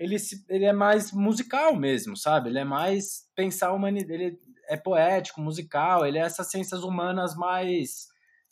ele, 0.03 0.17
ele 0.49 0.65
é 0.65 0.73
mais 0.73 1.13
musical 1.13 1.77
mesmo, 1.77 2.17
sabe? 2.17 2.51
Ele 2.51 2.59
é 2.59 2.65
mais 2.65 3.29
pensar 3.37 3.73
humanidade, 3.73 4.13
ele 4.13 4.39
é 4.69 4.77
poético, 4.77 5.41
musical, 5.41 6.05
ele 6.05 6.19
é 6.19 6.23
essas 6.23 6.51
ciências 6.51 6.83
humanas 6.83 7.37
mais 7.37 8.09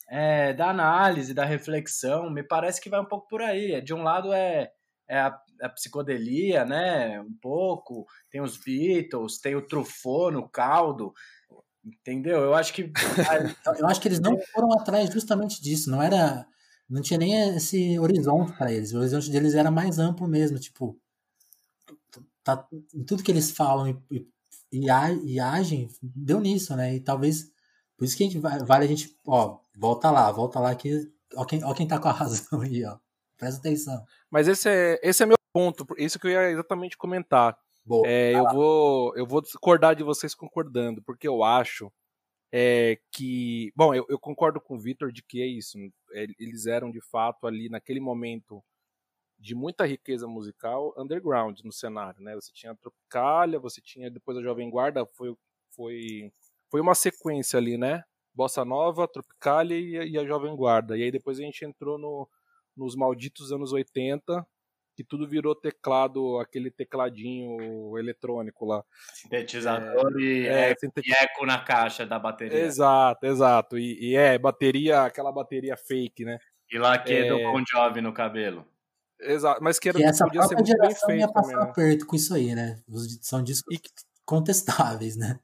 é, 0.09 0.53
da 0.53 0.69
análise, 0.69 1.33
da 1.33 1.43
reflexão. 1.43 2.29
Me 2.29 2.43
parece 2.43 2.79
que 2.79 2.89
vai 2.89 3.01
um 3.01 3.05
pouco 3.05 3.27
por 3.27 3.41
aí. 3.41 3.73
É, 3.73 3.81
de 3.81 3.93
um 3.93 4.03
lado 4.03 4.31
é, 4.31 4.71
é 5.09 5.19
a, 5.19 5.37
a, 5.61 5.69
psicodelia, 5.69 6.63
né? 6.63 7.19
Um 7.19 7.35
pouco. 7.41 8.05
Tem 8.29 8.41
os 8.41 8.57
Beatles, 8.57 9.39
tem 9.39 9.55
o 9.55 9.65
Truffaut 9.65 10.33
no 10.33 10.47
caldo. 10.47 11.13
Entendeu? 11.83 12.39
Eu 12.41 12.53
acho 12.53 12.73
que. 12.73 12.91
Eu 13.79 13.87
acho 13.87 13.99
que 13.99 14.07
eles 14.07 14.19
não 14.19 14.37
foram 14.53 14.71
atrás 14.73 15.09
justamente 15.11 15.61
disso. 15.61 15.89
Não 15.89 16.01
era. 16.01 16.45
Não 16.89 17.01
tinha 17.01 17.17
nem 17.17 17.55
esse 17.55 17.97
horizonte 17.97 18.55
para 18.57 18.71
eles. 18.71 18.93
O 18.93 18.99
horizonte 18.99 19.31
deles 19.31 19.55
era 19.55 19.71
mais 19.71 19.97
amplo 19.97 20.27
mesmo. 20.27 20.59
Tipo, 20.59 20.97
tá, 22.43 22.67
em 22.93 23.03
tudo 23.03 23.23
que 23.23 23.31
eles 23.31 23.51
falam 23.51 23.89
e, 24.11 24.27
e, 24.71 24.85
e 25.25 25.39
agem, 25.39 25.87
deu 26.01 26.39
nisso, 26.39 26.75
né? 26.75 26.95
E 26.95 26.99
talvez. 26.99 27.51
Por 27.97 28.05
isso 28.05 28.17
que 28.17 28.23
a 28.23 28.27
gente, 28.27 28.39
vale 28.39 28.85
a 28.85 28.87
gente. 28.87 29.15
Ó, 29.27 29.59
volta 29.77 30.09
lá, 30.09 30.31
volta 30.31 30.59
lá 30.59 30.73
que 30.75 31.11
Ó 31.35 31.45
quem, 31.45 31.63
ó 31.63 31.73
quem 31.73 31.87
tá 31.87 31.99
com 31.99 32.07
a 32.07 32.11
razão 32.11 32.61
aí, 32.61 32.83
ó. 32.85 32.97
Presta 33.37 33.59
atenção. 33.59 34.05
Mas 34.29 34.47
esse 34.47 34.69
é, 34.69 34.99
esse 35.01 35.23
é 35.23 35.25
meu 35.25 35.37
ponto, 35.51 35.85
isso 35.97 36.19
que 36.19 36.27
eu 36.27 36.31
ia 36.31 36.51
exatamente 36.51 36.97
comentar. 36.97 37.57
Boa. 37.83 38.07
É, 38.07 38.33
eu, 38.35 38.47
vou, 38.51 39.15
eu 39.15 39.25
vou 39.25 39.41
discordar 39.41 39.95
de 39.95 40.03
vocês 40.03 40.35
concordando, 40.35 41.01
porque 41.01 41.27
eu 41.27 41.43
acho 41.43 41.91
é, 42.51 42.99
que. 43.11 43.71
Bom, 43.75 43.93
eu, 43.93 44.05
eu 44.07 44.19
concordo 44.19 44.61
com 44.61 44.75
o 44.75 44.79
Vitor 44.79 45.11
de 45.11 45.23
que 45.23 45.41
é 45.41 45.47
isso. 45.47 45.77
É, 46.13 46.27
eles 46.37 46.67
eram 46.67 46.91
de 46.91 47.01
fato 47.01 47.47
ali 47.47 47.69
naquele 47.69 47.99
momento 47.99 48.63
de 49.41 49.55
muita 49.55 49.85
riqueza 49.87 50.27
musical 50.27 50.93
underground 50.95 51.59
no 51.63 51.71
cenário, 51.71 52.21
né? 52.21 52.35
Você 52.35 52.51
tinha 52.53 52.71
a 52.71 52.75
Tropicália, 52.75 53.59
você 53.59 53.81
tinha 53.81 54.09
depois 54.09 54.37
a 54.37 54.41
Jovem 54.41 54.69
Guarda, 54.69 55.03
foi, 55.17 55.35
foi, 55.75 56.31
foi 56.69 56.79
uma 56.79 56.93
sequência 56.93 57.57
ali, 57.57 57.75
né? 57.75 58.03
Bossa 58.35 58.63
Nova, 58.63 59.07
Tropicália 59.07 59.75
e, 59.75 60.11
e 60.11 60.17
a 60.17 60.25
Jovem 60.25 60.55
Guarda. 60.55 60.95
E 60.95 61.03
aí 61.03 61.11
depois 61.11 61.39
a 61.39 61.41
gente 61.41 61.65
entrou 61.65 61.97
no, 61.97 62.29
nos 62.77 62.95
malditos 62.95 63.51
anos 63.51 63.73
80, 63.73 64.45
que 64.95 65.03
tudo 65.03 65.27
virou 65.27 65.55
teclado, 65.55 66.37
aquele 66.37 66.69
tecladinho 66.69 67.97
eletrônico 67.97 68.63
lá. 68.63 68.83
Sintetizador 69.15 70.13
é, 70.17 70.21
e, 70.21 70.47
é, 70.47 70.75
e, 71.03 71.13
eco 71.13 71.47
na 71.47 71.59
caixa 71.63 72.05
da 72.05 72.19
bateria. 72.19 72.59
Exato, 72.59 73.25
exato. 73.25 73.79
E, 73.79 74.11
e 74.11 74.15
é, 74.15 74.37
bateria, 74.37 75.01
aquela 75.01 75.31
bateria 75.31 75.75
fake, 75.75 76.25
né? 76.25 76.37
E 76.71 76.77
laque 76.77 77.11
é... 77.11 77.27
do 77.27 77.37
Bon 77.39 77.63
Jovi 77.67 78.01
no 78.01 78.13
cabelo. 78.13 78.70
Exato, 79.21 79.63
mas 79.63 79.77
que, 79.77 79.89
era, 79.89 79.97
que 79.97 80.03
essa 80.03 80.25
podia 80.25 80.43
ser 80.43 80.55
muito 80.55 80.77
bem 80.77 80.95
feito 80.95 81.19
ia 81.19 81.31
passar 81.31 81.51
também, 81.51 81.67
né? 81.67 81.73
perto 81.73 82.05
com 82.07 82.15
isso 82.15 82.33
aí, 82.33 82.55
né? 82.55 82.81
São 83.21 83.43
discos 83.43 83.75
e... 83.75 83.81
contestáveis, 84.25 85.15
né? 85.15 85.39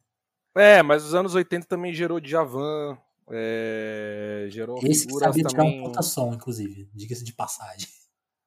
É, 0.56 0.82
mas 0.82 1.06
os 1.06 1.14
anos 1.14 1.36
80 1.36 1.68
também 1.68 1.94
gerou 1.94 2.20
Djavan, 2.20 2.98
é, 3.30 4.48
gerou 4.50 4.80
Esse 4.84 5.06
que 5.06 5.14
sabia 5.14 5.44
também... 5.44 5.48
tirar 5.48 5.64
um 5.64 5.84
puta 5.84 6.02
som, 6.02 6.34
inclusive, 6.34 6.90
diga-se 6.94 7.24
de 7.24 7.34
passagem. 7.34 7.88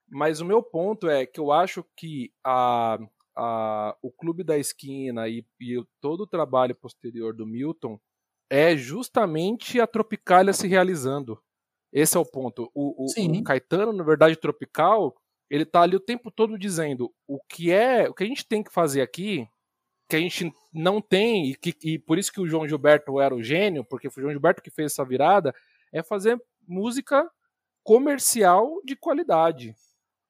Mas 0.09 0.41
o 0.41 0.45
meu 0.45 0.61
ponto 0.61 1.09
é 1.09 1.25
que 1.25 1.39
eu 1.39 1.53
acho 1.53 1.85
que 1.97 2.33
a, 2.45 2.99
a, 3.37 3.97
o 4.03 4.11
Clube 4.11 4.43
da 4.43 4.59
Esquina 4.59 5.29
e, 5.29 5.47
e 5.61 5.85
todo 6.01 6.23
o 6.23 6.27
trabalho 6.27 6.75
posterior 6.75 7.33
do 7.33 7.47
Milton 7.47 8.01
é 8.51 8.77
justamente 8.77 9.81
a 9.81 9.87
Tropicália 9.87 10.53
se 10.53 10.67
realizando. 10.67 11.41
Esse 11.93 12.17
é 12.17 12.21
o 12.21 12.25
ponto. 12.25 12.71
O, 12.75 13.05
o, 13.05 13.07
o, 13.07 13.45
Caetano, 13.45 13.93
na 13.93 14.05
verdade, 14.05 14.37
tropical, 14.37 15.15
ele 15.49 15.65
tá 15.65 15.83
ali 15.83 15.97
o 15.97 16.01
tempo 16.01 16.31
todo 16.31 16.59
dizendo 16.59 17.13
o 17.27 17.39
que 17.49 17.73
é, 17.73 18.09
o 18.09 18.15
que 18.15 18.25
a 18.25 18.27
gente 18.27 18.47
tem 18.47 18.63
que 18.63 18.73
fazer 18.73 19.03
aqui, 19.03 19.49
que 20.09 20.17
a 20.17 20.21
gente 20.21 20.53
não 20.73 21.01
tem 21.01 21.51
e, 21.51 21.55
que, 21.57 21.75
e 21.83 21.99
por 21.99 22.19
isso 22.19 22.33
que 22.33 22.41
o 22.41 22.47
João 22.47 22.67
Gilberto 22.67 23.21
era 23.21 23.35
o 23.35 23.43
gênio, 23.43 23.85
porque 23.85 24.11
foi 24.11 24.23
o 24.23 24.25
João 24.25 24.33
Gilberto 24.33 24.63
que 24.63 24.71
fez 24.71 24.93
essa 24.93 25.05
virada, 25.05 25.55
é 25.93 26.03
fazer 26.03 26.41
música 26.67 27.29
comercial 27.83 28.81
de 28.85 28.95
qualidade 28.95 29.75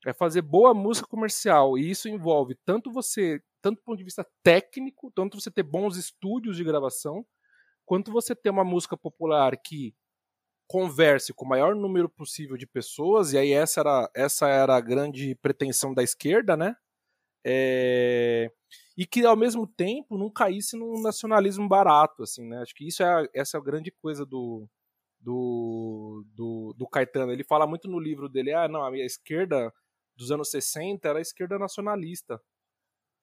é 0.07 0.13
fazer 0.13 0.43
boa 0.43 0.73
música 0.73 1.07
comercial. 1.07 1.77
E 1.77 1.91
isso 1.91 2.09
envolve 2.09 2.55
tanto 2.65 2.91
você, 2.91 3.43
tanto 3.61 3.77
do 3.77 3.83
ponto 3.83 3.99
de 3.99 4.05
vista 4.05 4.27
técnico, 4.43 5.11
tanto 5.15 5.41
você 5.41 5.51
ter 5.51 5.63
bons 5.63 5.97
estúdios 5.97 6.57
de 6.57 6.65
gravação, 6.65 7.25
quanto 7.85 8.13
você 8.13 8.35
ter 8.35 8.51
uma 8.51 8.65
música 8.65 8.97
popular 8.97 9.57
que 9.57 9.95
converse 10.71 11.35
com 11.35 11.45
o 11.45 11.49
maior 11.49 11.75
número 11.75 12.09
possível 12.09 12.57
de 12.57 12.65
pessoas, 12.65 13.33
e 13.33 13.39
aí 13.39 13.51
essa 13.51 13.81
era, 13.81 14.11
essa 14.15 14.49
era 14.49 14.77
a 14.77 14.81
grande 14.81 15.35
pretensão 15.35 15.93
da 15.93 16.01
esquerda, 16.01 16.57
né? 16.57 16.77
É... 17.45 18.53
E 18.97 19.05
que 19.05 19.27
ao 19.27 19.37
mesmo 19.37 19.67
tempo 19.67 20.17
não 20.17 20.31
caísse 20.31 20.77
num 20.77 21.03
nacionalismo 21.03 21.69
barato, 21.69 22.23
assim, 22.23 22.47
né? 22.47 22.59
Acho 22.59 22.73
que 22.73 22.87
isso 22.87 23.03
é 23.03 23.07
a, 23.07 23.29
essa 23.35 23.57
é 23.57 23.61
a 23.61 23.65
grande 23.65 23.91
coisa 23.91 24.25
do, 24.25 24.69
do, 25.19 26.25
do, 26.37 26.73
do 26.79 26.87
Caetano. 26.87 27.33
Ele 27.33 27.43
fala 27.43 27.67
muito 27.67 27.89
no 27.89 27.99
livro 27.99 28.29
dele, 28.29 28.53
ah, 28.55 28.69
não, 28.69 28.85
a 28.85 28.97
esquerda 28.97 29.75
dos 30.15 30.31
anos 30.31 30.51
60 30.51 31.09
era 31.09 31.19
a 31.19 31.23
esquerda 31.23 31.59
nacionalista, 31.59 32.41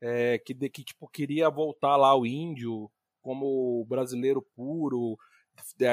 é, 0.01 0.37
que, 0.39 0.53
que 0.69 0.83
tipo, 0.83 1.07
queria 1.07 1.49
voltar 1.49 1.95
lá 1.95 2.13
o 2.13 2.25
índio 2.25 2.91
como 3.21 3.85
brasileiro 3.85 4.45
puro, 4.53 5.17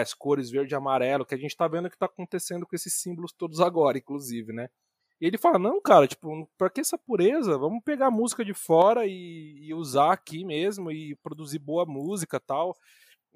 as 0.00 0.14
cores 0.14 0.50
verde 0.50 0.74
e 0.74 0.76
amarelo, 0.76 1.24
que 1.24 1.34
a 1.34 1.38
gente 1.38 1.50
está 1.50 1.66
vendo 1.68 1.88
que 1.88 1.96
está 1.96 2.06
acontecendo 2.06 2.66
com 2.66 2.74
esses 2.76 2.94
símbolos 2.94 3.32
todos 3.32 3.60
agora, 3.60 3.98
inclusive, 3.98 4.52
né? 4.52 4.68
E 5.20 5.26
ele 5.26 5.38
fala, 5.38 5.58
não, 5.58 5.80
cara, 5.80 6.06
tipo, 6.06 6.48
pra 6.58 6.68
que 6.68 6.80
essa 6.80 6.98
pureza? 6.98 7.56
Vamos 7.56 7.82
pegar 7.84 8.08
a 8.08 8.10
música 8.10 8.44
de 8.44 8.52
fora 8.52 9.06
e, 9.06 9.68
e 9.68 9.74
usar 9.74 10.12
aqui 10.12 10.44
mesmo 10.44 10.90
e 10.90 11.16
produzir 11.16 11.58
boa 11.58 11.86
música 11.86 12.40
tal. 12.40 12.76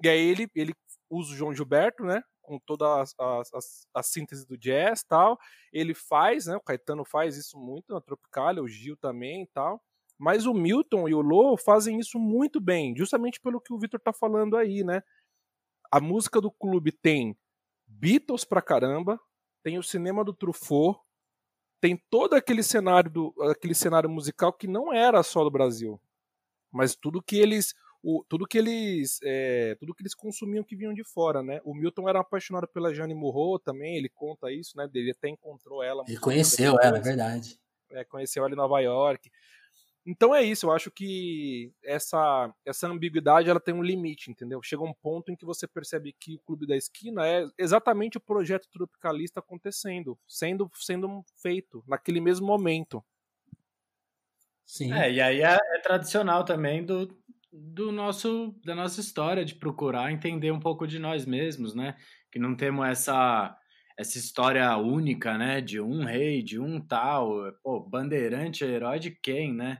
E 0.03 0.09
aí 0.09 0.19
ele, 0.19 0.49
ele 0.55 0.73
usa 1.09 1.33
o 1.33 1.35
João 1.35 1.53
Gilberto, 1.53 2.03
né? 2.03 2.21
com 2.49 2.57
toda 2.57 2.85
a, 2.87 3.03
a, 3.19 3.41
a, 3.41 3.59
a 3.99 4.03
síntese 4.03 4.47
do 4.47 4.57
jazz 4.57 5.03
tal. 5.03 5.37
Ele 5.71 5.93
faz, 5.93 6.47
né? 6.47 6.55
O 6.57 6.61
Caetano 6.61 7.05
faz 7.05 7.37
isso 7.37 7.59
muito 7.59 7.93
na 7.93 8.01
Tropicália, 8.01 8.63
o 8.63 8.67
Gil 8.67 8.97
também 8.97 9.47
tal. 9.53 9.79
Mas 10.17 10.47
o 10.47 10.53
Milton 10.53 11.07
e 11.07 11.13
o 11.13 11.21
Lô 11.21 11.55
fazem 11.55 11.99
isso 11.99 12.19
muito 12.19 12.59
bem, 12.59 12.95
justamente 12.97 13.39
pelo 13.39 13.61
que 13.61 13.71
o 13.71 13.77
Victor 13.79 13.99
tá 13.99 14.11
falando 14.11 14.57
aí, 14.57 14.83
né? 14.83 15.01
A 15.91 15.99
música 15.99 16.39
do 16.39 16.51
clube 16.51 16.91
tem 16.91 17.37
Beatles 17.87 18.45
pra 18.45 18.61
caramba, 18.61 19.19
tem 19.63 19.77
o 19.77 19.83
cinema 19.83 20.23
do 20.23 20.33
Truffaut, 20.33 20.99
tem 21.81 21.97
todo 22.09 22.33
aquele 22.35 22.61
cenário 22.61 23.09
do 23.09 23.33
aquele 23.49 23.73
cenário 23.73 24.09
musical 24.09 24.53
que 24.53 24.67
não 24.67 24.93
era 24.93 25.23
só 25.23 25.43
do 25.43 25.51
Brasil, 25.51 25.99
mas 26.71 26.95
tudo 26.95 27.21
que 27.21 27.37
eles 27.37 27.73
o, 28.01 28.23
tudo 28.29 28.47
que 28.47 28.57
eles 28.57 29.19
é, 29.23 29.75
tudo 29.79 29.93
que 29.93 30.01
eles 30.01 30.15
consumiam 30.15 30.63
que 30.63 30.75
vinham 30.75 30.93
de 30.93 31.03
fora, 31.03 31.41
né? 31.41 31.59
O 31.63 31.73
Milton 31.73 32.07
era 32.07 32.19
apaixonado 32.19 32.67
pela 32.67 32.93
Jane 32.93 33.13
Murro 33.13 33.59
também, 33.59 33.97
ele 33.97 34.09
conta 34.09 34.51
isso, 34.51 34.77
né? 34.77 34.89
Ele 34.93 35.11
até 35.11 35.29
encontrou 35.29 35.83
ela. 35.83 36.03
Ele 36.07 36.19
conheceu 36.19 36.77
ela, 36.81 36.97
é 36.97 37.01
verdade. 37.01 37.59
É, 37.91 38.03
conheceu 38.03 38.43
ela 38.43 38.53
em 38.53 38.57
Nova 38.57 38.79
York. 38.79 39.29
Então 40.05 40.33
é 40.33 40.41
isso, 40.41 40.65
eu 40.65 40.71
acho 40.71 40.89
que 40.89 41.71
essa 41.83 42.53
essa 42.65 42.87
ambiguidade 42.87 43.49
ela 43.49 43.59
tem 43.59 43.73
um 43.73 43.83
limite, 43.83 44.31
entendeu? 44.31 44.61
Chega 44.63 44.81
um 44.81 44.93
ponto 44.93 45.31
em 45.31 45.35
que 45.35 45.45
você 45.45 45.67
percebe 45.67 46.15
que 46.17 46.35
o 46.35 46.39
Clube 46.39 46.65
da 46.65 46.75
Esquina 46.75 47.27
é 47.27 47.45
exatamente 47.57 48.17
o 48.17 48.21
projeto 48.21 48.67
tropicalista 48.71 49.39
acontecendo, 49.39 50.17
sendo 50.27 50.69
sendo 50.73 51.23
feito 51.41 51.83
naquele 51.87 52.21
mesmo 52.21 52.47
momento. 52.47 53.03
Sim. 54.65 54.93
É, 54.93 55.11
e 55.11 55.19
aí 55.19 55.41
é, 55.41 55.57
é 55.57 55.79
tradicional 55.81 56.45
também 56.45 56.85
do, 56.85 57.09
do 57.51 57.91
nosso 57.91 58.55
da 58.63 58.75
nossa 58.75 59.01
história 59.01 59.43
de 59.43 59.55
procurar 59.55 60.11
entender 60.11 60.51
um 60.51 60.59
pouco 60.59 60.87
de 60.87 60.97
nós 60.97 61.25
mesmos, 61.25 61.75
né? 61.75 61.95
Que 62.31 62.39
não 62.39 62.55
temos 62.55 62.87
essa 62.87 63.58
essa 63.99 64.17
história 64.17 64.77
única, 64.77 65.37
né? 65.37 65.59
De 65.59 65.81
um 65.81 66.05
rei, 66.05 66.41
de 66.41 66.57
um 66.57 66.79
tal, 66.79 67.51
pô, 67.61 67.81
bandeirante, 67.81 68.63
herói 68.63 68.97
de 68.97 69.11
quem, 69.11 69.53
né? 69.53 69.77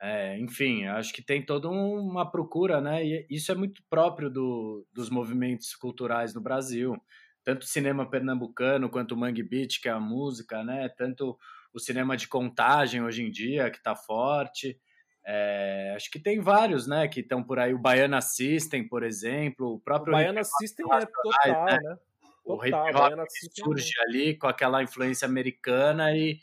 É, 0.00 0.38
enfim, 0.38 0.86
acho 0.86 1.12
que 1.12 1.20
tem 1.20 1.44
toda 1.44 1.68
uma 1.68 2.30
procura, 2.30 2.80
né? 2.80 3.04
E 3.04 3.26
isso 3.28 3.52
é 3.52 3.54
muito 3.54 3.82
próprio 3.90 4.30
do, 4.30 4.86
dos 4.90 5.10
movimentos 5.10 5.76
culturais 5.76 6.32
no 6.32 6.40
Brasil. 6.40 6.96
Tanto 7.44 7.64
o 7.64 7.66
cinema 7.66 8.08
pernambucano 8.08 8.88
quanto 8.88 9.12
o 9.12 9.16
Mangue 9.18 9.42
Beat, 9.42 9.78
que 9.82 9.90
é 9.90 9.92
a 9.92 10.00
música, 10.00 10.64
né? 10.64 10.88
Tanto 10.96 11.38
o 11.70 11.78
cinema 11.78 12.16
de 12.16 12.28
contagem 12.28 13.02
hoje 13.02 13.22
em 13.22 13.30
dia, 13.30 13.70
que 13.70 13.76
está 13.76 13.94
forte. 13.94 14.80
É, 15.26 15.92
acho 15.94 16.10
que 16.10 16.18
tem 16.18 16.40
vários, 16.40 16.86
né, 16.86 17.06
que 17.06 17.20
estão 17.20 17.44
por 17.44 17.58
aí. 17.58 17.74
O 17.74 17.78
Baiana 17.78 18.22
System, 18.22 18.88
por 18.88 19.02
exemplo, 19.02 19.74
o 19.74 19.80
próprio. 19.80 20.14
O 20.14 20.16
Baiana 20.16 20.42
System 20.42 20.86
é 20.94 21.04
total, 21.04 21.64
né? 21.66 21.78
né? 21.82 21.98
O 22.44 22.64
hip 22.64 22.74
hop 22.74 23.26
surge 23.54 23.92
é... 23.98 24.02
ali 24.02 24.36
com 24.36 24.46
aquela 24.46 24.82
influência 24.82 25.26
americana 25.26 26.16
e, 26.16 26.40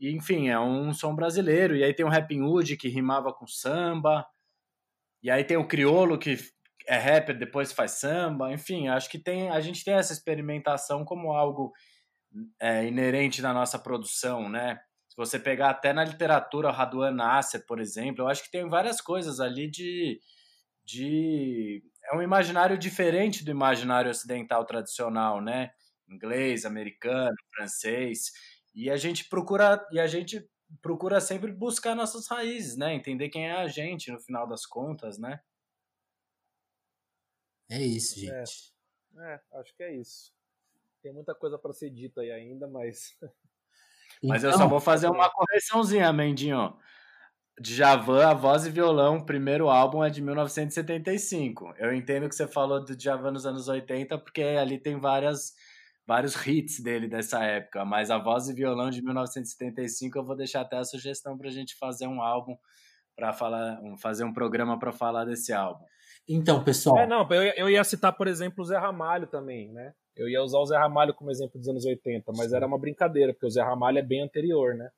e, 0.00 0.14
enfim, 0.14 0.48
é 0.48 0.58
um 0.58 0.92
som 0.92 1.14
brasileiro. 1.14 1.76
E 1.76 1.84
aí 1.84 1.94
tem 1.94 2.04
o 2.04 2.10
Rapping 2.10 2.42
Hood 2.42 2.76
que 2.76 2.88
rimava 2.88 3.32
com 3.32 3.46
samba. 3.46 4.26
E 5.22 5.30
aí 5.30 5.44
tem 5.44 5.56
o 5.56 5.66
Criolo 5.66 6.18
que 6.18 6.36
é 6.86 6.96
rapper, 6.96 7.36
depois 7.36 7.72
faz 7.72 7.92
samba. 7.92 8.52
Enfim, 8.52 8.88
acho 8.88 9.10
que 9.10 9.18
tem, 9.18 9.50
a 9.50 9.60
gente 9.60 9.84
tem 9.84 9.94
essa 9.94 10.12
experimentação 10.12 11.04
como 11.04 11.32
algo 11.32 11.72
é, 12.60 12.86
inerente 12.86 13.42
na 13.42 13.52
nossa 13.52 13.78
produção, 13.78 14.48
né? 14.48 14.78
Se 15.08 15.16
você 15.16 15.38
pegar 15.38 15.70
até 15.70 15.92
na 15.92 16.04
literatura, 16.04 16.68
o 16.68 16.72
Raduan 16.72 17.10
Nasser, 17.10 17.64
por 17.66 17.80
exemplo, 17.80 18.24
eu 18.24 18.28
acho 18.28 18.44
que 18.44 18.50
tem 18.50 18.68
várias 18.68 19.00
coisas 19.00 19.40
ali 19.40 19.68
de, 19.68 20.20
de. 20.84 21.82
É 22.10 22.16
um 22.16 22.22
imaginário 22.22 22.78
diferente 22.78 23.44
do 23.44 23.50
imaginário 23.50 24.10
ocidental 24.10 24.64
tradicional, 24.64 25.40
né? 25.40 25.72
Inglês, 26.08 26.64
americano, 26.64 27.36
francês. 27.54 28.32
E 28.74 28.90
a 28.90 28.96
gente 28.96 29.28
procura. 29.28 29.84
E 29.90 29.98
a 29.98 30.06
gente 30.06 30.48
procura 30.80 31.20
sempre 31.20 31.52
buscar 31.52 31.94
nossas 31.94 32.28
raízes, 32.28 32.76
né? 32.76 32.94
Entender 32.94 33.28
quem 33.28 33.48
é 33.48 33.52
a 33.52 33.66
gente 33.68 34.10
no 34.10 34.20
final 34.20 34.46
das 34.46 34.66
contas, 34.66 35.18
né? 35.18 35.40
É 37.68 37.82
isso, 37.82 38.20
gente. 38.20 38.72
É, 39.18 39.34
é 39.34 39.40
acho 39.54 39.74
que 39.76 39.82
é 39.82 39.94
isso. 39.94 40.32
Tem 41.02 41.12
muita 41.12 41.34
coisa 41.34 41.58
para 41.58 41.72
ser 41.72 41.90
dita 41.90 42.20
aí 42.20 42.30
ainda, 42.30 42.66
mas 42.68 43.16
Mas 44.22 44.42
então, 44.42 44.50
eu 44.50 44.58
só 44.58 44.68
vou 44.68 44.80
fazer 44.80 45.08
uma 45.08 45.30
correçãozinha, 45.30 46.12
Mendinho. 46.12 46.76
Djavan, 47.60 48.26
a 48.26 48.34
voz 48.34 48.66
e 48.66 48.70
violão, 48.70 49.24
primeiro 49.24 49.68
álbum 49.68 50.04
é 50.04 50.10
de 50.10 50.20
1975. 50.20 51.74
Eu 51.78 51.94
entendo 51.94 52.28
que 52.28 52.34
você 52.34 52.46
falou 52.46 52.84
do 52.84 52.94
Djavan 52.94 53.30
nos 53.30 53.46
anos 53.46 53.66
80, 53.68 54.18
porque 54.18 54.42
ali 54.42 54.78
tem 54.78 54.98
várias 54.98 55.54
vários 56.06 56.34
hits 56.46 56.80
dele 56.80 57.08
dessa 57.08 57.42
época, 57.42 57.84
mas 57.84 58.10
a 58.10 58.18
voz 58.18 58.48
e 58.48 58.54
violão 58.54 58.90
de 58.90 59.02
1975 59.02 60.16
eu 60.16 60.24
vou 60.24 60.36
deixar 60.36 60.60
até 60.60 60.76
a 60.76 60.84
sugestão 60.84 61.36
para 61.36 61.48
a 61.48 61.52
gente 61.52 61.74
fazer 61.76 62.06
um 62.06 62.22
álbum 62.22 62.56
para 63.16 63.32
falar, 63.32 63.80
um, 63.82 63.96
fazer 63.96 64.24
um 64.24 64.32
programa 64.32 64.78
para 64.78 64.92
falar 64.92 65.24
desse 65.24 65.52
álbum. 65.52 65.84
Então, 66.28 66.62
pessoal. 66.62 66.98
É, 66.98 67.06
não, 67.06 67.26
eu, 67.30 67.42
eu 67.56 67.70
ia 67.70 67.82
citar, 67.82 68.12
por 68.12 68.28
exemplo, 68.28 68.62
o 68.62 68.66
Zé 68.66 68.76
Ramalho 68.76 69.26
também, 69.26 69.72
né? 69.72 69.94
Eu 70.14 70.28
ia 70.28 70.42
usar 70.42 70.58
o 70.58 70.66
Zé 70.66 70.76
Ramalho 70.76 71.14
como 71.14 71.30
exemplo 71.30 71.58
dos 71.58 71.68
anos 71.68 71.84
80, 71.84 72.32
mas 72.36 72.52
era 72.52 72.66
uma 72.66 72.78
brincadeira, 72.78 73.32
porque 73.32 73.46
o 73.46 73.50
Zé 73.50 73.62
Ramalho 73.62 73.98
é 73.98 74.02
bem 74.02 74.22
anterior, 74.22 74.74
né? 74.74 74.90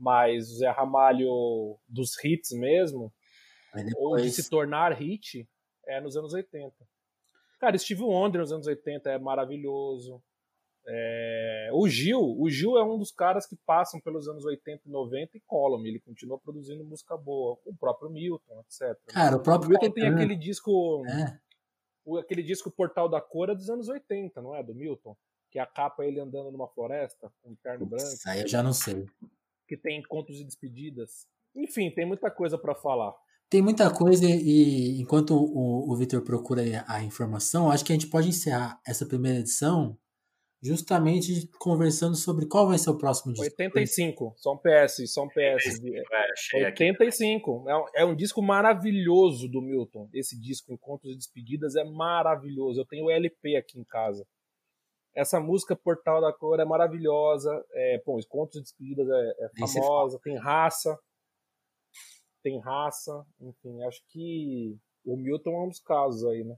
Mas 0.00 0.50
o 0.50 0.56
Zé 0.56 0.70
Ramalho 0.70 1.78
dos 1.86 2.12
hits 2.24 2.52
mesmo, 2.52 3.12
depois... 3.74 3.94
ou 3.96 4.16
de 4.16 4.30
se 4.30 4.48
tornar 4.48 4.92
hit, 4.94 5.46
é 5.86 6.00
nos 6.00 6.16
anos 6.16 6.32
80. 6.32 6.74
Cara, 7.60 7.76
Steve 7.76 8.02
Wonder 8.02 8.40
nos 8.40 8.50
anos 8.50 8.66
80 8.66 9.10
é 9.10 9.18
maravilhoso. 9.18 10.22
É... 10.88 11.68
O 11.74 11.86
Gil, 11.86 12.18
o 12.18 12.48
Gil 12.48 12.78
é 12.78 12.82
um 12.82 12.98
dos 12.98 13.12
caras 13.12 13.46
que 13.46 13.54
passam 13.66 14.00
pelos 14.00 14.26
anos 14.26 14.46
80 14.46 14.88
e 14.88 14.90
90 14.90 15.36
e 15.36 15.42
colam. 15.46 15.84
Ele 15.84 16.00
continua 16.00 16.38
produzindo 16.38 16.82
música 16.82 17.14
boa. 17.18 17.58
O 17.66 17.76
próprio 17.76 18.10
Milton, 18.10 18.60
etc. 18.60 18.98
Cara, 19.08 19.36
o 19.36 19.42
próprio 19.42 19.68
o 19.68 19.70
Milton 19.70 19.90
tem 19.90 20.08
aquele 20.08 20.34
disco. 20.34 21.04
É. 21.06 21.38
O, 22.06 22.16
aquele 22.16 22.42
disco 22.42 22.70
Portal 22.70 23.06
da 23.06 23.20
Cor 23.20 23.50
é 23.50 23.54
dos 23.54 23.68
anos 23.68 23.88
80, 23.88 24.40
não 24.40 24.56
é? 24.56 24.62
Do 24.62 24.74
Milton. 24.74 25.14
Que 25.50 25.58
é 25.58 25.62
a 25.62 25.66
capa 25.66 26.06
ele 26.06 26.18
andando 26.18 26.50
numa 26.50 26.68
floresta 26.68 27.30
com 27.42 27.50
um 27.50 27.56
terno 27.56 27.84
branco. 27.84 28.04
Isso 28.04 28.30
aí 28.30 28.40
eu 28.40 28.48
já 28.48 28.62
não 28.62 28.72
sei. 28.72 29.04
Que 29.70 29.76
tem 29.76 30.02
contos 30.02 30.40
e 30.40 30.44
despedidas. 30.44 31.28
Enfim, 31.54 31.92
tem 31.92 32.04
muita 32.04 32.28
coisa 32.28 32.58
para 32.58 32.74
falar. 32.74 33.14
Tem 33.48 33.62
muita 33.62 33.88
coisa 33.88 34.26
e 34.26 35.00
enquanto 35.00 35.30
o, 35.32 35.88
o 35.88 35.96
Vitor 35.96 36.22
procura 36.22 36.62
a 36.88 37.04
informação, 37.04 37.70
acho 37.70 37.84
que 37.84 37.92
a 37.92 37.94
gente 37.94 38.08
pode 38.08 38.28
encerrar 38.28 38.80
essa 38.84 39.06
primeira 39.06 39.38
edição 39.38 39.96
justamente 40.60 41.48
conversando 41.60 42.16
sobre 42.16 42.46
qual 42.46 42.66
vai 42.66 42.78
ser 42.78 42.90
o 42.90 42.98
próximo 42.98 43.32
disco. 43.32 43.44
85, 43.44 44.34
só 44.38 44.54
um 44.54 44.58
PS, 44.58 45.12
só 45.12 45.22
um 45.22 45.28
PS. 45.28 45.80
É, 46.54 46.64
85, 46.66 47.64
é, 47.68 48.02
é 48.02 48.04
um 48.04 48.16
disco 48.16 48.42
maravilhoso 48.42 49.48
do 49.48 49.62
Milton. 49.62 50.10
Esse 50.12 50.36
disco, 50.36 50.72
Encontros 50.72 51.12
e 51.12 51.16
Despedidas, 51.16 51.76
é 51.76 51.84
maravilhoso. 51.84 52.80
Eu 52.80 52.86
tenho 52.86 53.04
o 53.04 53.10
LP 53.10 53.54
aqui 53.54 53.78
em 53.78 53.84
casa. 53.84 54.26
Essa 55.14 55.40
música 55.40 55.76
Portal 55.76 56.20
da 56.20 56.32
Cor 56.32 56.60
é 56.60 56.64
maravilhosa. 56.64 57.50
É, 57.72 58.02
bom, 58.04 58.18
Encontros 58.18 58.60
e 58.60 58.62
Despedidas 58.62 59.08
é, 59.08 59.46
é 59.46 59.50
famosa, 59.58 60.18
tem 60.22 60.36
raça 60.36 60.98
tem 62.42 62.58
raça, 62.60 63.24
enfim, 63.40 63.82
acho 63.84 64.02
que 64.08 64.76
o 65.04 65.16
Milton 65.16 65.50
é 65.50 65.64
um 65.64 65.68
dos 65.68 65.80
casos 65.80 66.24
aí, 66.24 66.44
né? 66.44 66.56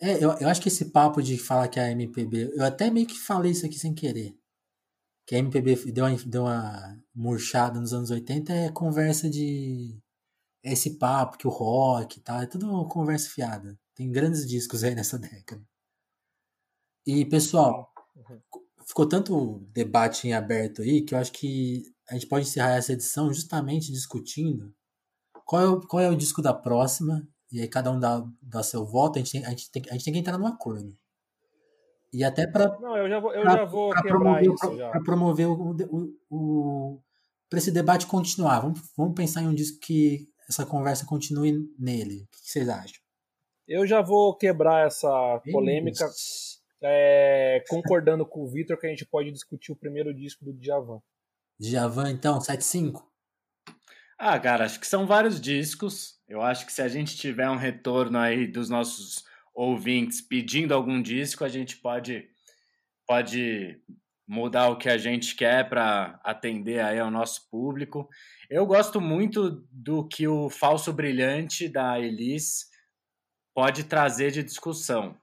É, 0.00 0.24
eu, 0.24 0.32
eu 0.40 0.48
acho 0.48 0.62
que 0.62 0.68
esse 0.68 0.90
papo 0.90 1.22
de 1.22 1.36
falar 1.38 1.68
que 1.68 1.78
a 1.78 1.90
MPB. 1.90 2.52
Eu 2.54 2.64
até 2.64 2.90
meio 2.90 3.06
que 3.06 3.18
falei 3.18 3.52
isso 3.52 3.66
aqui 3.66 3.78
sem 3.78 3.94
querer. 3.94 4.34
Que 5.26 5.34
a 5.34 5.38
MPB 5.38 5.92
deu 5.92 6.06
uma, 6.06 6.16
deu 6.26 6.42
uma 6.42 6.98
murchada 7.14 7.78
nos 7.78 7.92
anos 7.92 8.10
80 8.10 8.52
é 8.52 8.72
conversa 8.72 9.28
de. 9.28 9.98
É 10.64 10.72
esse 10.72 10.98
papo 10.98 11.38
que 11.38 11.46
o 11.46 11.50
rock 11.50 12.18
e 12.18 12.22
tal, 12.22 12.40
é 12.40 12.46
tudo 12.46 12.86
conversa 12.88 13.30
fiada. 13.30 13.78
Tem 13.94 14.10
grandes 14.10 14.46
discos 14.46 14.82
aí 14.84 14.94
nessa 14.94 15.18
década. 15.18 15.62
E, 17.06 17.24
pessoal, 17.24 17.92
uhum. 18.16 18.40
ficou 18.86 19.08
tanto 19.08 19.66
debate 19.72 20.28
em 20.28 20.34
aberto 20.34 20.82
aí 20.82 21.02
que 21.02 21.14
eu 21.14 21.18
acho 21.18 21.32
que 21.32 21.84
a 22.08 22.14
gente 22.14 22.26
pode 22.26 22.46
encerrar 22.46 22.76
essa 22.76 22.92
edição 22.92 23.32
justamente 23.32 23.92
discutindo 23.92 24.74
qual 25.50 25.62
é 25.62 25.66
o, 25.68 25.80
qual 25.80 26.00
é 26.00 26.08
o 26.08 26.16
disco 26.16 26.40
da 26.40 26.54
próxima, 26.54 27.26
e 27.50 27.60
aí 27.60 27.66
cada 27.66 27.90
um 27.90 27.98
dá, 27.98 28.24
dá 28.40 28.62
seu 28.62 28.86
voto, 28.86 29.18
a 29.18 29.22
gente, 29.22 29.32
tem, 29.32 29.44
a, 29.44 29.50
gente 29.50 29.70
tem, 29.72 29.82
a 29.90 29.92
gente 29.94 30.04
tem 30.04 30.12
que 30.12 30.20
entrar 30.20 30.38
num 30.38 30.46
acordo. 30.46 30.96
E 32.12 32.22
até 32.22 32.46
para. 32.46 32.78
Não, 32.78 32.96
eu 32.96 33.08
já 33.08 33.18
vou, 33.18 33.34
eu 33.34 33.42
pra, 33.42 33.56
já 33.56 33.64
vou 33.64 33.90
quebrar 33.90 34.10
promover, 34.10 34.52
isso. 34.52 34.76
Para 34.76 35.02
promover 35.02 35.48
o. 35.48 35.76
o, 35.90 36.14
o 36.30 37.00
para 37.48 37.58
esse 37.58 37.72
debate 37.72 38.06
continuar. 38.06 38.60
Vamos, 38.60 38.80
vamos 38.96 39.14
pensar 39.14 39.42
em 39.42 39.48
um 39.48 39.54
disco 39.54 39.80
que 39.80 40.28
essa 40.48 40.64
conversa 40.64 41.04
continue 41.04 41.68
nele. 41.76 42.22
O 42.22 42.26
que 42.30 42.50
vocês 42.50 42.68
acham? 42.68 43.00
Eu 43.66 43.84
já 43.86 44.00
vou 44.00 44.36
quebrar 44.36 44.86
essa 44.86 45.40
polêmica, 45.50 46.08
é, 46.82 47.62
concordando 47.68 48.24
com 48.24 48.42
o 48.42 48.48
Vitor 48.48 48.78
que 48.78 48.86
a 48.86 48.90
gente 48.90 49.04
pode 49.04 49.30
discutir 49.30 49.72
o 49.72 49.76
primeiro 49.76 50.14
disco 50.14 50.44
do 50.44 50.52
Djavan. 50.52 51.00
Djavan, 51.58 52.10
então, 52.10 52.38
7.5? 52.38 53.02
Ah, 54.18 54.38
cara, 54.38 54.64
acho 54.64 54.78
que 54.78 54.86
são 54.86 55.06
vários 55.06 55.40
discos. 55.40 56.20
Eu 56.28 56.42
acho 56.42 56.66
que 56.66 56.72
se 56.72 56.82
a 56.82 56.88
gente 56.88 57.16
tiver 57.16 57.48
um 57.48 57.56
retorno 57.56 58.18
aí 58.18 58.46
dos 58.46 58.68
nossos 58.68 59.24
ouvintes 59.54 60.20
pedindo 60.20 60.74
algum 60.74 61.00
disco, 61.00 61.44
a 61.44 61.48
gente 61.48 61.76
pode 61.76 62.28
pode 63.06 63.82
mudar 64.28 64.68
o 64.68 64.76
que 64.76 64.88
a 64.88 64.96
gente 64.96 65.34
quer 65.34 65.68
para 65.68 66.20
atender 66.22 66.80
aí 66.80 67.00
ao 67.00 67.10
nosso 67.10 67.50
público. 67.50 68.08
Eu 68.48 68.64
gosto 68.64 69.00
muito 69.00 69.66
do 69.72 70.06
que 70.06 70.28
o 70.28 70.48
Falso 70.48 70.92
Brilhante 70.92 71.68
da 71.68 71.98
Elis 71.98 72.66
pode 73.52 73.82
trazer 73.84 74.30
de 74.30 74.44
discussão. 74.44 75.19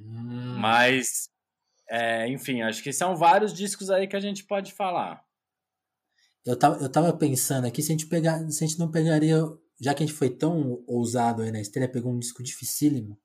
Hum. 0.00 0.58
Mas, 0.58 1.28
é, 1.88 2.28
enfim, 2.28 2.62
acho 2.62 2.82
que 2.82 2.92
são 2.92 3.16
vários 3.16 3.52
discos 3.52 3.90
aí 3.90 4.06
que 4.08 4.16
a 4.16 4.20
gente 4.20 4.44
pode 4.44 4.72
falar. 4.72 5.24
Eu 6.44 6.58
tava, 6.58 6.82
eu 6.82 6.90
tava 6.90 7.12
pensando 7.16 7.66
aqui 7.66 7.82
se 7.82 7.92
a 7.92 7.94
gente 7.94 8.06
pegar, 8.06 8.38
se 8.50 8.64
a 8.64 8.66
gente 8.66 8.78
não 8.78 8.90
pegaria, 8.90 9.36
já 9.80 9.94
que 9.94 10.02
a 10.02 10.06
gente 10.06 10.16
foi 10.16 10.30
tão 10.30 10.82
ousado 10.86 11.42
aí 11.42 11.52
na 11.52 11.60
estreia, 11.60 11.90
pegou 11.90 12.12
um 12.12 12.18
disco 12.18 12.42
dificílimo 12.42 13.20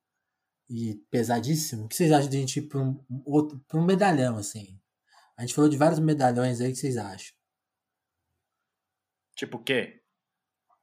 e 0.69 0.95
pesadíssimo, 1.09 1.86
o 1.86 1.88
que 1.88 1.95
vocês 1.95 2.11
acham 2.11 2.30
de 2.30 2.38
a 2.38 2.39
gente 2.39 2.59
ir 2.59 2.63
pra 2.63 2.80
um, 2.80 2.99
outro, 3.26 3.59
pra 3.67 3.80
um 3.80 3.86
medalhão, 3.86 4.38
assim? 4.38 4.80
A 5.38 5.41
gente 5.41 5.53
falou 5.53 5.69
de 5.69 5.78
vários 5.78 5.99
medalhões 5.99 6.59
aí, 6.59 6.69
o 6.69 6.73
que 6.73 6.80
vocês 6.80 6.97
acham? 6.97 7.36
Tipo 9.36 9.57
o 9.57 9.63
quê? 9.63 10.01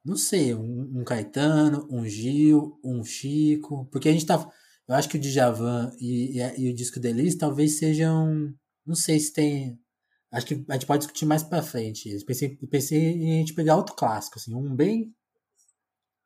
Não 0.05 0.15
sei, 0.15 0.53
um, 0.53 0.99
um, 0.99 1.03
Caetano, 1.03 1.87
um 1.89 2.05
Gil, 2.05 2.79
um 2.83 3.03
Chico, 3.03 3.87
porque 3.91 4.09
a 4.09 4.11
gente 4.11 4.25
tá. 4.25 4.51
Eu 4.87 4.95
acho 4.95 5.09
que 5.09 5.17
o 5.17 5.19
Djavan 5.19 5.91
e, 5.99 6.39
e, 6.39 6.61
e 6.61 6.69
o 6.71 6.75
disco 6.75 6.99
deles 6.99 7.37
talvez 7.37 7.77
sejam. 7.77 8.53
Não 8.85 8.95
sei 8.95 9.19
se 9.19 9.31
tem 9.33 9.79
Acho 10.33 10.47
que 10.47 10.65
a 10.67 10.73
gente 10.73 10.87
pode 10.87 11.01
discutir 11.01 11.27
mais 11.27 11.43
pra 11.43 11.61
frente. 11.61 12.09
Eu 12.09 12.25
pensei, 12.25 12.57
eu 12.59 12.67
pensei 12.67 12.99
em 12.99 13.35
a 13.35 13.37
gente 13.37 13.53
pegar 13.53 13.75
outro 13.75 13.95
clássico, 13.95 14.39
assim, 14.39 14.55
um 14.55 14.75
bem 14.75 15.15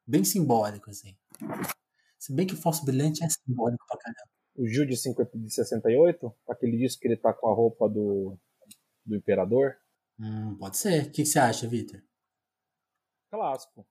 bem 0.07 0.23
simbólico, 0.23 0.89
assim. 0.89 1.13
Se 2.17 2.33
bem 2.33 2.47
que 2.47 2.53
o 2.53 2.57
Falso 2.57 2.85
Brilhante 2.85 3.21
é 3.21 3.27
simbólico 3.27 3.85
pra 3.85 3.97
caramba. 3.97 4.31
O 4.55 4.65
Gil 4.65 4.85
de, 4.85 4.95
50, 4.95 5.37
de 5.37 5.53
68? 5.53 6.33
Aquele 6.49 6.77
disco 6.77 7.01
que 7.01 7.07
ele 7.09 7.17
tá 7.17 7.33
com 7.33 7.49
a 7.49 7.53
roupa 7.53 7.89
do, 7.89 8.39
do 9.05 9.17
Imperador? 9.17 9.75
Hum, 10.17 10.55
pode 10.57 10.77
ser. 10.77 11.07
O 11.07 11.11
que, 11.11 11.23
que 11.23 11.25
você 11.25 11.39
acha, 11.39 11.67
Victor? 11.67 12.01
Clássico. 13.29 13.85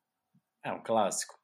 É 0.64 0.72
um 0.72 0.82
clássico. 0.82 1.38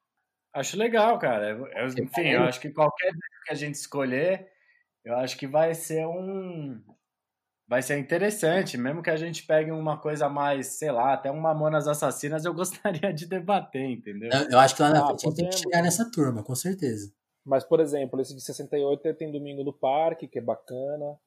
Acho 0.53 0.77
legal, 0.77 1.17
cara. 1.17 1.49
Eu, 1.49 1.87
enfim, 1.87 2.27
eu 2.29 2.43
acho 2.43 2.59
que 2.59 2.69
qualquer 2.69 3.11
que 3.45 3.51
a 3.51 3.55
gente 3.55 3.75
escolher, 3.75 4.47
eu 5.03 5.15
acho 5.17 5.37
que 5.37 5.47
vai 5.47 5.73
ser 5.73 6.05
um, 6.05 6.79
vai 7.67 7.81
ser 7.81 7.97
interessante, 7.97 8.77
mesmo 8.77 9.01
que 9.01 9.09
a 9.09 9.15
gente 9.15 9.45
pegue 9.45 9.71
uma 9.71 9.97
coisa 9.97 10.29
mais, 10.29 10.77
sei 10.77 10.91
lá, 10.91 11.13
até 11.13 11.31
um 11.31 11.39
Mamonas 11.39 11.87
Assassinas, 11.87 12.45
eu 12.45 12.53
gostaria 12.53 13.11
de 13.11 13.25
debater, 13.25 13.89
entendeu? 13.89 14.29
Eu, 14.31 14.51
eu 14.51 14.59
acho 14.59 14.75
que 14.75 14.81
lá 14.81 14.91
na 14.91 15.03
ah, 15.03 15.07
frente 15.07 15.25
a 15.25 15.29
gente 15.29 15.35
tem 15.37 15.49
que 15.49 15.57
chegar 15.57 15.81
nessa 15.81 16.09
turma, 16.11 16.43
com 16.43 16.55
certeza. 16.55 17.11
Mas, 17.43 17.63
por 17.63 17.79
exemplo, 17.79 18.21
esse 18.21 18.35
de 18.35 18.41
68 18.41 19.13
tem 19.15 19.31
Domingo 19.31 19.63
no 19.63 19.73
Parque, 19.73 20.27
que 20.27 20.39
é 20.39 20.41
bacana. 20.41 21.17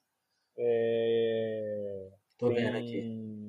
É... 0.57 2.09
Tô 2.39 2.49
tem... 2.49 2.57
vendo 2.57 2.79
aqui. 2.79 3.46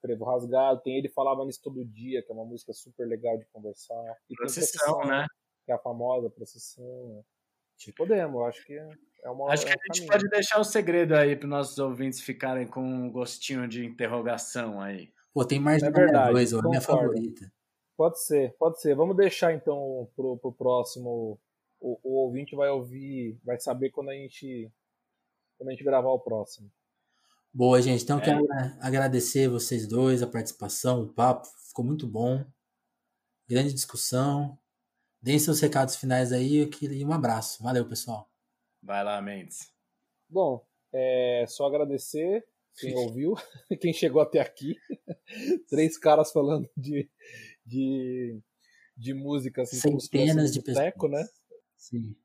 Frevo 0.00 0.24
Rasgado, 0.24 0.80
tem 0.82 0.96
Ele 0.96 1.08
Falava 1.08 1.44
Nisso 1.44 1.60
Todo 1.62 1.84
Dia, 1.84 2.22
que 2.22 2.30
é 2.30 2.34
uma 2.34 2.44
música 2.44 2.72
super 2.72 3.06
legal 3.06 3.38
de 3.38 3.44
conversar. 3.46 4.16
E 4.28 4.34
procissão, 4.34 4.94
procissão, 4.94 5.10
né? 5.10 5.26
Que 5.64 5.72
é 5.72 5.74
a 5.74 5.78
famosa 5.78 6.30
Procissão. 6.30 7.24
Podemos, 7.96 8.42
acho 8.46 8.66
que 8.66 8.74
é 8.74 9.30
uma, 9.30 9.50
Acho 9.50 9.64
que 9.64 9.72
é 9.72 9.74
a 9.74 9.94
gente 9.94 10.06
pode 10.06 10.28
deixar 10.28 10.60
o 10.60 10.64
segredo 10.64 11.14
aí 11.14 11.34
para 11.34 11.48
nossos 11.48 11.78
ouvintes 11.78 12.20
ficarem 12.20 12.66
com 12.66 12.82
um 12.82 13.10
gostinho 13.10 13.66
de 13.66 13.86
interrogação 13.86 14.80
aí. 14.80 15.10
Pô, 15.32 15.44
tem 15.44 15.58
mais 15.58 15.82
é 15.82 15.90
verdade, 15.90 16.32
dois, 16.32 16.52
a 16.52 16.60
minha 16.62 16.80
favorita. 16.80 17.50
Pode 17.96 18.22
ser, 18.22 18.54
pode 18.58 18.80
ser. 18.80 18.94
Vamos 18.94 19.16
deixar 19.16 19.54
então 19.54 20.10
pro, 20.16 20.36
pro 20.38 20.52
próximo. 20.52 21.38
O, 21.80 21.98
o 22.02 22.14
ouvinte 22.22 22.54
vai 22.54 22.68
ouvir, 22.68 23.38
vai 23.44 23.58
saber 23.58 23.90
quando 23.90 24.10
a 24.10 24.14
gente 24.14 24.70
quando 25.56 25.68
a 25.68 25.72
gente 25.72 25.84
gravar 25.84 26.10
o 26.10 26.18
próximo. 26.18 26.70
Boa, 27.52 27.82
gente. 27.82 28.04
Então, 28.04 28.18
é. 28.18 28.24
quero 28.24 28.46
agradecer 28.80 29.48
vocês 29.48 29.86
dois, 29.86 30.22
a 30.22 30.26
participação, 30.26 31.02
o 31.02 31.12
papo. 31.12 31.48
Ficou 31.68 31.84
muito 31.84 32.06
bom. 32.06 32.44
Grande 33.48 33.72
discussão. 33.72 34.56
Deem 35.20 35.38
seus 35.38 35.60
recados 35.60 35.96
finais 35.96 36.32
aí 36.32 36.70
e 36.80 37.04
um 37.04 37.12
abraço. 37.12 37.62
Valeu, 37.62 37.86
pessoal. 37.86 38.30
Vai 38.82 39.04
lá, 39.04 39.20
Mendes. 39.20 39.72
Bom, 40.28 40.64
é 40.92 41.44
só 41.48 41.66
agradecer 41.66 42.46
quem 42.78 42.94
ouviu, 42.96 43.34
quem 43.80 43.92
chegou 43.92 44.22
até 44.22 44.40
aqui. 44.40 44.76
Três 45.68 45.98
caras 45.98 46.32
falando 46.32 46.70
de, 46.76 47.10
de, 47.66 48.40
de 48.96 49.12
música 49.12 49.62
assim, 49.62 49.98
centenas 49.98 50.52
de 50.52 50.62
pessoas, 50.62 51.10
né? 51.10 51.28
Sim. 51.76 52.16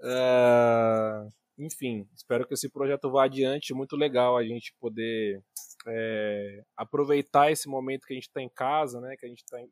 Uh, 0.00 1.32
enfim, 1.58 2.08
espero 2.14 2.46
que 2.46 2.54
esse 2.54 2.68
projeto 2.68 3.10
vá 3.10 3.24
adiante. 3.24 3.74
Muito 3.74 3.96
legal 3.96 4.36
a 4.36 4.44
gente 4.44 4.74
poder 4.78 5.42
é, 5.86 6.64
aproveitar 6.76 7.50
esse 7.50 7.68
momento 7.68 8.06
que 8.06 8.12
a 8.12 8.16
gente 8.16 8.28
está 8.28 8.42
em 8.42 8.48
casa, 8.48 9.00
né? 9.00 9.16
Que 9.16 9.26
a 9.26 9.28
gente 9.28 9.42
está 9.42 9.60
em, 9.60 9.70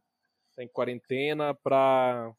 tá 0.56 0.62
em 0.62 0.68
quarentena 0.68 1.54
para 1.54 2.32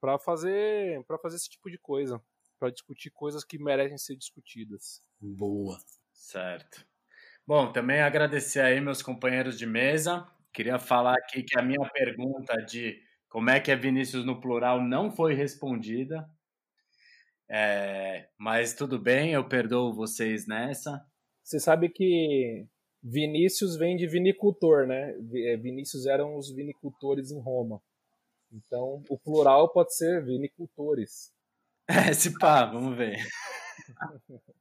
para 0.00 0.18
fazer 0.18 1.04
para 1.06 1.16
fazer 1.18 1.36
esse 1.36 1.48
tipo 1.48 1.70
de 1.70 1.78
coisa, 1.78 2.20
para 2.58 2.70
discutir 2.70 3.10
coisas 3.10 3.44
que 3.44 3.56
merecem 3.56 3.98
ser 3.98 4.16
discutidas. 4.16 5.00
Boa. 5.20 5.78
Certo. 6.12 6.84
Bom, 7.46 7.72
também 7.72 8.00
agradecer 8.00 8.60
aí 8.60 8.80
meus 8.80 9.02
companheiros 9.02 9.58
de 9.58 9.66
mesa. 9.66 10.26
Queria 10.52 10.78
falar 10.78 11.14
aqui 11.14 11.42
que 11.42 11.58
a 11.58 11.62
minha 11.62 11.88
pergunta 11.90 12.56
de 12.64 13.00
como 13.28 13.50
é 13.50 13.58
que 13.60 13.70
é 13.70 13.76
Vinícius 13.76 14.24
no 14.24 14.40
plural 14.40 14.82
não 14.82 15.10
foi 15.10 15.34
respondida. 15.34 16.28
É, 17.50 18.28
mas 18.38 18.74
tudo 18.74 18.98
bem, 18.98 19.32
eu 19.32 19.46
perdoo 19.46 19.94
vocês 19.94 20.46
nessa. 20.46 21.04
Você 21.42 21.58
sabe 21.60 21.88
que 21.88 22.66
Vinícius 23.02 23.76
vem 23.76 23.96
de 23.96 24.06
vinicultor, 24.06 24.86
né? 24.86 25.14
É, 25.34 25.56
Vinícius 25.56 26.06
eram 26.06 26.36
os 26.36 26.50
vinicultores 26.54 27.30
em 27.30 27.40
Roma. 27.40 27.82
Então, 28.52 29.02
o 29.08 29.18
plural 29.18 29.72
pode 29.72 29.94
ser 29.96 30.24
vinicultores. 30.24 31.32
É, 31.88 32.12
se 32.14 32.38
pá, 32.38 32.64
vamos 32.64 32.96
ver. 32.96 33.18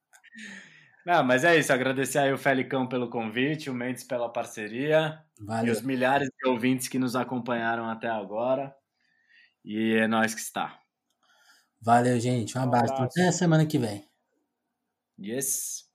Não, 1.05 1.23
mas 1.23 1.43
é 1.43 1.57
isso. 1.57 1.71
Agradecer 1.71 2.17
aí 2.17 2.33
o 2.33 2.37
Felicão 2.37 2.89
pelo 2.89 3.09
convite, 3.11 3.69
o 3.69 3.73
Mendes 3.73 4.03
pela 4.03 4.27
parceria 4.27 5.23
Valeu. 5.39 5.67
e 5.67 5.71
os 5.71 5.81
milhares 5.83 6.27
de 6.27 6.49
ouvintes 6.49 6.87
que 6.87 6.99
nos 6.99 7.15
acompanharam 7.15 7.87
até 7.87 8.09
agora. 8.09 8.75
E 9.63 9.93
é 9.93 10.07
nós 10.07 10.33
que 10.33 10.41
está. 10.41 10.80
Valeu, 11.81 12.19
gente. 12.19 12.57
Um 12.57 12.61
abraço. 12.61 12.93
Um 12.93 12.95
abraço. 12.95 13.19
Até 13.19 13.27
a 13.27 13.31
semana 13.31 13.65
que 13.65 13.77
vem. 13.77 14.07
Yes. 15.17 15.90